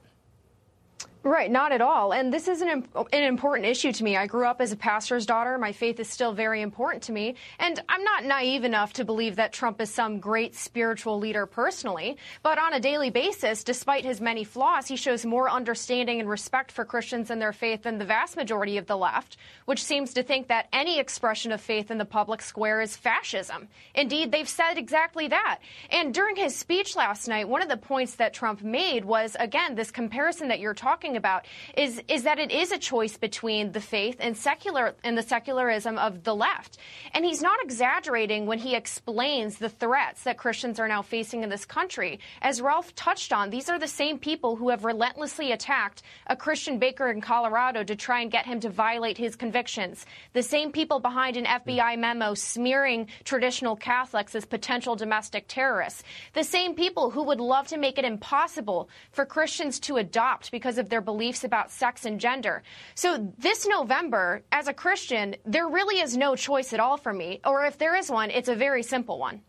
Right, 1.30 1.52
not 1.52 1.72
at 1.72 1.82
all. 1.82 2.12
And 2.12 2.34
this 2.34 2.48
is 2.48 2.62
an, 2.62 2.88
an 2.96 3.24
important 3.24 3.68
issue 3.68 3.92
to 3.92 4.04
me. 4.04 4.18
I 4.18 4.26
grew 4.26 4.48
up 4.48 4.60
as 4.62 4.72
a 4.72 4.76
pastor's 4.76 5.28
daughter. 5.28 5.60
My 5.60 5.72
faith 5.72 6.00
is 6.00 6.10
still 6.10 6.34
very 6.34 6.64
important 6.64 7.04
to 7.04 7.12
me. 7.12 7.36
And 7.60 7.80
I'm 7.88 8.04
not 8.04 8.26
naive 8.26 8.64
enough 8.64 8.94
to 8.94 9.06
believe 9.06 9.36
that 9.36 9.54
Trump 9.54 9.80
is 9.80 9.94
some 9.94 10.20
great 10.20 10.56
spiritual 10.56 11.20
leader 11.20 11.46
personally. 11.46 12.18
But 12.42 12.58
on 12.58 12.74
a 12.74 12.80
daily 12.80 13.12
basis, 13.12 13.64
despite 13.64 14.06
his 14.06 14.20
many 14.20 14.44
flaws, 14.44 14.88
he 14.88 14.96
shows 14.96 15.24
more 15.24 15.52
understanding 15.52 16.20
and 16.20 16.28
respect 16.28 16.72
for 16.72 16.84
Christians 16.84 17.30
and 17.30 17.40
their 17.40 17.54
faith 17.54 17.84
than 17.84 18.00
the 18.00 18.06
vast 18.06 18.36
majority 18.36 18.78
of 18.78 18.88
the 18.88 18.98
left, 18.98 19.38
which 19.66 19.84
seems 19.84 20.16
to 20.16 20.24
think 20.24 20.48
that 20.48 20.68
any 20.74 21.00
expression 21.00 21.52
of 21.52 21.62
faith 21.62 21.92
in 21.92 22.00
the 22.00 22.06
public 22.06 22.42
square 22.42 22.82
is 22.82 22.98
fascism. 22.98 23.68
Indeed, 23.94 24.32
they've 24.32 24.50
said 24.50 24.80
exactly 24.80 25.28
that. 25.28 25.60
And 25.92 26.12
during 26.12 26.36
his 26.38 26.56
speech 26.56 26.96
last 26.96 27.28
night, 27.28 27.48
one 27.48 27.62
of 27.62 27.70
the 27.70 27.78
points 27.78 28.16
that 28.16 28.34
Trump 28.34 28.64
made 28.64 29.06
was, 29.06 29.38
again, 29.40 29.76
this 29.76 29.92
comparison 29.92 30.48
that 30.48 30.60
you're 30.60 30.74
talking 30.74 31.10
talking 31.10 31.19
about 31.20 31.46
is 31.78 32.02
is 32.08 32.24
that 32.24 32.40
it 32.40 32.52
is 32.52 32.72
a 32.72 32.80
choice 32.80 33.18
between 33.18 33.72
the 33.74 33.82
faith 33.82 34.18
and 34.20 34.36
secular 34.36 34.96
and 35.04 35.16
the 35.16 35.22
secularism 35.22 36.00
of 36.00 36.24
the 36.24 36.36
left. 36.36 36.80
And 37.14 37.24
he's 37.24 37.42
not 37.42 37.60
exaggerating 37.62 38.48
when 38.48 38.58
he 38.58 38.76
explains 38.76 39.58
the 39.58 39.70
threats 39.70 40.24
that 40.24 40.38
Christians 40.38 40.80
are 40.80 40.88
now 40.88 41.04
facing 41.04 41.44
in 41.44 41.50
this 41.50 41.66
country. 41.66 42.20
As 42.42 42.62
Ralph 42.62 42.96
touched 42.96 43.32
on, 43.32 43.52
these 43.52 43.70
are 43.70 43.78
the 43.78 43.88
same 43.88 44.18
people 44.18 44.56
who 44.56 44.70
have 44.70 44.86
relentlessly 44.86 45.52
attacked 45.52 46.02
a 46.28 46.36
Christian 46.36 46.80
baker 46.80 47.12
in 47.12 47.22
Colorado 47.22 47.84
to 47.84 47.96
try 47.96 48.22
and 48.22 48.32
get 48.32 48.46
him 48.46 48.60
to 48.62 48.70
violate 48.70 49.18
his 49.18 49.36
convictions. 49.36 50.06
The 50.34 50.44
same 50.44 50.72
people 50.72 51.00
behind 51.00 51.38
an 51.38 51.46
FBI 51.46 52.00
memo 52.00 52.34
smearing 52.34 53.08
traditional 53.26 53.76
Catholics 53.76 54.34
as 54.36 54.46
potential 54.46 54.96
domestic 54.96 55.46
terrorists. 55.48 56.04
The 56.34 56.44
same 56.44 56.74
people 56.76 57.10
who 57.12 57.24
would 57.24 57.40
love 57.40 57.68
to 57.68 57.78
make 57.78 57.98
it 57.98 58.06
impossible 58.06 58.90
for 59.12 59.26
Christians 59.26 59.80
to 59.82 59.98
adopt 59.98 60.52
because 60.52 60.78
of 60.78 60.90
their 60.90 60.99
their 61.00 61.06
beliefs 61.06 61.46
about 61.46 61.72
sex 61.72 62.06
and 62.06 62.20
gender. 62.20 62.62
So 62.96 63.32
this 63.38 63.66
November, 63.66 64.44
as 64.52 64.68
a 64.68 64.74
Christian, 64.74 65.36
there 65.46 65.68
really 65.68 66.02
is 66.02 66.18
no 66.18 66.36
choice 66.36 66.74
at 66.74 66.80
all 66.82 66.98
for 66.98 67.14
me. 67.14 67.40
Or 67.46 67.66
if 67.66 67.78
there 67.78 67.96
is 67.96 68.12
one, 68.12 68.30
it's 68.32 68.50
a 68.50 68.56
very 68.56 68.84
simple 68.84 69.18
one. 69.18 69.42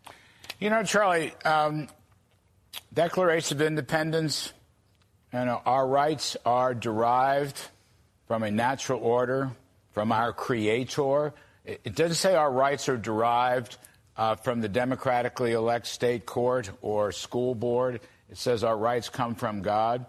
You 0.61 0.70
know, 0.70 0.84
Charlie, 0.84 1.32
um, 1.44 1.88
Declaration 2.94 3.57
of 3.57 3.62
Independence, 3.62 4.53
You 5.32 5.44
know, 5.44 5.61
our 5.66 5.86
rights 5.86 6.36
are 6.44 6.74
derived 6.74 7.61
from 8.26 8.42
a 8.44 8.51
natural 8.51 9.01
order, 9.01 9.51
from 9.92 10.12
our 10.12 10.32
creator. 10.32 11.32
It, 11.64 11.80
it 11.84 11.94
doesn't 11.96 12.16
say 12.16 12.34
our 12.36 12.53
rights 12.53 12.88
are 12.88 12.96
derived 12.96 13.76
uh, 14.16 14.36
from 14.36 14.61
the 14.61 14.68
democratically 14.68 15.53
elected 15.53 15.90
state 15.90 16.26
court 16.26 16.70
or 16.80 17.11
school 17.11 17.55
board. 17.57 18.01
It 18.30 18.38
says 18.38 18.62
our 18.62 18.76
rights 18.76 19.09
come 19.09 19.34
from 19.34 19.62
God 19.62 20.07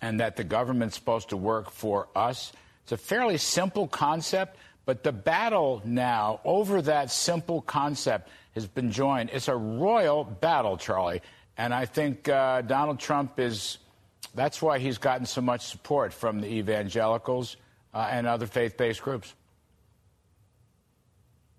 and 0.00 0.20
that 0.20 0.36
the 0.36 0.44
government's 0.44 0.94
supposed 0.94 1.30
to 1.30 1.36
work 1.36 1.70
for 1.70 2.08
us. 2.14 2.52
It's 2.82 2.92
a 2.92 2.96
fairly 2.96 3.38
simple 3.38 3.86
concept, 3.88 4.58
but 4.84 5.02
the 5.02 5.12
battle 5.12 5.80
now 5.84 6.40
over 6.44 6.82
that 6.82 7.10
simple 7.10 7.62
concept 7.62 8.28
has 8.54 8.66
been 8.66 8.90
joined. 8.90 9.30
It's 9.32 9.48
a 9.48 9.56
royal 9.56 10.24
battle, 10.24 10.76
Charlie. 10.76 11.22
And 11.56 11.72
I 11.72 11.86
think 11.86 12.28
uh, 12.28 12.62
Donald 12.62 12.98
Trump 12.98 13.38
is, 13.38 13.78
that's 14.34 14.60
why 14.60 14.78
he's 14.78 14.98
gotten 14.98 15.26
so 15.26 15.40
much 15.40 15.66
support 15.66 16.12
from 16.12 16.40
the 16.40 16.48
evangelicals 16.48 17.56
uh, 17.94 18.08
and 18.10 18.26
other 18.26 18.46
faith 18.46 18.76
based 18.76 19.02
groups. 19.02 19.32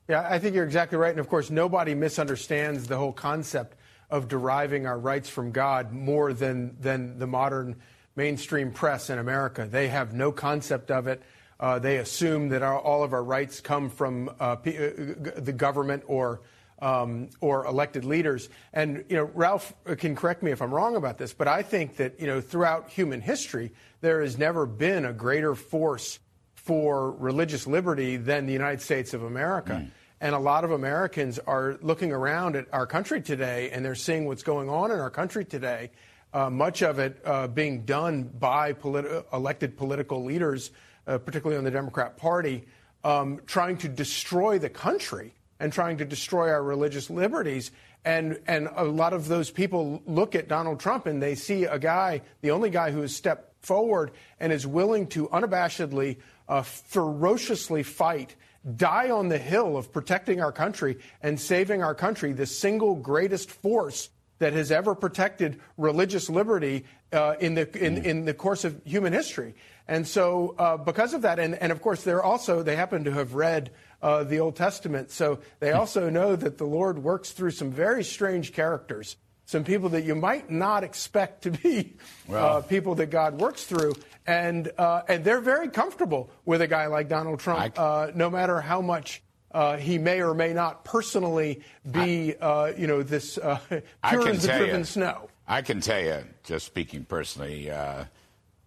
Yeah, 0.07 0.27
I 0.29 0.37
think 0.37 0.53
you're 0.53 0.65
exactly 0.65 0.97
right. 0.97 1.09
And 1.09 1.19
of 1.19 1.29
course, 1.29 1.49
nobody 1.49 1.95
misunderstands 1.95 2.87
the 2.87 2.97
whole 2.97 3.13
concept 3.13 3.75
of 4.09 4.27
deriving 4.27 4.85
our 4.85 4.99
rights 4.99 5.29
from 5.29 5.51
God 5.51 5.91
more 5.91 6.31
than, 6.31 6.77
than 6.79 7.17
the 7.17 7.25
modern 7.25 7.77
mainstream 8.15 8.71
press 8.71 9.09
in 9.09 9.19
America. 9.19 9.67
They 9.69 9.87
have 9.89 10.13
no 10.13 10.31
concept 10.31 10.91
of 10.91 11.07
it. 11.07 11.21
Uh, 11.59 11.79
they 11.79 11.97
assume 11.97 12.49
that 12.49 12.61
our, 12.61 12.77
all 12.77 13.03
of 13.03 13.13
our 13.13 13.23
rights 13.23 13.61
come 13.61 13.89
from 13.89 14.29
uh, 14.39 14.55
p- 14.57 14.77
uh, 14.77 14.91
the 15.37 15.53
government 15.53 16.03
or 16.07 16.41
um, 16.79 17.29
or 17.39 17.65
elected 17.65 18.03
leaders. 18.03 18.49
And 18.73 19.05
you 19.07 19.15
know, 19.15 19.31
Ralph 19.33 19.73
can 19.97 20.15
correct 20.15 20.43
me 20.43 20.51
if 20.51 20.61
I'm 20.61 20.73
wrong 20.73 20.97
about 20.97 21.17
this, 21.17 21.33
but 21.33 21.47
I 21.47 21.61
think 21.61 21.95
that 21.97 22.19
you 22.19 22.27
know, 22.27 22.41
throughout 22.41 22.89
human 22.89 23.21
history, 23.21 23.71
there 24.01 24.21
has 24.21 24.37
never 24.37 24.65
been 24.65 25.05
a 25.05 25.13
greater 25.13 25.55
force 25.55 26.19
for 26.53 27.11
religious 27.11 27.67
liberty 27.67 28.17
than 28.17 28.45
the 28.45 28.53
United 28.53 28.81
States 28.81 29.13
of 29.13 29.23
America. 29.23 29.73
Mm. 29.73 29.91
And 30.21 30.33
a 30.33 30.39
lot 30.39 30.63
of 30.63 30.71
Americans 30.71 31.39
are 31.39 31.77
looking 31.81 32.11
around 32.11 32.55
at 32.55 32.65
our 32.73 32.87
country 32.87 33.21
today, 33.21 33.69
and 33.71 33.85
they're 33.85 33.95
seeing 33.95 34.25
what's 34.25 34.43
going 34.43 34.69
on 34.69 34.89
in 34.89 34.99
our 34.99 35.09
country 35.09 35.45
today. 35.45 35.91
Uh, 36.35 36.49
much 36.49 36.81
of 36.81 36.99
it 36.99 37.17
uh, 37.23 37.47
being 37.47 37.85
done 37.85 38.23
by 38.23 38.73
politi- 38.73 39.23
elected 39.31 39.77
political 39.77 40.21
leaders, 40.21 40.69
uh, 41.07 41.17
particularly 41.17 41.57
on 41.57 41.63
the 41.63 41.71
Democrat 41.71 42.17
Party, 42.17 42.65
um, 43.05 43.39
trying 43.45 43.77
to 43.77 43.87
destroy 43.87 44.59
the 44.59 44.67
country 44.67 45.33
and 45.61 45.71
trying 45.71 45.97
to 45.97 46.03
destroy 46.03 46.49
our 46.49 46.61
religious 46.61 47.09
liberties. 47.09 47.71
And, 48.03 48.37
and 48.47 48.67
a 48.75 48.83
lot 48.83 49.13
of 49.13 49.29
those 49.29 49.49
people 49.49 50.03
look 50.05 50.35
at 50.35 50.49
Donald 50.49 50.81
Trump 50.81 51.05
and 51.05 51.23
they 51.23 51.35
see 51.35 51.63
a 51.63 51.79
guy, 51.79 52.21
the 52.41 52.51
only 52.51 52.69
guy 52.69 52.91
who 52.91 52.99
has 52.99 53.15
stepped 53.15 53.63
forward 53.65 54.11
and 54.37 54.51
is 54.51 54.67
willing 54.67 55.07
to 55.07 55.29
unabashedly, 55.29 56.17
uh, 56.49 56.63
ferociously 56.63 57.81
fight, 57.81 58.35
die 58.75 59.09
on 59.09 59.29
the 59.29 59.37
hill 59.37 59.77
of 59.77 59.93
protecting 59.93 60.41
our 60.41 60.51
country 60.51 60.97
and 61.21 61.39
saving 61.39 61.81
our 61.81 61.95
country, 61.95 62.33
the 62.33 62.45
single 62.45 62.95
greatest 62.95 63.49
force 63.49 64.09
that 64.39 64.53
has 64.53 64.71
ever 64.71 64.95
protected 64.95 65.59
religious 65.77 66.29
liberty 66.29 66.85
uh, 67.13 67.35
in, 67.39 67.55
the, 67.55 67.61
in, 67.77 67.95
mm. 67.95 68.03
in 68.03 68.25
the 68.25 68.33
course 68.33 68.63
of 68.63 68.81
human 68.85 69.13
history. 69.13 69.55
And 69.87 70.07
so, 70.07 70.55
uh, 70.57 70.77
because 70.77 71.13
of 71.13 71.21
that, 71.21 71.39
and, 71.39 71.55
and 71.55 71.71
of 71.71 71.81
course, 71.81 72.03
they're 72.03 72.23
also, 72.23 72.63
they 72.63 72.75
happen 72.75 73.03
to 73.03 73.11
have 73.11 73.35
read 73.35 73.71
uh, 74.01 74.23
the 74.23 74.39
Old 74.39 74.55
Testament. 74.55 75.11
So 75.11 75.39
they 75.59 75.71
hmm. 75.71 75.77
also 75.77 76.09
know 76.09 76.35
that 76.35 76.57
the 76.57 76.65
Lord 76.65 76.99
works 76.99 77.31
through 77.31 77.51
some 77.51 77.71
very 77.71 78.03
strange 78.03 78.53
characters, 78.53 79.15
some 79.45 79.63
people 79.63 79.89
that 79.89 80.03
you 80.03 80.15
might 80.15 80.49
not 80.49 80.83
expect 80.83 81.43
to 81.43 81.51
be 81.51 81.97
uh, 82.29 82.33
uh, 82.33 82.61
people 82.61 82.95
that 82.95 83.11
God 83.11 83.39
works 83.39 83.63
through. 83.63 83.95
And, 84.27 84.71
uh, 84.77 85.03
and 85.07 85.23
they're 85.23 85.41
very 85.41 85.69
comfortable 85.69 86.31
with 86.45 86.61
a 86.61 86.67
guy 86.67 86.87
like 86.87 87.09
Donald 87.09 87.39
Trump, 87.39 87.79
uh, 87.79 88.07
no 88.15 88.29
matter 88.29 88.59
how 88.59 88.81
much. 88.81 89.21
Uh, 89.55 89.77
he 89.77 89.97
may 89.97 90.21
or 90.21 90.33
may 90.33 90.51
not 90.51 90.83
personally 90.83 91.61
be, 91.89 92.35
I, 92.41 92.71
you 92.71 92.87
know, 92.87 93.03
this 93.03 93.35
pure 93.39 94.27
as 94.27 94.41
the 94.41 94.47
driven 94.47 94.79
you, 94.79 94.85
snow. 94.85 95.29
I 95.47 95.61
can 95.61 95.79
tell 95.79 96.01
you, 96.01 96.25
just 96.43 96.65
speaking 96.65 97.05
personally, 97.05 97.69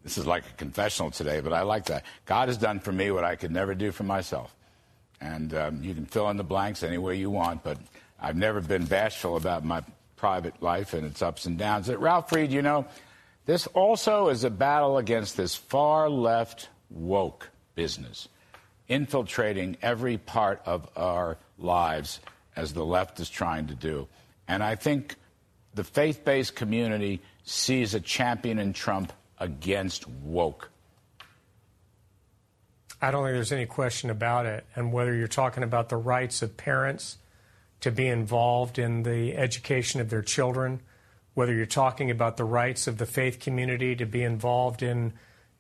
this 0.03 0.17
is 0.17 0.27
like 0.27 0.47
a 0.47 0.53
confessional 0.55 1.11
today, 1.11 1.41
but 1.41 1.53
I 1.53 1.63
like 1.63 1.85
that. 1.87 2.05
God 2.25 2.49
has 2.49 2.57
done 2.57 2.81
for 2.81 2.93
me 2.93 3.11
what 3.11 3.25
I 3.25 3.37
could 3.37 3.51
never 3.51 3.75
do 3.75 3.93
for 3.93 4.05
myself. 4.05 4.55
And 5.21 5.53
um, 5.55 5.83
you 5.83 5.95
can 5.95 6.07
fill 6.07 6.31
in 6.31 6.39
the 6.39 6.45
blanks 6.45 6.83
any 6.83 6.97
way 6.97 7.17
you 7.17 7.31
want, 7.31 7.63
but 7.63 7.79
I've 8.19 8.37
never 8.37 8.61
been 8.61 8.87
bashful 8.87 9.37
about 9.37 9.65
my 9.65 9.83
private 10.17 10.63
life 10.63 10.95
and 10.95 11.07
its 11.07 11.21
ups 11.21 11.47
and 11.47 11.59
downs. 11.59 11.89
At 11.89 12.01
Ralph 12.01 12.33
Reed, 12.33 12.53
you 12.53 12.63
know, 12.63 12.87
this 13.47 13.67
also 13.69 14.29
is 14.29 14.45
a 14.45 14.51
battle 14.51 14.99
against 14.99 15.37
this 15.37 15.55
far 15.55 16.09
left 16.09 16.69
woke 16.91 17.51
business, 17.75 18.29
infiltrating 18.89 19.77
every 19.83 20.19
part 20.19 20.63
of 20.65 20.89
our 20.97 21.37
lives 21.59 22.21
as 22.57 22.73
the 22.73 22.85
left 22.85 23.21
is 23.21 23.29
trying 23.29 23.67
to 23.69 23.75
do. 23.75 24.09
And 24.47 24.63
I 24.63 24.75
think 24.75 25.17
the 25.75 25.85
faith 25.85 26.25
based 26.25 26.57
community 26.57 27.21
sees 27.45 27.95
a 27.95 28.01
champion 28.01 28.59
in 28.59 28.73
Trump 28.73 29.13
against 29.39 30.09
woke. 30.09 30.71
I 33.01 33.11
don't 33.13 33.25
think 33.25 33.35
there's 33.35 33.53
any 33.53 33.67
question 33.67 34.11
about 34.11 34.47
it. 34.47 34.67
And 34.75 34.93
whether 34.93 35.15
you're 35.15 35.29
talking 35.29 35.63
about 35.63 35.89
the 35.89 35.97
rights 35.97 36.43
of 36.43 36.57
parents 36.57 37.19
to 37.81 37.93
be 37.93 38.09
involved 38.09 38.79
in 38.79 39.05
the 39.05 39.37
education 39.37 40.01
of 40.01 40.11
their 40.11 40.23
children, 40.23 40.81
whether 41.35 41.55
you're 41.55 41.67
talking 41.67 42.11
about 42.11 42.37
the 42.37 42.45
rights 42.45 42.89
of 42.89 42.99
the 42.99 43.07
faith 43.07 43.39
community 43.39 43.95
to 43.95 44.05
be 44.05 44.25
involved 44.25 44.83
in 44.83 45.13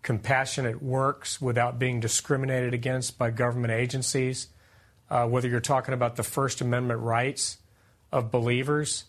compassionate 0.03 0.83
works 0.83 1.41
without 1.41 1.79
being 1.79 2.01
discriminated 2.01 2.75
against 2.75 3.19
by 3.19 3.31
government 3.31 3.73
agencies, 3.73 4.49
uh, 5.11 5.27
whether 5.27 5.49
you're 5.49 5.61
talking 5.61 5.95
about 5.95 6.17
the 6.17 6.23
First 6.23 6.61
Amendment 6.61 7.01
rights 7.01 7.59
of 8.13 8.31
believers, 8.31 9.05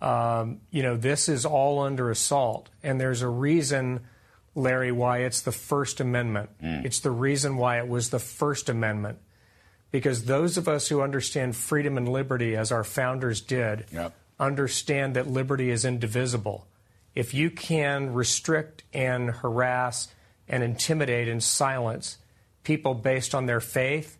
um, 0.00 0.60
you 0.70 0.82
know, 0.82 0.96
this 0.96 1.28
is 1.28 1.44
all 1.44 1.80
under 1.80 2.10
assault. 2.10 2.68
And 2.82 3.00
there's 3.00 3.22
a 3.22 3.28
reason 3.28 4.00
Larry, 4.58 4.92
why 4.92 5.18
it's 5.18 5.40
the 5.40 5.52
First 5.52 6.00
Amendment. 6.00 6.50
Mm. 6.62 6.84
It's 6.84 7.00
the 7.00 7.10
reason 7.10 7.56
why 7.56 7.78
it 7.78 7.88
was 7.88 8.10
the 8.10 8.18
First 8.18 8.68
Amendment. 8.68 9.18
Because 9.90 10.24
those 10.24 10.58
of 10.58 10.68
us 10.68 10.88
who 10.88 11.00
understand 11.00 11.56
freedom 11.56 11.96
and 11.96 12.08
liberty, 12.08 12.56
as 12.56 12.70
our 12.70 12.84
founders 12.84 13.40
did, 13.40 13.86
yep. 13.90 14.14
understand 14.38 15.16
that 15.16 15.26
liberty 15.26 15.70
is 15.70 15.84
indivisible. 15.84 16.66
If 17.14 17.32
you 17.32 17.50
can 17.50 18.12
restrict 18.12 18.84
and 18.92 19.30
harass 19.30 20.08
and 20.48 20.62
intimidate 20.62 21.28
and 21.28 21.42
silence 21.42 22.18
people 22.64 22.94
based 22.94 23.34
on 23.34 23.46
their 23.46 23.60
faith, 23.60 24.18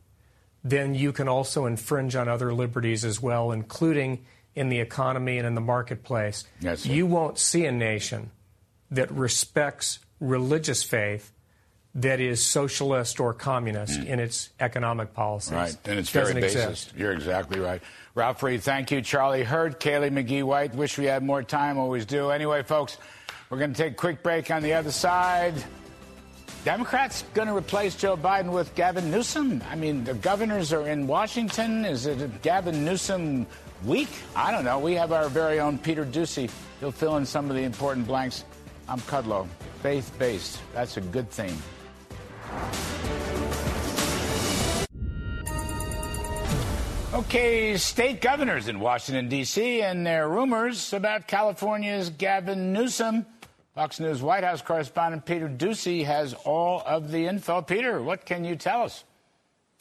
then 0.64 0.94
you 0.94 1.12
can 1.12 1.28
also 1.28 1.66
infringe 1.66 2.16
on 2.16 2.28
other 2.28 2.52
liberties 2.52 3.04
as 3.04 3.20
well, 3.20 3.52
including 3.52 4.24
in 4.54 4.68
the 4.68 4.80
economy 4.80 5.38
and 5.38 5.46
in 5.46 5.54
the 5.54 5.60
marketplace. 5.60 6.44
Yes, 6.60 6.84
you 6.84 7.06
won't 7.06 7.38
see 7.38 7.64
a 7.64 7.72
nation 7.72 8.30
that 8.90 9.10
respects 9.10 9.98
religious 10.20 10.82
faith 10.82 11.32
that 11.94 12.20
is 12.20 12.44
socialist 12.44 13.18
or 13.18 13.34
communist 13.34 14.00
mm. 14.00 14.06
in 14.06 14.20
its 14.20 14.50
economic 14.60 15.14
policies. 15.14 15.52
Right, 15.52 15.76
and 15.84 15.98
it's 15.98 16.10
very 16.10 16.34
basis. 16.34 16.92
You're 16.96 17.12
exactly 17.12 17.60
right. 17.60 17.82
Ralph 18.14 18.42
Reed, 18.42 18.62
thank 18.62 18.90
you. 18.90 19.00
Charlie 19.00 19.44
Hurt, 19.44 19.80
Kaylee 19.80 20.10
McGhee 20.10 20.42
White. 20.42 20.74
Wish 20.74 20.98
we 20.98 21.06
had 21.06 21.22
more 21.22 21.42
time, 21.42 21.78
always 21.78 22.04
do. 22.04 22.30
Anyway, 22.30 22.62
folks, 22.62 22.98
we're 23.48 23.58
going 23.58 23.72
to 23.72 23.82
take 23.82 23.92
a 23.92 23.96
quick 23.96 24.22
break 24.22 24.50
on 24.50 24.62
the 24.62 24.74
other 24.74 24.90
side. 24.90 25.54
Democrats 26.68 27.24
going 27.32 27.48
to 27.48 27.56
replace 27.56 27.96
Joe 27.96 28.14
Biden 28.14 28.52
with 28.52 28.74
Gavin 28.74 29.10
Newsom? 29.10 29.62
I 29.70 29.74
mean, 29.74 30.04
the 30.04 30.12
governors 30.12 30.70
are 30.70 30.86
in 30.86 31.06
Washington. 31.06 31.86
Is 31.86 32.04
it 32.04 32.42
Gavin 32.42 32.84
Newsom 32.84 33.46
week? 33.86 34.10
I 34.36 34.52
don't 34.52 34.66
know. 34.66 34.78
We 34.78 34.92
have 34.92 35.10
our 35.10 35.30
very 35.30 35.60
own 35.60 35.78
Peter 35.78 36.04
Doocy. 36.04 36.50
He'll 36.80 36.92
fill 36.92 37.16
in 37.16 37.24
some 37.24 37.48
of 37.48 37.56
the 37.56 37.62
important 37.62 38.06
blanks. 38.06 38.44
I'm 38.86 39.00
Kudlow 39.00 39.48
faith 39.80 40.14
based. 40.18 40.60
That's 40.74 40.98
a 40.98 41.00
good 41.00 41.30
thing. 41.30 41.56
Okay, 47.14 47.78
state 47.78 48.20
governors 48.20 48.68
in 48.68 48.78
Washington, 48.78 49.30
D.C., 49.30 49.80
and 49.80 50.06
their 50.06 50.28
rumors 50.28 50.92
about 50.92 51.26
California's 51.26 52.10
Gavin 52.10 52.74
Newsom. 52.74 53.24
Fox 53.78 54.00
News 54.00 54.20
White 54.20 54.42
House 54.42 54.60
correspondent 54.60 55.24
Peter 55.24 55.48
Doocy 55.48 56.04
has 56.04 56.34
all 56.34 56.82
of 56.84 57.12
the 57.12 57.26
info. 57.26 57.62
Peter, 57.62 58.02
what 58.02 58.26
can 58.26 58.44
you 58.44 58.56
tell 58.56 58.82
us? 58.82 59.04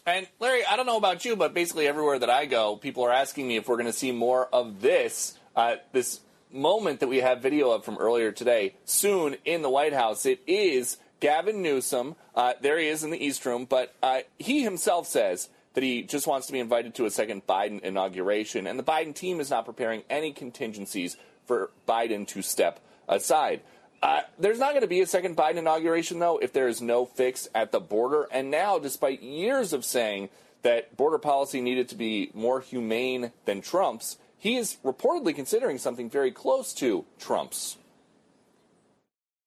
And 0.06 0.28
Larry, 0.40 0.64
I 0.70 0.76
don't 0.76 0.86
know 0.86 0.98
about 0.98 1.26
you, 1.26 1.36
but 1.36 1.56
basically 1.56 1.88
everywhere 1.88 2.20
that 2.20 2.30
I 2.30 2.46
go, 2.46 2.76
people 2.76 3.04
are 3.06 3.12
asking 3.12 3.48
me 3.48 3.56
if 3.56 3.68
we're 3.68 3.78
going 3.78 3.88
to 3.88 3.92
see 3.92 4.12
more 4.12 4.50
of 4.54 4.82
this. 4.82 5.40
Uh, 5.56 5.78
this 5.94 6.20
moment 6.52 7.00
that 7.00 7.08
we 7.08 7.22
have 7.22 7.42
video 7.42 7.72
of 7.72 7.84
from 7.84 7.98
earlier 7.98 8.32
today, 8.32 8.76
soon 8.86 9.36
in 9.46 9.64
the 9.64 9.70
White 9.72 9.94
House. 9.94 10.28
It 10.28 10.42
is 10.46 10.98
Gavin 11.20 11.64
Newsom. 11.64 12.16
Uh, 12.36 12.54
there 12.62 12.78
he 12.78 12.90
is 12.90 13.04
in 13.04 13.10
the 13.10 13.26
East 13.26 13.44
Room, 13.48 13.66
but 13.66 13.96
uh, 14.04 14.20
he 14.38 14.62
himself 14.62 15.08
says 15.08 15.50
that 15.74 15.84
he 15.84 16.04
just 16.04 16.28
wants 16.28 16.46
to 16.46 16.54
be 16.54 16.60
invited 16.60 16.94
to 16.94 17.08
a 17.08 17.10
second 17.10 17.48
Biden 17.48 17.80
inauguration, 17.80 18.68
and 18.68 18.78
the 18.78 18.84
Biden 18.84 19.16
team 19.16 19.40
is 19.40 19.50
not 19.50 19.66
preparing 19.66 20.04
any 20.08 20.34
contingencies 20.34 21.18
for 21.48 21.72
Biden 21.88 22.28
to 22.28 22.44
step 22.44 22.80
aside. 23.10 23.62
Uh, 24.02 24.22
there's 24.38 24.60
not 24.60 24.72
going 24.72 24.82
to 24.82 24.88
be 24.88 25.02
a 25.02 25.08
second 25.08 25.36
Biden 25.36 25.58
inauguration, 25.58 26.20
though, 26.20 26.38
if 26.38 26.54
there 26.54 26.68
is 26.68 26.82
no 26.82 27.06
fix 27.06 27.50
at 27.56 27.72
the 27.72 27.80
border. 27.80 28.28
And 28.32 28.52
now, 28.52 28.78
despite 28.78 29.22
years 29.22 29.74
of 29.74 29.84
saying 29.84 30.30
that 30.62 30.96
border 30.96 31.18
policy 31.18 31.62
needed 31.62 31.90
to 31.90 31.96
be 31.96 32.30
more 32.34 32.62
humane 32.62 33.32
than 33.46 33.62
Trump's, 33.62 34.18
he 34.38 34.56
is 34.56 34.78
reportedly 34.84 35.36
considering 35.36 35.78
something 35.78 36.10
very 36.10 36.32
close 36.32 36.74
to 36.74 37.06
Trump's. 37.20 37.78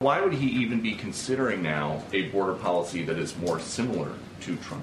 Why 0.01 0.21
would 0.21 0.33
he 0.33 0.49
even 0.63 0.81
be 0.81 0.95
considering 0.95 1.63
now 1.63 2.03
a 2.13 2.23
border 2.31 2.55
policy 2.55 3.03
that 3.05 3.19
is 3.19 3.37
more 3.37 3.61
similar 3.61 4.13
to 4.41 4.57
Trump? 4.57 4.83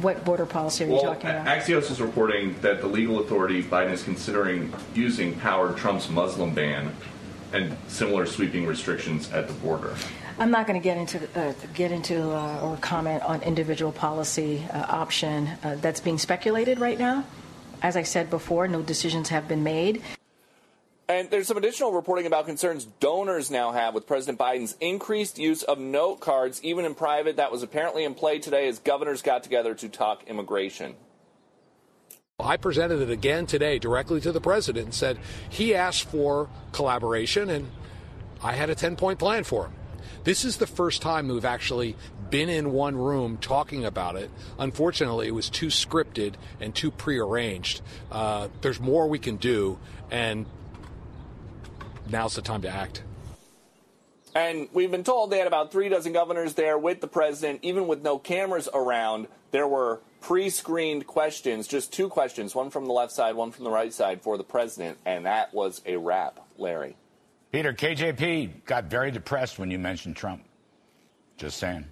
What 0.00 0.24
border 0.24 0.46
policy 0.46 0.84
are 0.84 0.88
you 0.88 1.00
talking 1.00 1.30
about? 1.30 1.46
Axios 1.46 1.90
is 1.90 2.00
reporting 2.00 2.58
that 2.60 2.80
the 2.80 2.86
legal 2.86 3.20
authority 3.20 3.62
Biden 3.62 3.92
is 3.92 4.02
considering 4.02 4.72
using 4.94 5.38
powered 5.38 5.76
Trump's 5.76 6.08
Muslim 6.08 6.54
ban 6.54 6.94
and 7.52 7.76
similar 7.88 8.26
sweeping 8.26 8.66
restrictions 8.66 9.30
at 9.32 9.46
the 9.46 9.54
border. 9.54 9.94
I'm 10.38 10.50
not 10.50 10.66
going 10.66 10.80
to 10.80 10.84
get 10.84 10.96
into 10.96 11.40
uh, 11.40 11.52
get 11.74 11.90
into 11.90 12.30
uh, 12.30 12.60
or 12.62 12.76
comment 12.76 13.22
on 13.24 13.42
individual 13.42 13.90
policy 13.90 14.64
uh, 14.72 14.86
option 14.88 15.48
uh, 15.64 15.76
that's 15.80 16.00
being 16.00 16.18
speculated 16.18 16.78
right 16.78 16.98
now. 16.98 17.24
As 17.82 17.96
I 17.96 18.02
said 18.02 18.30
before, 18.30 18.68
no 18.68 18.82
decisions 18.82 19.28
have 19.30 19.48
been 19.48 19.62
made. 19.62 20.02
And 21.08 21.30
there's 21.30 21.46
some 21.46 21.56
additional 21.56 21.92
reporting 21.92 22.26
about 22.26 22.44
concerns 22.44 22.84
donors 23.00 23.50
now 23.50 23.72
have 23.72 23.94
with 23.94 24.06
President 24.06 24.38
Biden's 24.38 24.76
increased 24.78 25.38
use 25.38 25.62
of 25.62 25.78
note 25.78 26.20
cards, 26.20 26.62
even 26.62 26.84
in 26.84 26.94
private. 26.94 27.36
That 27.36 27.50
was 27.50 27.62
apparently 27.62 28.04
in 28.04 28.14
play 28.14 28.38
today 28.40 28.68
as 28.68 28.78
governors 28.78 29.22
got 29.22 29.42
together 29.42 29.74
to 29.74 29.88
talk 29.88 30.24
immigration. 30.26 30.94
I 32.40 32.56
presented 32.56 33.00
it 33.00 33.10
again 33.10 33.46
today 33.46 33.80
directly 33.80 34.20
to 34.20 34.30
the 34.30 34.40
president 34.40 34.84
and 34.84 34.94
said 34.94 35.18
he 35.48 35.74
asked 35.74 36.04
for 36.04 36.48
collaboration, 36.70 37.50
and 37.50 37.68
I 38.40 38.52
had 38.52 38.70
a 38.70 38.76
10 38.76 38.94
point 38.94 39.18
plan 39.18 39.42
for 39.42 39.64
him. 39.66 39.72
This 40.22 40.44
is 40.44 40.58
the 40.58 40.66
first 40.68 41.02
time 41.02 41.26
we've 41.26 41.44
actually 41.44 41.96
been 42.30 42.48
in 42.48 42.70
one 42.70 42.94
room 42.94 43.38
talking 43.38 43.84
about 43.84 44.14
it. 44.14 44.30
Unfortunately, 44.56 45.26
it 45.26 45.32
was 45.32 45.50
too 45.50 45.66
scripted 45.66 46.34
and 46.60 46.72
too 46.72 46.92
prearranged. 46.92 47.80
Uh, 48.08 48.46
there's 48.60 48.78
more 48.78 49.08
we 49.08 49.18
can 49.18 49.34
do, 49.34 49.76
and 50.08 50.46
now's 52.08 52.36
the 52.36 52.42
time 52.42 52.62
to 52.62 52.68
act. 52.68 53.02
And 54.36 54.68
we've 54.72 54.92
been 54.92 55.02
told 55.02 55.32
they 55.32 55.38
had 55.38 55.48
about 55.48 55.72
three 55.72 55.88
dozen 55.88 56.12
governors 56.12 56.54
there 56.54 56.78
with 56.78 57.00
the 57.00 57.08
president, 57.08 57.58
even 57.62 57.88
with 57.88 58.02
no 58.02 58.16
cameras 58.16 58.68
around. 58.72 59.26
There 59.50 59.66
were 59.66 60.02
pre 60.20 60.50
screened 60.50 61.06
questions, 61.06 61.66
just 61.66 61.92
two 61.92 62.08
questions, 62.08 62.54
one 62.54 62.70
from 62.70 62.86
the 62.86 62.92
left 62.92 63.12
side, 63.12 63.34
one 63.34 63.50
from 63.50 63.64
the 63.64 63.70
right 63.70 63.92
side 63.92 64.22
for 64.22 64.36
the 64.36 64.44
president, 64.44 64.98
and 65.04 65.26
that 65.26 65.52
was 65.54 65.80
a 65.86 65.96
wrap, 65.96 66.40
Larry. 66.56 66.96
Peter, 67.52 67.72
KJP 67.72 68.64
got 68.64 68.84
very 68.84 69.10
depressed 69.10 69.58
when 69.58 69.70
you 69.70 69.78
mentioned 69.78 70.16
Trump. 70.16 70.44
Just 71.38 71.58
saying. 71.58 71.86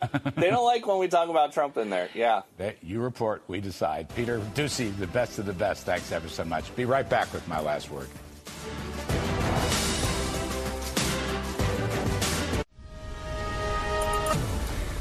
they 0.36 0.50
don't 0.50 0.64
like 0.64 0.86
when 0.86 0.98
we 0.98 1.08
talk 1.08 1.28
about 1.28 1.52
Trump 1.52 1.76
in 1.76 1.90
there. 1.90 2.08
Yeah. 2.14 2.42
They, 2.56 2.76
you 2.82 3.00
report, 3.00 3.42
we 3.46 3.60
decide. 3.60 4.08
Peter 4.16 4.40
Doocy, 4.54 4.96
the 4.98 5.06
best 5.06 5.38
of 5.38 5.46
the 5.46 5.52
best. 5.52 5.86
Thanks 5.86 6.10
ever 6.10 6.28
so 6.28 6.44
much. 6.44 6.74
Be 6.74 6.84
right 6.84 7.08
back 7.08 7.32
with 7.32 7.46
my 7.46 7.60
last 7.60 7.90
word. 7.90 8.08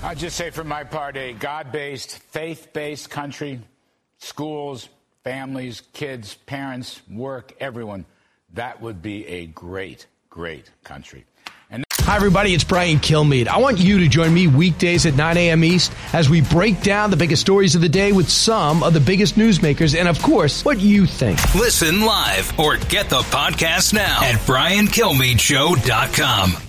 I 0.06 0.14
just 0.14 0.38
say 0.38 0.52
for 0.52 0.64
my 0.64 0.84
part, 0.84 1.18
a 1.18 1.34
God 1.34 1.72
based, 1.72 2.20
faith 2.20 2.72
based 2.74 3.10
country, 3.10 3.60
schools, 4.20 4.88
families, 5.24 5.82
kids, 5.94 6.36
parents, 6.46 7.02
work, 7.10 7.56
everyone, 7.60 8.06
that 8.54 8.80
would 8.82 9.02
be 9.02 9.26
a 9.26 9.48
great, 9.48 10.06
great 10.30 10.70
country. 10.84 11.26
And 11.72 11.84
Hi, 12.02 12.18
everybody, 12.18 12.54
it's 12.54 12.64
Brian 12.64 13.00
Kilmeade. 13.00 13.48
I 13.48 13.58
want 13.58 13.80
you 13.80 13.98
to 13.98 14.08
join 14.08 14.32
me 14.32 14.46
weekdays 14.46 15.08
at 15.08 15.16
9 15.16 15.38
a.m. 15.38 15.64
East 15.64 15.92
as 16.14 16.30
we 16.30 16.42
break 16.42 16.84
down 16.84 17.10
the 17.10 17.18
biggest 17.18 17.42
stories 17.42 17.74
of 17.74 17.82
the 17.82 17.90
day 17.90 18.12
with 18.12 18.30
some 18.30 18.84
of 18.84 18.94
the 18.94 19.00
biggest 19.00 19.38
newsmakers 19.38 19.98
and, 19.98 20.08
of 20.08 20.22
course, 20.22 20.64
what 20.64 20.80
you 20.80 21.08
think. 21.08 21.40
Listen 21.56 22.02
live 22.02 22.60
or 22.60 22.78
get 22.78 23.10
the 23.10 23.22
podcast 23.22 23.92
now 23.92 24.24
at 24.24 24.36
BrianKilmeadeShow.com. 24.36 26.65